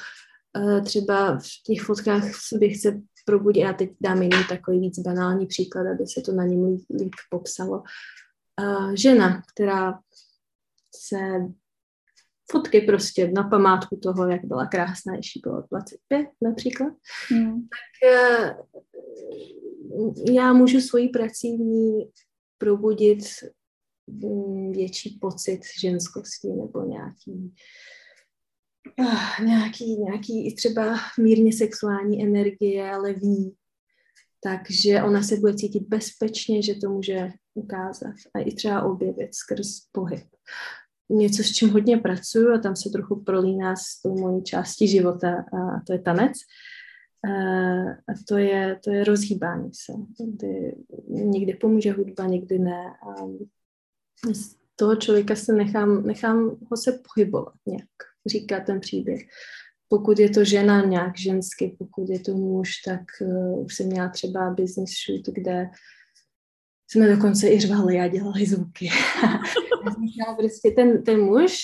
uh, 0.57 0.83
třeba 0.83 1.37
v 1.37 1.63
těch 1.65 1.81
fotkách 1.81 2.23
sobě 2.35 2.69
chce 2.69 3.01
probudit, 3.25 3.61
já 3.61 3.73
teď 3.73 3.91
dám 4.01 4.21
jiný 4.21 4.37
takový 4.49 4.79
víc 4.79 4.99
banální 4.99 5.45
příklad, 5.45 5.87
aby 5.91 6.07
se 6.07 6.21
to 6.21 6.31
na 6.31 6.43
něm 6.45 6.65
líp, 6.65 6.85
líp 6.99 7.13
popsalo. 7.29 7.83
Uh, 8.61 8.93
žena, 8.93 9.41
která 9.53 9.99
se 10.95 11.17
fotky 12.51 12.81
prostě 12.81 13.31
na 13.31 13.43
památku 13.43 13.99
toho, 14.03 14.27
jak 14.27 14.45
byla 14.45 14.65
krásná, 14.65 15.15
ještě 15.15 15.39
bylo 15.43 15.63
25 15.71 16.27
například, 16.41 16.93
hmm. 17.29 17.67
tak 17.67 18.11
uh, 18.11 18.65
já 20.31 20.53
můžu 20.53 20.81
svoji 20.81 21.09
pracovní 21.09 22.11
probudit 22.57 23.19
mm, 24.07 24.71
větší 24.71 25.17
pocit 25.21 25.59
ženskosti 25.81 26.47
nebo 26.47 26.85
nějaký 26.85 27.53
uh, 28.99 29.45
nějaký, 29.45 29.97
nějaký 29.97 30.47
i 30.47 30.55
třeba 30.55 30.95
mírně 31.19 31.53
sexuální 31.53 32.23
energie, 32.23 32.91
ale 32.91 33.13
ví. 33.13 33.55
Takže 34.43 35.03
ona 35.03 35.23
se 35.23 35.37
bude 35.37 35.53
cítit 35.53 35.83
bezpečně, 35.87 36.61
že 36.61 36.75
to 36.75 36.89
může 36.89 37.29
ukázat 37.53 38.15
a 38.33 38.39
i 38.39 38.51
třeba 38.51 38.83
objevit 38.83 39.35
skrz 39.35 39.67
pohyb. 39.91 40.25
Něco, 41.09 41.43
s 41.43 41.51
čím 41.51 41.69
hodně 41.69 41.97
pracuju 41.97 42.53
a 42.53 42.57
tam 42.57 42.75
se 42.75 42.89
trochu 42.89 43.23
prolíná 43.23 43.75
s 43.75 44.01
tou 44.01 44.19
mojí 44.19 44.43
částí 44.43 44.87
života 44.87 45.29
a 45.29 45.81
to 45.87 45.93
je 45.93 45.99
tanec. 45.99 46.31
A 48.07 48.13
to 48.27 48.37
je, 48.37 48.79
to 48.83 48.91
je 48.91 49.03
rozhýbání 49.03 49.69
se, 49.73 49.93
kdy 50.33 50.75
někdy 51.07 51.53
pomůže 51.53 51.91
hudba, 51.91 52.27
někdy 52.27 52.59
ne. 52.59 52.93
A 53.09 53.27
z 54.33 54.55
toho 54.75 54.95
člověka 54.95 55.35
se 55.35 55.53
nechám, 55.53 56.07
nechám 56.07 56.57
ho 56.71 56.77
se 56.77 56.91
pohybovat 56.91 57.53
nějak, 57.65 57.89
říká 58.25 58.59
ten 58.59 58.79
příběh. 58.79 59.21
Pokud 59.87 60.19
je 60.19 60.29
to 60.29 60.43
žena 60.43 60.85
nějak 60.85 61.17
žensky, 61.17 61.75
pokud 61.79 62.09
je 62.09 62.19
to 62.19 62.33
muž, 62.33 62.71
tak 62.85 63.01
uh, 63.21 63.65
už 63.65 63.75
jsem 63.75 63.87
měla 63.87 64.09
třeba 64.09 64.49
business 64.49 64.91
shoot, 65.05 65.25
kde 65.25 65.69
jsme 66.95 67.15
dokonce 67.15 67.49
i 67.49 67.59
řvali 67.59 67.99
a 67.99 68.07
dělali 68.07 68.45
zvuky. 68.45 68.89
prostě 70.37 70.71
ten, 70.71 71.03
ten 71.03 71.21
muž 71.21 71.57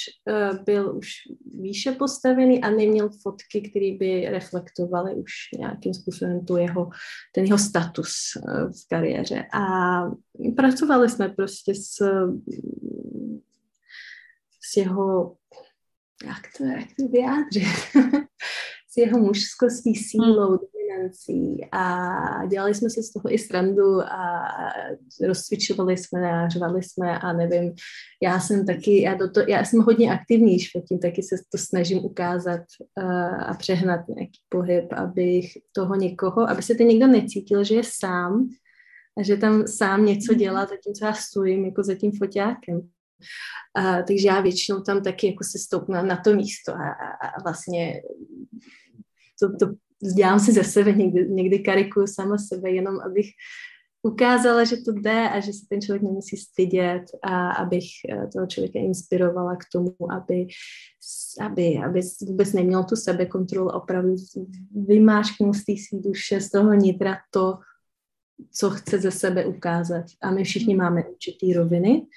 uh, 0.51 0.63
byl 0.63 0.97
už 0.97 1.07
výše 1.61 1.91
postavený 1.91 2.63
a 2.63 2.69
neměl 2.69 3.09
fotky, 3.23 3.69
které 3.69 3.97
by 3.99 4.29
reflektovaly 4.29 5.15
už 5.15 5.31
nějakým 5.59 5.93
způsobem 5.93 6.45
tu 6.45 6.57
jeho, 6.57 6.89
ten 7.35 7.45
jeho 7.45 7.57
status 7.57 8.13
uh, 8.37 8.71
v 8.71 8.87
kariéře. 8.89 9.45
A 9.53 9.65
pracovali 10.55 11.09
jsme 11.09 11.29
prostě 11.29 11.75
s, 11.75 11.95
s 14.71 14.77
jeho, 14.77 15.35
jak 16.25 16.41
to, 16.57 16.63
jak 16.63 16.87
to 16.99 17.07
vyjádřit, 17.07 17.63
s 18.91 18.97
jeho 18.97 19.19
mužskostí 19.19 19.95
sílou, 19.95 20.57
konferencí 21.01 21.65
a 21.71 22.45
dělali 22.45 22.73
jsme 22.73 22.89
si 22.89 23.03
z 23.03 23.13
toho 23.13 23.33
i 23.33 23.37
srandu 23.37 24.01
a 24.01 24.43
rozcvičovali 25.27 25.97
jsme 25.97 26.31
a 26.31 26.49
řvali 26.49 26.83
jsme 26.83 27.19
a 27.19 27.33
nevím, 27.33 27.73
já 28.23 28.39
jsem 28.39 28.65
taky, 28.65 29.01
já, 29.01 29.13
do 29.13 29.31
to, 29.31 29.39
já 29.47 29.65
jsem 29.65 29.79
hodně 29.79 30.13
aktivní 30.13 30.57
tím 30.57 30.99
taky 30.99 31.23
se 31.23 31.35
to 31.51 31.57
snažím 31.57 32.05
ukázat 32.05 32.61
uh, 32.97 33.43
a 33.49 33.53
přehnat 33.53 34.07
nějaký 34.07 34.39
pohyb, 34.49 34.93
abych 34.93 35.57
toho 35.71 35.95
někoho, 35.95 36.49
aby 36.49 36.61
se 36.61 36.75
ten 36.75 36.87
někdo 36.87 37.07
necítil, 37.07 37.63
že 37.63 37.75
je 37.75 37.83
sám 37.85 38.49
a 39.19 39.23
že 39.23 39.37
tam 39.37 39.67
sám 39.67 40.05
něco 40.05 40.33
dělá, 40.33 40.65
zatímco 40.65 41.05
já 41.05 41.13
stojím 41.13 41.65
jako 41.65 41.83
za 41.83 41.95
tím 41.95 42.11
foťákem. 42.11 42.81
A, 43.75 44.01
takže 44.01 44.27
já 44.27 44.41
většinou 44.41 44.81
tam 44.81 45.03
taky 45.03 45.27
jako 45.27 45.43
se 45.43 45.59
stoupnu 45.59 46.05
na 46.05 46.17
to 46.17 46.35
místo 46.35 46.71
a, 46.71 46.89
a, 46.89 47.27
a 47.27 47.41
vlastně 47.43 48.01
to, 49.41 49.65
to 49.65 49.73
dělám 50.15 50.39
si 50.39 50.51
ze 50.51 50.63
sebe, 50.63 50.93
někdy, 50.93 51.29
někdy 51.29 51.59
karikuju 51.59 52.07
sama 52.07 52.37
sebe, 52.37 52.71
jenom 52.71 52.99
abych 52.99 53.29
ukázala, 54.03 54.63
že 54.63 54.77
to 54.77 54.91
jde 54.91 55.29
a 55.29 55.39
že 55.39 55.53
se 55.53 55.65
ten 55.69 55.81
člověk 55.81 56.03
nemusí 56.03 56.37
stydět 56.37 57.03
a 57.23 57.51
abych 57.51 57.85
eh, 58.09 58.27
toho 58.33 58.47
člověka 58.47 58.79
inspirovala 58.79 59.55
k 59.55 59.63
tomu, 59.73 60.11
aby, 60.11 60.47
aby, 61.41 61.77
aby 61.77 62.01
vůbec 62.21 62.53
neměl 62.53 62.83
tu 62.83 62.95
sebekontrolu, 62.95 63.69
opravdu 63.69 64.15
vymášknul 64.87 65.53
z 65.53 65.65
té 65.65 65.73
svý 65.87 66.01
duše, 66.01 66.41
z 66.41 66.51
toho 66.51 66.73
nitra 66.73 67.17
to, 67.31 67.59
co 68.51 68.69
chce 68.69 68.99
ze 68.99 69.11
sebe 69.11 69.45
ukázat. 69.45 70.05
A 70.21 70.31
my 70.31 70.43
všichni 70.43 70.75
máme 70.75 71.03
určitý 71.03 71.53
roviny. 71.53 72.07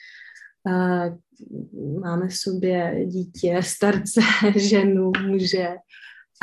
Máme 2.00 2.28
v 2.28 2.36
sobě 2.36 3.06
dítě, 3.06 3.60
starce, 3.62 4.20
ženu, 4.56 5.12
muže, 5.26 5.68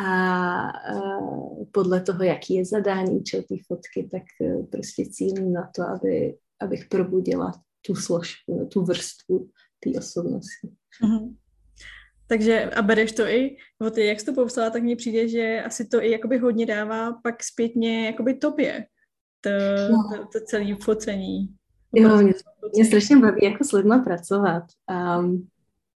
a 0.02 0.72
podle 1.72 2.02
toho, 2.02 2.24
jaký 2.24 2.56
je 2.56 2.66
zadání 2.66 3.20
účel 3.20 3.42
té 3.42 3.56
fotky, 3.68 4.10
tak 4.12 4.24
e, 4.42 4.64
prostě 4.64 5.06
cílím 5.06 5.54
na 5.54 5.70
to, 5.76 5.84
aby, 5.84 6.38
abych 6.62 6.86
probudila 6.86 7.52
tu 7.86 7.96
složku, 7.96 8.70
tu 8.74 8.82
vrstvu 8.82 9.50
té 9.80 10.00
osobnosti. 10.00 10.70
Mm-hmm. 11.04 11.36
Takže 12.28 12.64
a 12.64 12.82
bereš 12.82 13.12
to 13.12 13.28
i, 13.28 13.58
ty, 13.92 14.06
jak 14.06 14.20
jsi 14.20 14.26
to 14.26 14.34
popsala, 14.34 14.70
tak 14.70 14.84
mně 14.84 14.96
přijde, 14.96 15.28
že 15.28 15.64
asi 15.66 15.86
to 15.86 16.04
i 16.04 16.12
jakoby 16.12 16.38
hodně 16.38 16.66
dává 16.66 17.14
pak 17.24 17.44
zpětně 17.44 18.06
jakoby 18.06 18.34
tobě, 18.34 18.86
to, 19.42 19.50
no. 19.92 20.18
to, 20.18 20.40
to 20.40 20.46
celé 20.46 20.76
focení. 20.84 21.56
Jo, 21.96 22.18
mě, 22.18 22.34
mě 22.74 22.86
strašně 22.86 23.18
baví 23.18 23.40
jako 23.44 23.64
s 23.64 23.72
lidma 23.72 24.00
pracovat. 24.00 24.64
Um, 25.20 25.48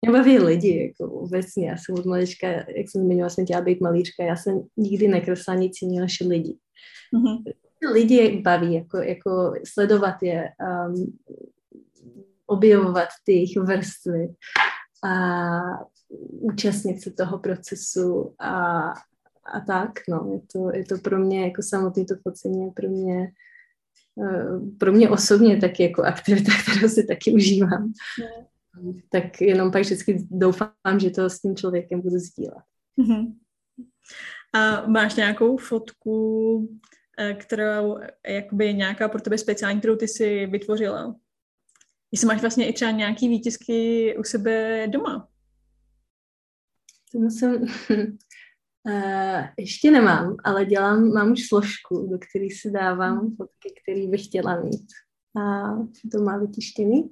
mě 0.04 0.18
baví 0.18 0.38
lidi, 0.38 0.86
jako 0.86 1.12
obecně. 1.12 1.68
Já 1.68 1.76
jsem 1.76 1.94
od 1.94 2.06
malička, 2.06 2.48
jak 2.48 2.90
jsem 2.90 3.02
zmiňovala, 3.02 3.30
jsem 3.30 3.44
chtěla 3.44 3.60
být 3.60 3.80
malířka, 3.80 4.24
já 4.24 4.36
jsem 4.36 4.62
nikdy 4.76 5.08
nekresla 5.08 5.54
nic 5.54 5.72
jiného 5.82 6.00
než 6.00 6.20
lidi. 6.20 6.58
Mm-hmm. 7.14 7.52
Lidi 7.92 8.40
baví, 8.44 8.74
jako, 8.74 8.96
jako 8.96 9.52
sledovat 9.66 10.22
je, 10.22 10.48
um, 10.88 11.18
objevovat 12.46 13.08
ty 13.24 13.32
jejich 13.32 13.56
vrstvy 13.56 14.34
a 15.04 15.60
účastnit 16.30 17.02
se 17.02 17.10
toho 17.10 17.38
procesu 17.38 18.34
a, 18.38 18.88
a 19.52 19.60
tak, 19.66 19.90
no, 20.08 20.30
je 20.32 20.40
to, 20.52 20.76
je 20.76 20.84
to 20.84 20.98
pro 20.98 21.18
mě, 21.18 21.44
jako 21.44 21.62
samotný 21.62 22.06
to 22.06 22.14
focení 22.22 22.64
je 22.64 22.70
pro 22.70 22.88
mě 22.88 23.32
uh, 24.14 24.68
pro 24.78 24.92
mě 24.92 25.10
osobně 25.10 25.56
taky 25.56 25.82
jako 25.82 26.02
aktivita, 26.02 26.52
kterou 26.62 26.88
si 26.88 27.06
taky 27.06 27.32
užívám. 27.32 27.82
Mm 27.82 28.44
tak 29.10 29.40
jenom 29.40 29.72
pak 29.72 29.82
vždycky 29.82 30.26
doufám, 30.30 31.00
že 31.00 31.10
to 31.10 31.30
s 31.30 31.40
tím 31.40 31.56
člověkem 31.56 32.00
budu 32.00 32.18
sdílet. 32.18 32.64
Mm-hmm. 32.98 33.34
A 34.54 34.86
máš 34.86 35.14
nějakou 35.14 35.56
fotku, 35.56 36.78
eh, 37.18 37.34
kterou 37.34 37.98
jakoby 38.28 38.74
nějaká 38.74 39.08
pro 39.08 39.20
tebe 39.20 39.38
speciální, 39.38 39.78
kterou 39.78 39.96
ty 39.96 40.08
si 40.08 40.46
vytvořila? 40.46 41.16
Jestli 42.12 42.26
máš 42.26 42.40
vlastně 42.40 42.68
i 42.68 42.72
třeba 42.72 42.90
nějaký 42.90 43.28
výtisky 43.28 44.16
u 44.18 44.24
sebe 44.24 44.86
doma? 44.88 45.28
To 47.12 47.18
jsem, 47.18 47.62
uh, 48.86 49.44
ještě 49.58 49.90
nemám, 49.90 50.36
ale 50.44 50.66
dělám, 50.66 51.12
mám 51.12 51.32
už 51.32 51.48
složku, 51.48 52.08
do 52.10 52.18
které 52.18 52.46
si 52.60 52.70
dávám 52.70 53.36
fotky, 53.36 53.74
které 53.82 54.06
bych 54.06 54.24
chtěla 54.24 54.60
mít. 54.60 54.86
A 55.40 55.74
to 56.12 56.22
má 56.22 56.38
vytištěný. 56.38 57.10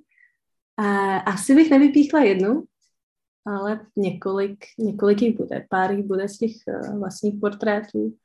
Asi 1.26 1.54
bych 1.54 1.70
nevypíchla 1.70 2.20
jednu, 2.20 2.64
ale 3.46 3.86
několik, 3.96 4.64
několik 4.78 5.22
jich 5.22 5.36
bude. 5.36 5.66
Pár 5.70 5.92
jich 5.92 6.06
bude 6.06 6.28
z 6.28 6.38
těch 6.38 6.52
uh, 6.66 6.98
vlastních 6.98 7.40
portrétů 7.40 8.16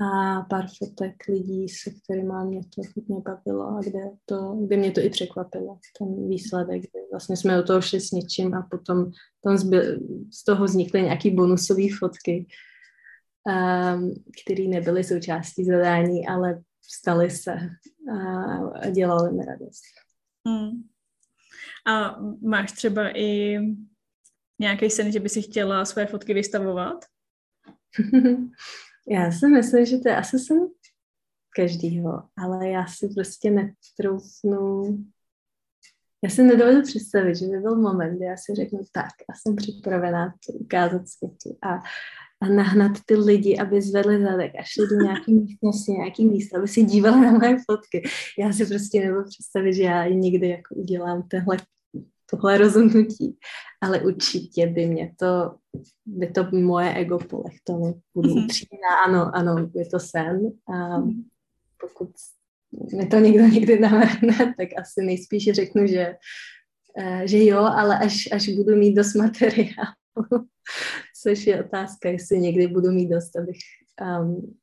a 0.00 0.40
pár 0.42 0.66
fotek 0.78 1.14
lidí, 1.28 1.68
se 1.68 1.90
kterými 1.90 2.32
mě 2.44 2.60
to 2.60 2.82
hodně 2.96 3.16
bavilo 3.20 3.68
a 3.68 3.80
kde, 3.80 4.10
to, 4.24 4.58
kde 4.66 4.76
mě 4.76 4.90
to 4.90 5.00
i 5.00 5.10
překvapilo, 5.10 5.78
ten 5.98 6.28
výsledek, 6.28 6.80
kde 6.80 7.00
vlastně 7.12 7.36
jsme 7.36 7.56
do 7.56 7.62
toho 7.62 7.80
šli 7.80 8.00
s 8.00 8.10
něčím 8.10 8.54
a 8.54 8.68
potom 8.70 9.10
tam 9.44 9.56
zbyl, 9.56 9.82
z 10.32 10.44
toho 10.44 10.64
vznikly 10.64 11.02
nějaký 11.02 11.30
bonusové 11.30 11.86
fotky, 11.98 12.46
um, 13.46 14.14
které 14.44 14.68
nebyly 14.68 15.04
součástí 15.04 15.64
zadání, 15.64 16.28
ale 16.28 16.62
staly 16.82 17.30
se 17.30 17.52
a, 18.12 18.18
a 18.78 18.90
dělaly 18.90 19.32
mi 19.32 19.44
radost. 19.44 19.82
Mm. 20.48 20.91
A 21.86 22.20
máš 22.42 22.72
třeba 22.72 23.18
i 23.18 23.58
nějaký 24.60 24.90
sen, 24.90 25.12
že 25.12 25.20
by 25.20 25.28
si 25.28 25.42
chtěla 25.42 25.84
své 25.84 26.06
fotky 26.06 26.34
vystavovat? 26.34 27.04
já 29.08 29.32
si 29.32 29.48
myslím, 29.48 29.86
že 29.86 29.98
to 29.98 30.08
je 30.08 30.16
asi 30.16 30.38
sen 30.38 30.58
každýho, 31.56 32.22
ale 32.36 32.68
já 32.68 32.86
si 32.86 33.08
prostě 33.14 33.50
netroufnu 33.50 34.82
já 36.24 36.30
si 36.30 36.42
nedovedu 36.42 36.82
představit, 36.82 37.34
že 37.34 37.46
by 37.46 37.58
byl 37.58 37.76
moment, 37.76 38.16
kdy 38.16 38.24
já 38.24 38.36
si 38.36 38.54
řeknu, 38.54 38.80
tak, 38.92 39.10
já 39.28 39.34
jsem 39.34 39.56
připravená 39.56 40.34
to 40.46 40.52
ukázat 40.52 41.08
světu 41.08 41.58
a, 41.62 41.82
a 42.42 42.48
nahnat 42.48 42.92
ty 43.06 43.16
lidi, 43.16 43.58
aby 43.58 43.82
zvedli 43.82 44.22
zadek 44.22 44.52
a 44.58 44.62
šli 44.62 44.86
do 44.88 44.96
nějaký 44.96 45.34
místnosti, 45.34 45.92
nějaký 45.92 46.24
místo, 46.24 46.58
aby 46.58 46.68
si 46.68 46.82
dívali 46.82 47.20
na 47.20 47.32
moje 47.32 47.56
fotky. 47.70 48.02
Já 48.38 48.52
si 48.52 48.66
prostě 48.66 49.00
nebudu 49.00 49.24
představit, 49.24 49.74
že 49.74 49.82
já 49.82 50.08
někdy 50.08 50.48
jako 50.48 50.74
udělám 50.74 51.22
tenhle 51.22 51.56
tohle 52.30 52.58
rozhodnutí, 52.58 53.38
ale 53.80 54.00
určitě 54.00 54.66
by 54.66 54.86
mě 54.86 55.14
to, 55.18 55.54
by 56.06 56.26
to 56.26 56.46
moje 56.52 56.94
ego 56.94 57.18
polechtalo. 57.18 57.94
Budu 58.14 58.28
mm-hmm. 58.28 58.44
upřímná, 58.44 58.94
ano, 59.06 59.30
ano, 59.34 59.70
je 59.74 59.86
to 59.86 60.00
sen 60.00 60.40
a 60.68 60.98
mhm. 60.98 61.22
pokud 61.80 62.10
mi 62.96 63.06
to 63.06 63.16
někdo 63.16 63.46
někdy 63.46 63.78
navrhne, 63.78 64.54
tak 64.56 64.68
asi 64.78 65.02
nejspíš 65.02 65.52
řeknu, 65.52 65.86
že, 65.86 66.16
eh, 66.98 67.22
že 67.24 67.44
jo, 67.44 67.58
ale 67.58 67.98
až, 67.98 68.28
až 68.32 68.48
budu 68.48 68.76
mít 68.76 68.94
dost 68.94 69.14
materiálu, 69.14 70.46
což 71.22 71.46
je 71.46 71.64
otázka, 71.64 72.08
jestli 72.08 72.40
někdy 72.40 72.66
budu 72.66 72.90
mít 72.90 73.08
dost, 73.08 73.36
abych 73.36 73.58
um, 74.20 74.54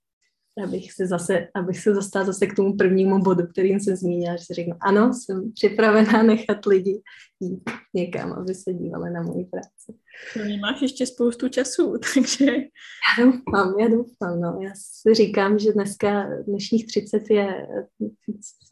abych 0.63 0.91
se 0.93 1.07
zase, 1.07 1.47
abych 1.55 1.79
se 1.79 1.93
dostala 1.93 2.25
zase 2.25 2.47
k 2.47 2.55
tomu 2.55 2.77
prvnímu 2.77 3.19
bodu, 3.19 3.47
kterým 3.47 3.79
jsem 3.79 3.95
zmínila, 3.95 4.35
že 4.35 4.43
si 4.45 4.53
řeknu, 4.53 4.73
ano, 4.81 5.13
jsem 5.13 5.51
připravená 5.51 6.23
nechat 6.23 6.65
lidi 6.65 7.01
jít 7.39 7.69
někam, 7.93 8.33
aby 8.33 8.55
se 8.55 8.73
dívali 8.73 9.11
na 9.11 9.21
moji 9.21 9.45
práci. 9.45 9.93
No, 10.37 10.57
máš 10.57 10.81
ještě 10.81 11.05
spoustu 11.05 11.49
času, 11.49 11.93
takže... 12.13 12.45
Já 12.45 13.25
doufám, 13.25 13.79
já 13.79 13.87
doufám, 13.87 14.41
no. 14.41 14.59
Já 14.61 14.71
si 14.75 15.13
říkám, 15.13 15.59
že 15.59 15.73
dneska, 15.73 16.29
dnešních 16.47 16.87
30 16.87 17.29
je, 17.29 17.67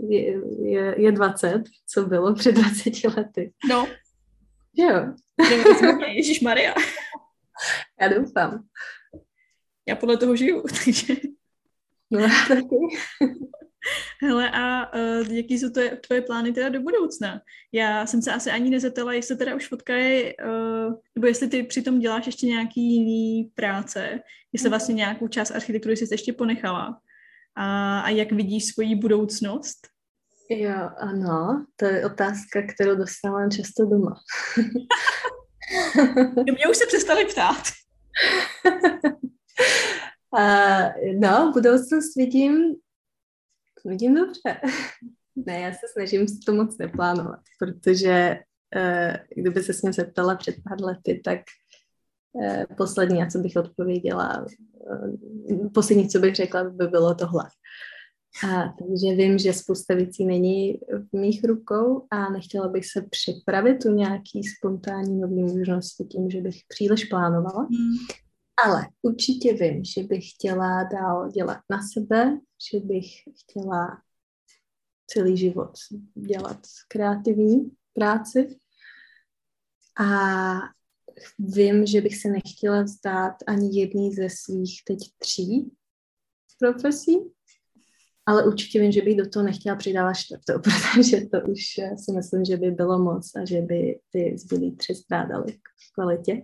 je, 0.09 0.41
je, 0.61 1.01
je 1.01 1.11
20, 1.11 1.63
co 1.87 2.05
bylo 2.05 2.35
před 2.35 2.51
20 2.51 2.93
lety. 3.17 3.53
No. 3.69 3.87
Jo. 4.73 5.13
Ježíš 6.15 6.41
Maria. 6.41 6.73
Já 8.01 8.07
doufám. 8.07 8.63
Já 9.87 9.95
podle 9.95 10.17
toho 10.17 10.35
žiju, 10.35 10.63
takže... 10.85 11.13
No, 12.11 12.19
taky. 12.47 12.75
Hele, 14.21 14.51
a 14.51 14.93
uh, 14.95 15.33
jaký 15.33 15.59
jsou 15.59 15.69
tvoje, 15.69 15.95
tvoje 15.95 16.21
plány 16.21 16.53
teda 16.53 16.69
do 16.69 16.81
budoucna? 16.81 17.41
Já 17.71 18.05
jsem 18.05 18.21
se 18.21 18.33
asi 18.33 18.51
ani 18.51 18.69
nezeptala, 18.69 19.13
jestli 19.13 19.37
teda 19.37 19.55
už 19.55 19.67
fotka 19.67 19.95
je, 19.95 20.35
uh, 20.35 20.93
nebo 21.15 21.27
jestli 21.27 21.47
ty 21.47 21.63
přitom 21.63 21.99
děláš 21.99 22.25
ještě 22.25 22.47
nějaký 22.47 22.81
jiný 22.81 23.51
práce, 23.55 24.19
jestli 24.53 24.69
vlastně 24.69 24.95
nějakou 24.95 25.27
část 25.27 25.51
architektury 25.51 25.97
jsi 25.97 26.07
ještě 26.11 26.33
ponechala 26.33 26.99
a, 27.55 27.99
a 27.99 28.09
jak 28.09 28.31
vidíš 28.31 28.65
svoji 28.65 28.95
budoucnost? 28.95 29.87
Jo, 30.49 30.89
ano, 30.97 31.65
to 31.75 31.85
je 31.85 32.05
otázka, 32.05 32.61
kterou 32.73 32.95
dostávám 32.95 33.51
často 33.51 33.85
doma. 33.85 34.15
Mě 36.43 36.67
už 36.69 36.77
se 36.77 36.85
přestali 36.87 37.25
ptát. 37.25 37.63
Uh, 40.31 41.19
no, 41.19 41.51
budoucnost 41.53 42.15
vidím, 42.15 42.75
vidím 43.85 44.15
dobře. 44.15 44.61
ne, 45.35 45.59
já 45.59 45.71
se 45.71 45.87
snažím 45.93 46.25
to 46.45 46.53
moc 46.53 46.77
neplánovat, 46.77 47.39
protože 47.59 48.39
uh, 48.75 49.15
kdyby 49.35 49.63
se 49.63 49.73
mě 49.83 49.93
zeptala 49.93 50.35
před 50.35 50.55
pár 50.69 50.81
lety, 50.81 51.21
tak 51.25 51.39
eh, 52.43 52.65
poslední, 52.77 53.27
co 53.27 53.39
bych 53.39 53.55
odpověděla, 53.55 54.45
eh, 54.91 55.69
poslední, 55.73 56.09
co 56.09 56.19
bych 56.19 56.35
řekla, 56.35 56.63
by 56.63 56.87
bylo 56.87 57.15
tohle. 57.15 57.43
A, 58.43 58.73
takže 58.79 59.15
vím, 59.15 59.37
že 59.37 59.53
spousta 59.53 59.95
věcí 59.95 60.25
není 60.25 60.79
v 61.11 61.17
mých 61.17 61.43
rukou 61.43 62.07
a 62.11 62.29
nechtěla 62.29 62.67
bych 62.67 62.85
se 62.91 63.01
připravit 63.01 63.77
tu 63.83 63.89
nějaký 63.89 64.43
spontánní 64.43 65.19
nový 65.19 65.43
možnosti 65.43 66.03
tím, 66.03 66.29
že 66.29 66.41
bych 66.41 66.61
příliš 66.67 67.05
plánovala. 67.05 67.63
Mm. 67.63 68.17
Ale 68.65 68.87
určitě 69.01 69.53
vím, 69.53 69.83
že 69.85 70.03
bych 70.03 70.31
chtěla 70.31 70.83
dál 70.83 71.31
dělat 71.31 71.57
na 71.69 71.79
sebe, 71.93 72.39
že 72.71 72.79
bych 72.79 73.07
chtěla 73.41 74.01
celý 75.07 75.37
život 75.37 75.71
dělat 76.15 76.59
kreativní 76.87 77.71
práci. 77.93 78.57
A 79.99 80.09
vím, 81.39 81.85
že 81.85 82.01
bych 82.01 82.17
se 82.21 82.29
nechtěla 82.29 82.81
vzdát 82.81 83.33
ani 83.47 83.79
jedný 83.79 84.13
ze 84.13 84.29
svých 84.29 84.81
teď 84.85 84.97
tří 85.17 85.71
profesí, 86.59 87.36
ale 88.27 88.45
určitě 88.45 88.79
vím, 88.79 88.91
že 88.91 89.01
bych 89.01 89.17
do 89.17 89.29
toho 89.29 89.45
nechtěla 89.45 89.75
přidávat 89.75 90.13
čtvrtou, 90.13 90.59
protože 90.61 91.25
to 91.25 91.41
už 91.41 91.61
si 92.05 92.11
myslím, 92.11 92.45
že 92.45 92.57
by 92.57 92.71
bylo 92.71 92.99
moc 92.99 93.35
a 93.35 93.45
že 93.45 93.61
by 93.61 93.99
ty 94.09 94.37
zbylý 94.37 94.75
tři 94.75 94.95
strádaly 94.95 95.53
v 95.53 95.93
kvalitě. 95.93 96.41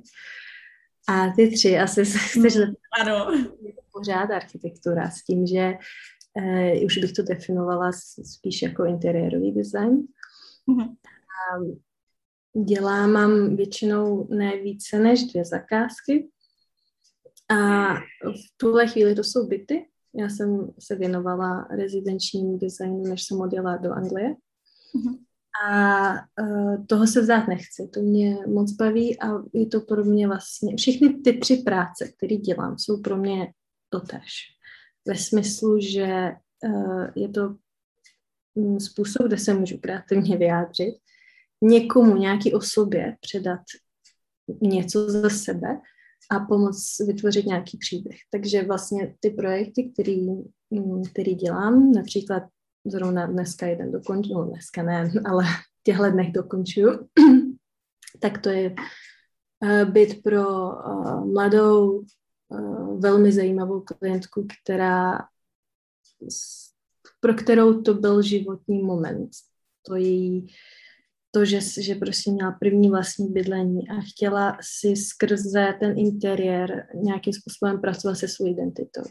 A 1.07 1.29
ty 1.35 1.51
tři 1.51 1.79
asi 1.79 2.05
se 2.05 2.17
chceš 2.17 2.57
ano. 3.01 3.27
pořád 3.91 4.31
architektura 4.31 5.09
s 5.09 5.23
tím, 5.23 5.47
že 5.47 5.73
eh, 6.37 6.85
už 6.85 6.97
bych 6.97 7.13
to 7.13 7.23
definovala 7.23 7.91
spíš 8.23 8.61
jako 8.61 8.85
interiérový 8.85 9.51
design. 9.51 10.07
Mm-hmm. 10.67 10.95
A 11.33 11.59
dělám, 12.63 13.11
mám 13.11 13.55
většinou 13.55 14.27
ne 14.29 14.57
více 14.57 14.99
než 14.99 15.23
dvě 15.23 15.45
zakázky 15.45 16.29
a 17.49 17.93
v 18.21 18.57
tuhle 18.57 18.87
chvíli 18.87 19.15
to 19.15 19.23
jsou 19.23 19.47
byty. 19.47 19.85
Já 20.15 20.29
jsem 20.29 20.73
se 20.79 20.95
věnovala 20.95 21.67
rezidenčnímu 21.69 22.57
designu, 22.57 23.03
než 23.03 23.23
jsem 23.23 23.41
odjela 23.41 23.77
do 23.77 23.91
Anglie. 23.91 24.29
Mm-hmm. 24.29 25.19
A 25.65 26.11
uh, 26.41 26.85
toho 26.85 27.07
se 27.07 27.21
vzdát 27.21 27.47
nechci, 27.47 27.87
to 27.93 28.01
mě 28.01 28.37
moc 28.47 28.71
baví 28.71 29.19
a 29.19 29.27
je 29.53 29.67
to 29.67 29.81
pro 29.81 30.05
mě 30.05 30.27
vlastně, 30.27 30.75
všechny 30.77 31.13
ty 31.13 31.37
tři 31.37 31.57
práce, 31.57 32.11
které 32.17 32.35
dělám, 32.35 32.79
jsou 32.79 33.01
pro 33.01 33.17
mě 33.17 33.53
totéž. 33.89 34.33
Ve 35.07 35.15
smyslu, 35.15 35.79
že 35.79 36.31
uh, 36.65 37.07
je 37.15 37.29
to 37.29 37.55
mm, 38.55 38.79
způsob, 38.79 39.27
kde 39.27 39.37
se 39.37 39.53
můžu 39.53 39.77
kreativně 39.77 40.37
vyjádřit, 40.37 40.95
někomu, 41.61 42.15
nějaký 42.15 42.53
osobě 42.53 43.17
předat 43.21 43.61
něco 44.61 45.09
ze 45.09 45.29
sebe 45.29 45.79
a 46.31 46.39
pomoct 46.39 46.99
vytvořit 47.07 47.45
nějaký 47.45 47.77
příběh. 47.77 48.17
Takže 48.31 48.63
vlastně 48.63 49.15
ty 49.19 49.29
projekty, 49.29 49.91
který, 49.93 50.27
mm, 50.69 51.03
který 51.11 51.35
dělám, 51.35 51.91
například 51.91 52.43
zrovna 52.85 53.25
dneska 53.25 53.67
jeden 53.67 53.91
dokončil, 53.91 54.37
no 54.37 54.45
dneska 54.45 54.83
ne, 54.83 55.11
ale 55.25 55.43
těchto 55.83 56.11
dnech 56.11 56.31
dokončuju, 56.31 57.09
tak 58.19 58.41
to 58.41 58.49
je 58.49 58.75
uh, 59.63 59.91
byt 59.91 60.23
pro 60.23 60.69
uh, 60.69 61.25
mladou, 61.31 62.03
uh, 62.49 63.01
velmi 63.01 63.31
zajímavou 63.31 63.81
klientku, 63.81 64.47
která 64.63 65.19
pro 67.19 67.33
kterou 67.33 67.81
to 67.81 67.93
byl 67.93 68.21
životní 68.21 68.83
moment. 68.83 69.29
To 69.87 69.95
její 69.95 70.47
to, 71.35 71.45
že, 71.45 71.59
že 71.81 71.95
prostě 71.95 72.31
měla 72.31 72.51
první 72.51 72.89
vlastní 72.89 73.27
bydlení 73.27 73.89
a 73.89 73.93
chtěla 74.01 74.57
si 74.61 74.95
skrze 74.95 75.73
ten 75.79 75.99
interiér 75.99 76.87
nějakým 77.03 77.33
způsobem 77.33 77.81
pracovat 77.81 78.15
se 78.15 78.27
svou 78.27 78.47
identitou. 78.47 79.03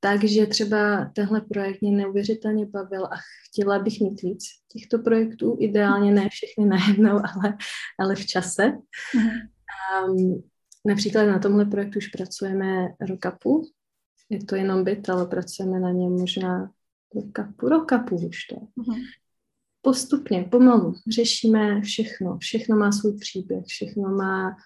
Takže 0.00 0.46
třeba 0.46 1.10
tenhle 1.14 1.40
projekt 1.40 1.80
mě 1.80 1.90
neuvěřitelně 1.90 2.66
bavil 2.66 3.04
a 3.04 3.16
chtěla 3.48 3.78
bych 3.78 4.00
mít 4.00 4.22
víc 4.22 4.44
těchto 4.72 4.98
projektů, 4.98 5.56
ideálně 5.60 6.12
ne 6.12 6.28
všechny 6.28 6.66
najednou, 6.66 7.20
ale, 7.34 7.56
ale 7.98 8.14
v 8.14 8.26
čase. 8.26 8.72
Um, 9.14 10.42
například 10.86 11.24
na 11.24 11.38
tomhle 11.38 11.64
projektu 11.64 11.98
už 11.98 12.08
pracujeme 12.08 12.88
rok 13.00 13.26
a 13.26 13.30
půl. 13.30 13.64
Je 14.30 14.44
to 14.44 14.56
jenom 14.56 14.84
byt, 14.84 15.08
ale 15.08 15.26
pracujeme 15.26 15.80
na 15.80 15.90
něm 15.90 16.12
možná 16.12 16.70
rok 17.14 17.38
a 17.38 17.52
půl, 17.56 17.68
rok 17.68 17.92
a 17.92 17.98
půl 17.98 18.26
už 18.26 18.44
to. 18.44 18.56
Uh-huh. 18.56 19.02
Postupně, 19.86 20.48
pomalu 20.50 20.94
řešíme 21.12 21.80
všechno. 21.80 22.38
Všechno 22.38 22.76
má 22.76 22.92
svůj 22.92 23.18
příběh, 23.18 23.64
všechno 23.64 24.08
má, 24.08 24.56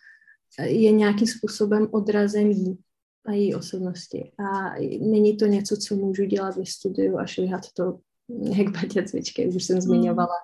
je 0.61 0.93
nějakým 0.93 1.27
způsobem 1.27 1.89
odrazem 1.91 2.51
jí 2.51 2.79
a 3.27 3.33
její 3.33 3.55
osobnosti. 3.55 4.33
A 4.39 4.75
není 5.01 5.37
to 5.37 5.47
něco, 5.47 5.77
co 5.77 5.97
můžu 5.97 6.25
dělat 6.25 6.57
ve 6.57 6.67
studiu 6.67 7.19
a 7.19 7.27
švihat 7.27 7.61
to 7.77 7.99
jak 8.57 8.69
batě 8.69 9.03
cvičky, 9.03 9.49
už 9.49 9.65
jsem 9.65 9.81
zmiňovala. 9.81 10.35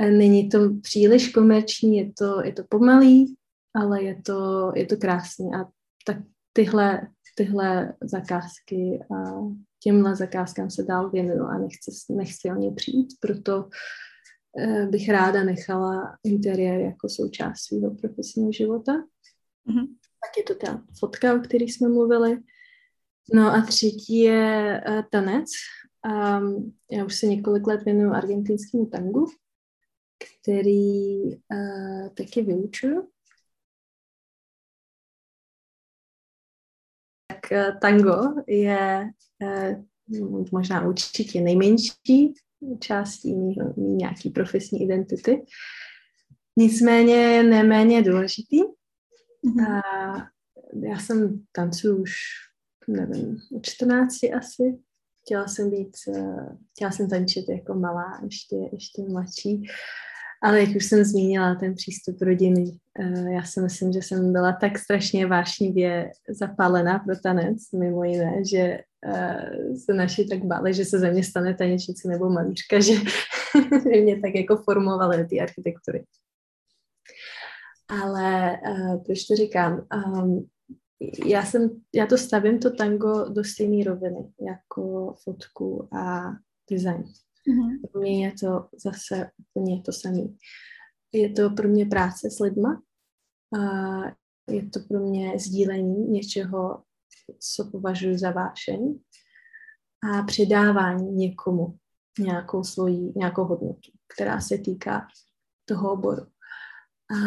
Není 0.00 0.48
to 0.48 0.58
příliš 0.82 1.28
komerční, 1.28 1.96
je 1.96 2.12
to, 2.18 2.42
je 2.44 2.52
to 2.52 2.62
pomalý, 2.68 3.34
ale 3.74 4.02
je 4.02 4.22
to, 4.22 4.72
je 4.74 4.86
to 4.86 4.96
krásný. 4.96 5.46
A 5.54 5.64
tak 6.06 6.16
tyhle, 6.52 7.08
tyhle 7.36 7.94
zakázky 8.02 9.00
a 9.16 9.40
těmhle 9.84 10.16
zakázkám 10.16 10.70
se 10.70 10.82
dál 10.82 11.10
věnuju 11.10 11.42
a 11.44 11.58
nechci, 11.58 11.90
nechci 12.12 12.50
o 12.50 12.54
ně 12.54 12.72
přijít, 12.72 13.14
proto 13.20 13.68
eh, 14.58 14.86
bych 14.86 15.08
ráda 15.08 15.44
nechala 15.44 16.18
interiér 16.24 16.80
jako 16.80 17.08
součást 17.08 17.60
svého 17.60 17.94
profesního 17.94 18.52
života. 18.52 18.92
Mm-hmm 19.68 19.86
tak 20.24 20.36
je 20.36 20.42
to 20.42 20.66
ta 20.66 20.82
fotka, 20.98 21.34
o 21.34 21.38
které 21.38 21.64
jsme 21.64 21.88
mluvili. 21.88 22.38
No 23.34 23.46
a 23.46 23.62
třetí 23.62 24.18
je 24.18 24.82
uh, 24.88 25.02
tanec. 25.10 25.50
Um, 26.40 26.74
já 26.90 27.04
už 27.04 27.14
se 27.14 27.26
několik 27.26 27.66
let 27.66 27.84
věnuju 27.84 28.12
argentinskému 28.12 28.86
tangu, 28.86 29.26
který 30.18 31.22
uh, 31.24 32.08
taky 32.14 32.42
vyučuju. 32.42 33.08
Tango 37.80 38.42
je 38.46 39.10
uh, 40.08 40.44
možná 40.52 40.86
určitě 40.86 41.40
nejmenší 41.40 42.34
částí 42.80 43.34
nějaký 43.76 44.30
profesní 44.30 44.82
identity. 44.82 45.44
Nicméně 46.56 47.42
neméně 47.42 48.02
důležitý, 48.02 48.60
Mm-hmm. 49.44 49.66
A 49.66 50.16
já 50.88 50.98
jsem 50.98 51.44
tancuju 51.52 52.02
už, 52.02 52.12
nevím, 52.88 53.38
od 53.56 53.66
14 53.66 54.14
asi. 54.36 54.78
Chtěla 55.22 55.48
jsem 55.48 55.70
být, 55.70 55.96
eh, 56.16 56.56
chtěla 56.72 56.90
jsem 56.90 57.10
tančit 57.10 57.48
jako 57.48 57.74
malá, 57.74 58.20
ještě, 58.24 58.56
ještě 58.72 59.02
mladší. 59.02 59.62
Ale 60.44 60.60
jak 60.60 60.76
už 60.76 60.84
jsem 60.84 61.04
zmínila, 61.04 61.54
ten 61.54 61.74
přístup 61.74 62.22
rodiny, 62.22 62.78
eh, 63.00 63.32
já 63.32 63.42
si 63.42 63.60
myslím, 63.60 63.92
že 63.92 63.98
jsem 63.98 64.32
byla 64.32 64.52
tak 64.52 64.78
strašně 64.78 65.26
vášnivě 65.26 66.10
zapálená 66.28 66.98
pro 66.98 67.16
tanec, 67.16 67.58
mimo 67.78 68.04
jiné, 68.04 68.44
že 68.44 68.78
eh, 69.06 69.76
se 69.76 69.94
naši 69.94 70.24
tak 70.24 70.44
báli, 70.44 70.74
že 70.74 70.84
se 70.84 70.98
ze 70.98 71.10
mě 71.10 71.24
stane 71.24 71.54
tanečnice 71.54 72.08
nebo 72.08 72.30
malířka, 72.30 72.80
že 72.80 72.92
mě 74.02 74.20
tak 74.20 74.34
jako 74.34 74.56
formovaly 74.56 75.24
té 75.24 75.38
architektury. 75.38 76.04
Ale 77.88 78.58
uh, 78.68 79.02
proč 79.04 79.24
to 79.24 79.36
říkám? 79.36 79.86
Um, 79.94 80.46
já, 81.26 81.44
jsem, 81.44 81.70
já 81.94 82.06
to 82.06 82.18
stavím, 82.18 82.58
to 82.58 82.70
tango, 82.70 83.28
do 83.28 83.44
stejné 83.44 83.84
roviny, 83.84 84.32
jako 84.40 85.14
fotku 85.24 85.88
a 85.96 86.32
design. 86.70 87.04
Mm-hmm. 87.48 87.90
Pro 87.92 88.00
mě 88.00 88.26
je 88.26 88.32
to 88.32 88.68
zase 88.84 89.30
úplně 89.38 89.82
to 89.82 89.92
samé. 89.92 90.22
Je 91.12 91.30
to 91.30 91.50
pro 91.50 91.68
mě 91.68 91.86
práce 91.86 92.30
s 92.30 92.40
lidma, 92.40 92.82
a 93.58 93.60
je 94.50 94.70
to 94.70 94.80
pro 94.88 95.00
mě 95.00 95.38
sdílení 95.38 96.08
něčeho, 96.08 96.82
co 97.54 97.70
považuji 97.70 98.18
za 98.18 98.30
vášeň 98.30 98.98
a 100.12 100.22
předávání 100.22 101.12
někomu 101.12 101.78
nějakou 102.18 102.64
svoji, 102.64 103.12
nějakou 103.16 103.44
hodnotu, 103.44 103.90
která 104.14 104.40
se 104.40 104.58
týká 104.58 105.06
toho 105.64 105.92
oboru. 105.92 106.22
A 106.22 107.24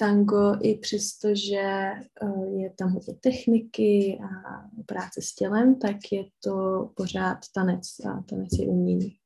tango 0.00 0.56
i 0.62 0.78
přesto, 0.78 1.28
že 1.34 1.60
eh, 1.60 2.46
je 2.56 2.70
tam 2.78 2.92
hodně 2.92 3.14
techniky 3.14 4.18
a 4.22 4.28
práce 4.86 5.22
s 5.22 5.34
tělem, 5.34 5.78
tak 5.78 5.96
je 6.12 6.24
to 6.44 6.90
pořád 6.96 7.38
tanec 7.54 7.86
a 8.04 8.22
tanec 8.22 8.48
je 8.58 8.66
umění. 8.66 9.16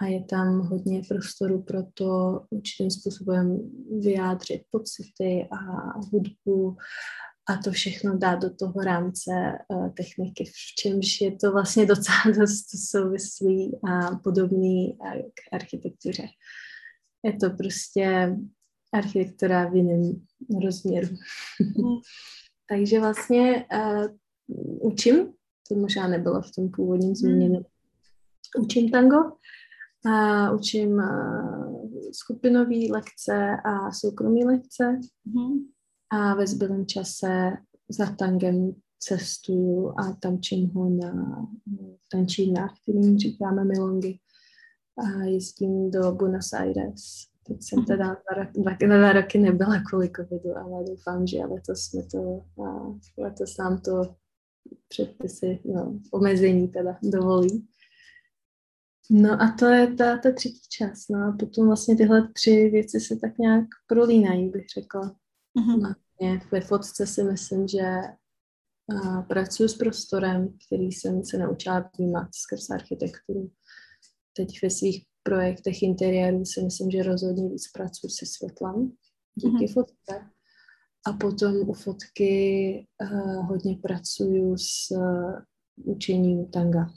A 0.00 0.06
je 0.06 0.24
tam 0.24 0.60
hodně 0.60 1.02
prostoru 1.08 1.62
pro 1.62 1.82
to 1.94 2.40
určitým 2.50 2.90
způsobem 2.90 3.70
vyjádřit 4.00 4.62
pocity 4.70 5.48
a 5.50 5.58
hudbu 5.98 6.76
a 7.48 7.56
to 7.64 7.70
všechno 7.70 8.18
dát 8.18 8.42
do 8.42 8.54
toho 8.54 8.72
rámce 8.72 9.30
uh, 9.68 9.90
techniky, 9.94 10.44
v 10.44 10.74
čemž 10.78 11.20
je 11.20 11.36
to 11.36 11.52
vlastně 11.52 11.86
docela 11.86 12.18
dost 12.38 12.90
souvislý 12.90 13.78
a 13.90 14.16
podobný 14.16 14.98
k 15.34 15.54
architektuře. 15.54 16.26
Je 17.24 17.32
to 17.32 17.50
prostě 17.50 18.36
architektura 18.92 19.68
v 19.68 19.76
jiném 19.76 20.26
rozměru. 20.64 21.08
Mm. 21.60 21.98
Takže 22.68 23.00
vlastně 23.00 23.66
uh, 23.74 24.06
učím, 24.92 25.32
to 25.68 25.74
možná 25.74 26.08
nebylo 26.08 26.42
v 26.42 26.50
tom 26.56 26.70
původním 26.70 27.14
zmíněno, 27.14 27.58
mm. 27.58 28.64
učím 28.64 28.90
tango 28.90 29.18
a 30.06 30.50
učím 30.50 30.92
uh, 30.92 31.90
skupinové 32.12 32.76
lekce 32.90 33.56
a 33.64 33.92
soukromé 33.92 34.44
lekce 34.44 34.98
mm. 35.24 35.58
a 36.10 36.34
ve 36.34 36.46
zbylém 36.46 36.86
čase 36.86 37.52
za 37.88 38.06
tangem 38.06 38.74
cestuju 38.98 39.94
a 39.98 40.12
tančím 40.20 40.70
ho 40.70 40.90
na 40.90 41.46
tančínách, 42.12 42.74
kterým 42.82 43.18
říkáme 43.18 43.64
milongy. 43.64 44.18
A 44.98 45.24
jezdím 45.24 45.90
do 45.90 46.12
Buenos 46.12 46.52
Aires. 46.52 47.31
Teď 47.46 47.62
jsem 47.62 47.84
teda 47.84 48.06
dva, 48.06 48.44
dva, 48.54 48.96
dva 48.96 49.12
roky 49.12 49.38
nebyla 49.38 49.82
kvůli 49.90 50.10
covidu, 50.16 50.56
ale 50.56 50.84
doufám, 50.84 51.26
že 51.26 51.38
letos 51.38 51.80
jsme 51.80 52.02
to, 52.02 52.44
a 52.64 52.98
letos 53.18 53.56
nám 53.56 53.80
to 53.80 54.14
předpisy, 54.88 55.60
no, 55.64 56.00
omezení 56.12 56.68
teda 56.68 56.98
dovolí. 57.02 57.68
No 59.10 59.42
a 59.42 59.56
to 59.58 59.66
je 59.66 59.94
ta, 59.94 60.18
ta 60.18 60.32
třetí 60.32 60.60
část. 60.68 61.08
No 61.08 61.18
a 61.18 61.36
potom 61.40 61.66
vlastně 61.66 61.96
tyhle 61.96 62.28
tři 62.32 62.68
věci 62.72 63.00
se 63.00 63.16
tak 63.16 63.38
nějak 63.38 63.64
prolínají, 63.86 64.48
bych 64.48 64.66
řekla. 64.78 65.16
Mm-hmm. 65.58 65.94
Ve 66.52 66.60
fotce 66.60 67.06
si 67.06 67.24
myslím, 67.24 67.68
že 67.68 67.82
a 68.90 69.22
pracuji 69.22 69.68
s 69.68 69.76
prostorem, 69.76 70.56
který 70.66 70.92
jsem 70.92 71.24
se 71.24 71.38
naučila 71.38 71.90
vnímat 71.98 72.28
skrz 72.34 72.70
architekturu. 72.70 73.50
Teď 74.36 74.62
ve 74.62 74.70
svých 74.70 75.06
projektech 75.22 75.82
interiéru 75.82 76.44
si 76.44 76.62
myslím, 76.62 76.90
že 76.90 77.02
rozhodně 77.02 77.48
víc 77.48 77.70
pracuji 77.74 78.10
se 78.10 78.26
světlem 78.26 78.92
díky 79.34 79.56
mm-hmm. 79.56 79.72
fotce. 79.72 80.30
A 81.06 81.12
potom 81.12 81.68
u 81.68 81.72
fotky 81.72 82.86
uh, 83.02 83.46
hodně 83.46 83.76
pracuju 83.82 84.56
s 84.56 84.90
uh, 84.90 85.40
učením 85.84 86.46
tanga. 86.46 86.90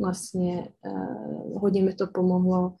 Vlastně 0.00 0.72
uh, 0.86 1.60
hodně 1.60 1.82
mi 1.82 1.94
to 1.94 2.06
pomohlo 2.06 2.76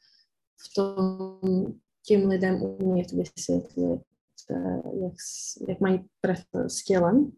v 0.56 0.74
tom 0.74 1.74
těm 2.06 2.28
lidem 2.28 2.62
umět 2.62 3.12
vysvětlit, 3.12 4.00
uh, 4.50 5.02
jak, 5.02 5.14
jak 5.68 5.80
mají 5.80 6.04
s 6.66 6.84
tělem, 6.84 7.32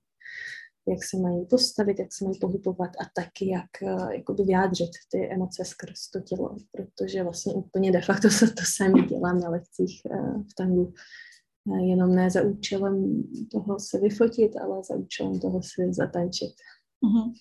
jak 0.88 1.04
se 1.04 1.16
mají 1.16 1.46
postavit, 1.46 1.98
jak 1.98 2.12
se 2.12 2.24
mají 2.24 2.38
pohybovat 2.38 2.90
a 2.90 3.04
taky 3.14 3.48
jak 3.48 3.70
uh, 3.82 4.12
jakoby 4.12 4.42
vyjádřit 4.42 4.90
ty 5.10 5.28
emoce 5.30 5.64
skrz 5.64 6.10
to 6.10 6.20
tělo, 6.20 6.56
protože 6.72 7.22
vlastně 7.22 7.54
úplně 7.54 7.92
de 7.92 8.00
facto 8.00 8.30
se 8.30 8.46
to 8.46 8.62
sami 8.76 9.02
dělám 9.02 9.40
na 9.40 9.48
lekcích 9.48 10.02
uh, 10.04 10.42
v 10.42 10.54
tangu. 10.56 10.92
Uh, 11.64 11.78
jenom 11.78 12.14
ne 12.14 12.30
za 12.30 12.42
účelem 12.42 13.22
toho 13.52 13.80
se 13.80 14.00
vyfotit, 14.00 14.56
ale 14.56 14.82
za 14.84 14.94
účelem 14.94 15.40
toho 15.40 15.62
si 15.62 15.92
zatančit. 15.92 16.52
Uh-huh. 17.04 17.32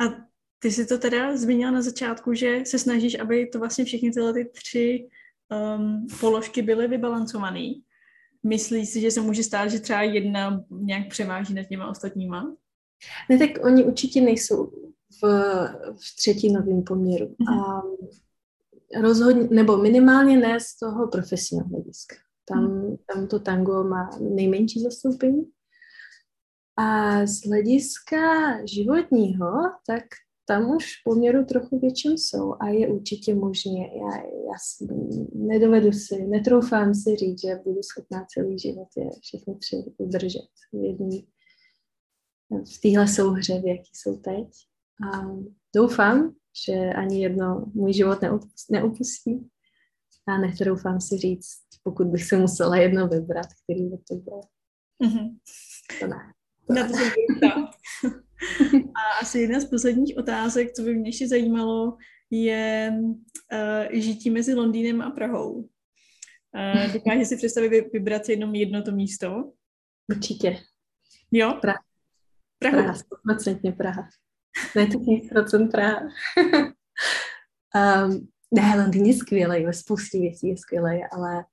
A 0.00 0.30
ty 0.58 0.70
jsi 0.70 0.86
to 0.86 0.98
teda 0.98 1.36
zmínila 1.36 1.70
na 1.70 1.82
začátku, 1.82 2.34
že 2.34 2.62
se 2.66 2.78
snažíš, 2.78 3.18
aby 3.18 3.46
to 3.46 3.58
vlastně 3.58 3.84
všechny 3.84 4.10
tyhle 4.10 4.34
ty 4.34 4.50
tři 4.54 5.08
um, 5.76 6.06
položky 6.20 6.62
byly 6.62 6.88
vybalancované. 6.88 7.72
Myslíš 8.42 8.88
si, 8.88 9.00
že 9.00 9.10
se 9.10 9.20
může 9.20 9.42
stát, 9.42 9.68
že 9.68 9.80
třeba 9.80 10.02
jedna 10.02 10.64
nějak 10.70 11.08
převáží 11.08 11.54
nad 11.54 11.64
těma 11.64 11.90
ostatníma? 11.90 12.56
Ne, 13.28 13.38
tak 13.38 13.64
oni 13.64 13.84
určitě 13.84 14.20
nejsou 14.20 14.66
v, 15.22 15.24
v 15.94 16.16
třetinovém 16.16 16.82
poměru. 16.82 17.26
Mm-hmm. 17.26 17.60
A 17.60 17.82
rozhodně, 19.00 19.48
nebo 19.50 19.76
minimálně 19.76 20.36
ne 20.36 20.60
z 20.60 20.78
toho 20.78 21.08
profesního 21.08 21.64
hlediska. 21.64 22.16
Tam, 22.48 22.64
mm. 22.64 22.96
tam 23.14 23.26
to 23.26 23.38
tango 23.38 23.84
má 23.84 24.10
nejmenší 24.20 24.82
zastoupení. 24.82 25.50
A 26.76 27.26
z 27.26 27.46
hlediska 27.46 28.16
životního, 28.66 29.50
tak 29.86 30.04
tam 30.50 30.70
už 30.76 30.84
v 30.84 31.04
poměru 31.04 31.44
trochu 31.44 31.78
větším 31.78 32.12
jsou 32.12 32.54
a 32.60 32.68
je 32.68 32.88
určitě 32.88 33.34
možné. 33.34 33.78
Já, 33.78 34.16
já 34.22 34.54
si, 34.58 34.86
nedovedu 35.34 35.92
si, 35.92 36.26
netroufám 36.26 36.94
si 36.94 37.16
říct, 37.16 37.40
že 37.40 37.60
budu 37.64 37.82
schopná 37.82 38.26
celý 38.34 38.58
život 38.58 38.88
je 38.96 39.10
všechny 39.20 39.54
tři 39.54 39.76
udržet 39.98 40.48
v 40.72 40.84
jedný, 40.84 41.28
v 42.50 42.80
téhle 42.80 43.08
souhře, 43.08 43.60
v 43.60 43.66
jaký 43.66 43.90
jsou 43.92 44.16
teď. 44.16 44.48
A 45.14 45.26
doufám, 45.76 46.34
že 46.66 46.74
ani 46.74 47.22
jedno 47.22 47.66
můj 47.74 47.92
život 47.92 48.18
neupustí. 48.70 49.50
A 50.26 50.38
netroufám 50.38 51.00
si 51.00 51.16
říct, 51.16 51.58
pokud 51.82 52.06
bych 52.06 52.24
se 52.24 52.36
musela 52.36 52.76
jedno 52.76 53.08
vybrat, 53.08 53.46
který 53.64 53.88
by 53.88 53.96
to 54.08 54.14
bylo. 54.14 54.40
Mm-hmm. 55.04 55.38
To 56.00 56.06
ne. 56.06 56.32
To 56.66 56.96
se 56.96 57.02
A 58.94 59.20
asi 59.20 59.40
jedna 59.40 59.60
z 59.60 59.64
posledních 59.64 60.16
otázek, 60.18 60.72
co 60.72 60.82
by 60.82 60.94
mě 60.94 61.08
ještě 61.08 61.28
zajímalo, 61.28 61.96
je 62.30 62.92
uh, 63.52 64.00
žití 64.00 64.30
mezi 64.30 64.54
Londýnem 64.54 65.02
a 65.02 65.10
Prahou. 65.10 65.68
Uh, 66.74 66.92
dokáže 66.92 67.24
si 67.24 67.36
představit 67.36 67.84
vybrat 67.92 68.26
si 68.26 68.32
jenom 68.32 68.54
jedno 68.54 68.82
to 68.82 68.92
místo? 68.92 69.52
Určitě. 70.08 70.58
Jo? 71.32 71.58
Praha. 71.60 71.78
Prahu. 72.58 72.76
Praha, 72.76 72.94
100% 73.26 73.76
Praha. 73.76 74.08
Ne, 74.76 74.86
to 74.86 74.98
procent 75.28 75.70
Praha. 75.70 76.00
um, 78.06 78.28
ne, 78.54 78.82
Londýn 78.82 79.06
je 79.06 79.14
skvělý, 79.14 79.64
ve 79.64 79.72
spoustě 79.72 80.18
věcí 80.18 80.48
je 80.48 80.56
skvělý, 80.56 81.00
ale 81.12 81.44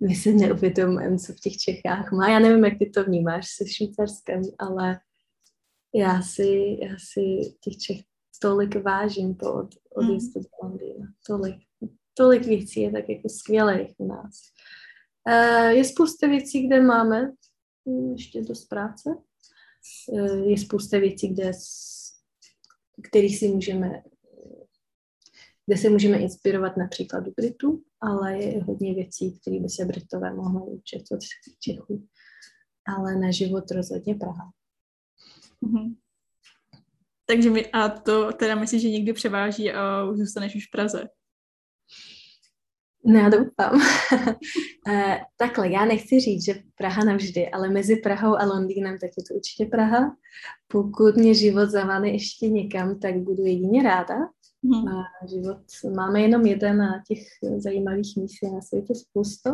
my 0.00 0.14
se 0.14 0.32
neuvědomujeme, 0.32 1.18
co 1.18 1.32
v 1.32 1.40
těch 1.40 1.56
Čechách 1.56 2.12
má. 2.12 2.30
Já 2.30 2.38
nevím, 2.38 2.64
jak 2.64 2.78
ty 2.78 2.90
to 2.90 3.04
vnímáš 3.04 3.46
se 3.56 3.68
Švýcarskem, 3.68 4.42
ale 4.58 5.00
já 5.94 6.22
si, 6.22 6.78
já 6.82 6.96
si 6.98 7.54
těch 7.60 7.76
Čech 7.76 8.00
tolik 8.42 8.82
vážím 8.82 9.34
po 9.34 9.52
od, 9.52 9.74
odjezdu 9.94 10.40
mm. 10.40 10.44
do 10.44 10.48
Londýna. 10.62 11.06
Tolik, 11.26 11.56
tolik 12.14 12.46
věcí 12.46 12.80
je 12.80 12.92
tak 12.92 13.08
jako 13.08 13.28
skvělých 13.28 13.94
u 13.98 14.06
nás. 14.06 14.40
Uh, 15.28 15.68
je 15.68 15.84
spousta 15.84 16.26
věcí, 16.26 16.66
kde 16.66 16.80
máme 16.80 17.32
hm, 17.88 18.12
ještě 18.12 18.42
dost 18.42 18.64
práce. 18.64 19.10
Uh, 20.08 20.48
je 20.48 20.58
spousta 20.58 20.98
věcí, 20.98 21.28
kde 21.28 21.50
kterých 23.02 23.38
si 23.38 23.48
můžeme 23.48 24.02
kde 25.66 25.76
se 25.76 25.90
můžeme 25.90 26.18
inspirovat 26.18 26.76
například 26.76 27.26
u 27.26 27.34
Britů, 27.36 27.82
ale 28.00 28.38
je 28.38 28.62
hodně 28.62 28.94
věcí, 28.94 29.38
které 29.40 29.60
by 29.60 29.68
se 29.68 29.84
Britové 29.84 30.34
mohli 30.34 30.72
učit 30.72 31.02
od 31.12 31.20
Čechů. 31.60 32.06
Ale 32.86 33.16
na 33.16 33.30
život 33.30 33.70
rozhodně 33.70 34.14
Praha. 34.14 34.52
Mm-hmm. 35.62 35.96
Takže 37.26 37.50
mi, 37.50 37.66
a 37.66 37.88
to 37.88 38.32
teda 38.32 38.54
myslíš, 38.54 38.82
že 38.82 38.90
někdy 38.90 39.12
převáží 39.12 39.72
a 39.72 40.04
už 40.04 40.18
zůstaneš 40.18 40.56
už 40.56 40.66
v 40.66 40.70
Praze? 40.70 41.08
No, 43.06 43.20
já 43.20 43.28
doufám. 43.28 43.80
Eh, 44.88 45.20
takhle, 45.36 45.70
já 45.70 45.84
nechci 45.84 46.20
říct, 46.20 46.44
že 46.44 46.54
Praha 46.74 47.04
navždy, 47.04 47.48
ale 47.48 47.68
mezi 47.68 47.96
Prahou 47.96 48.36
a 48.36 48.44
Londýnem 48.44 48.98
tak 48.98 49.10
je 49.18 49.24
to 49.28 49.34
určitě 49.34 49.66
Praha. 49.66 50.16
Pokud 50.68 51.16
mě 51.16 51.34
život 51.34 51.70
zavane 51.70 52.08
ještě 52.08 52.48
někam, 52.48 52.98
tak 52.98 53.18
budu 53.18 53.44
jedině 53.44 53.82
ráda. 53.82 54.14
Hmm. 54.64 54.88
A 54.88 55.26
život 55.26 55.62
máme 55.96 56.20
jenom 56.20 56.46
jeden 56.46 56.82
a 56.82 57.02
těch 57.08 57.18
zajímavých 57.58 58.16
míst 58.16 58.42
je 58.42 58.50
na 58.50 58.60
světě 58.60 58.94
spoustu. 58.94 59.50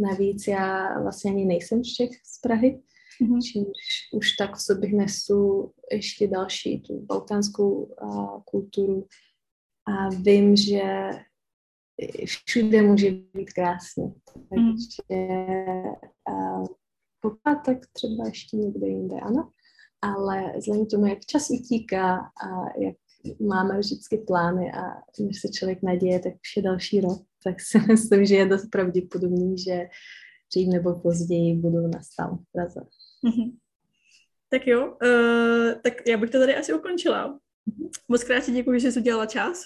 Navíc 0.00 0.46
já 0.46 1.00
vlastně 1.02 1.30
ani 1.30 1.44
nejsem 1.44 1.84
z 1.84 1.92
Čech 1.92 2.10
z 2.24 2.40
Prahy, 2.40 2.80
mm-hmm. 3.20 3.42
čímž 3.42 4.08
už 4.12 4.32
tak 4.36 4.56
v 4.56 4.62
sobě 4.62 4.92
nesu 4.92 5.72
ještě 5.92 6.28
další 6.28 6.80
tu 6.80 7.00
balkánskou 7.00 7.72
uh, 7.82 8.42
kulturu 8.44 9.06
a 9.86 10.08
vím, 10.08 10.56
že 10.56 11.10
všude 12.26 12.82
může 12.82 13.10
být 13.10 13.52
krásně. 13.52 14.04
Mhm. 14.04 14.76
Takže 14.76 15.26
uh, 16.30 16.66
pokud 17.20 17.64
tak 17.64 17.78
třeba 17.92 18.26
ještě 18.26 18.56
někde 18.56 18.88
jinde, 18.88 19.16
ano. 19.20 19.50
Ale 20.02 20.52
vzhledem 20.58 20.86
k 20.86 20.90
tomu, 20.90 21.06
jak 21.06 21.20
čas 21.26 21.50
utíká 21.50 22.16
a 22.16 22.78
jak 22.78 22.96
máme 23.40 23.78
vždycky 23.78 24.18
plány 24.18 24.72
a 24.72 24.80
než 25.20 25.40
se 25.40 25.48
člověk 25.48 25.82
naděje, 25.82 26.18
tak 26.18 26.32
už 26.32 26.56
je 26.56 26.62
další 26.62 27.00
rok, 27.00 27.22
tak 27.44 27.60
si 27.60 27.78
myslím, 27.88 28.24
že 28.24 28.34
je 28.34 28.46
dost 28.46 28.66
pravděpodobný, 28.66 29.58
že 29.58 29.88
dřív 30.52 30.68
nebo 30.68 31.00
později 31.00 31.56
budu 31.56 31.80
na 31.80 32.00
v 32.16 32.52
Praze. 32.52 32.80
Mm-hmm. 33.24 33.56
Tak 34.50 34.66
jo, 34.66 34.96
uh, 35.02 35.80
tak 35.82 36.06
já 36.06 36.16
bych 36.16 36.30
to 36.30 36.38
tady 36.38 36.56
asi 36.56 36.72
ukončila. 36.72 37.28
Mm-hmm. 37.28 37.90
Moc 38.08 38.24
krát 38.24 38.44
ti 38.44 38.52
děkuji, 38.52 38.80
že 38.80 38.92
jsi 38.92 39.00
udělala 39.00 39.26
čas. 39.26 39.62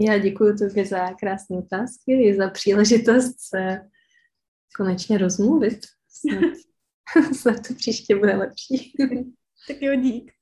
Já 0.00 0.18
děkuji 0.18 0.56
tobě 0.56 0.86
za 0.86 1.12
krásné 1.12 1.56
otázky 1.56 2.12
i 2.22 2.36
za 2.36 2.50
příležitost 2.50 3.34
se 3.40 3.80
konečně 4.76 5.18
rozmluvit. 5.18 5.78
Snad, 6.08 6.54
snad 7.36 7.68
to 7.68 7.74
příště 7.74 8.16
bude 8.16 8.36
lepší. 8.36 8.92
tak 9.68 9.76
jo, 9.82 9.94
dík. 9.94 10.32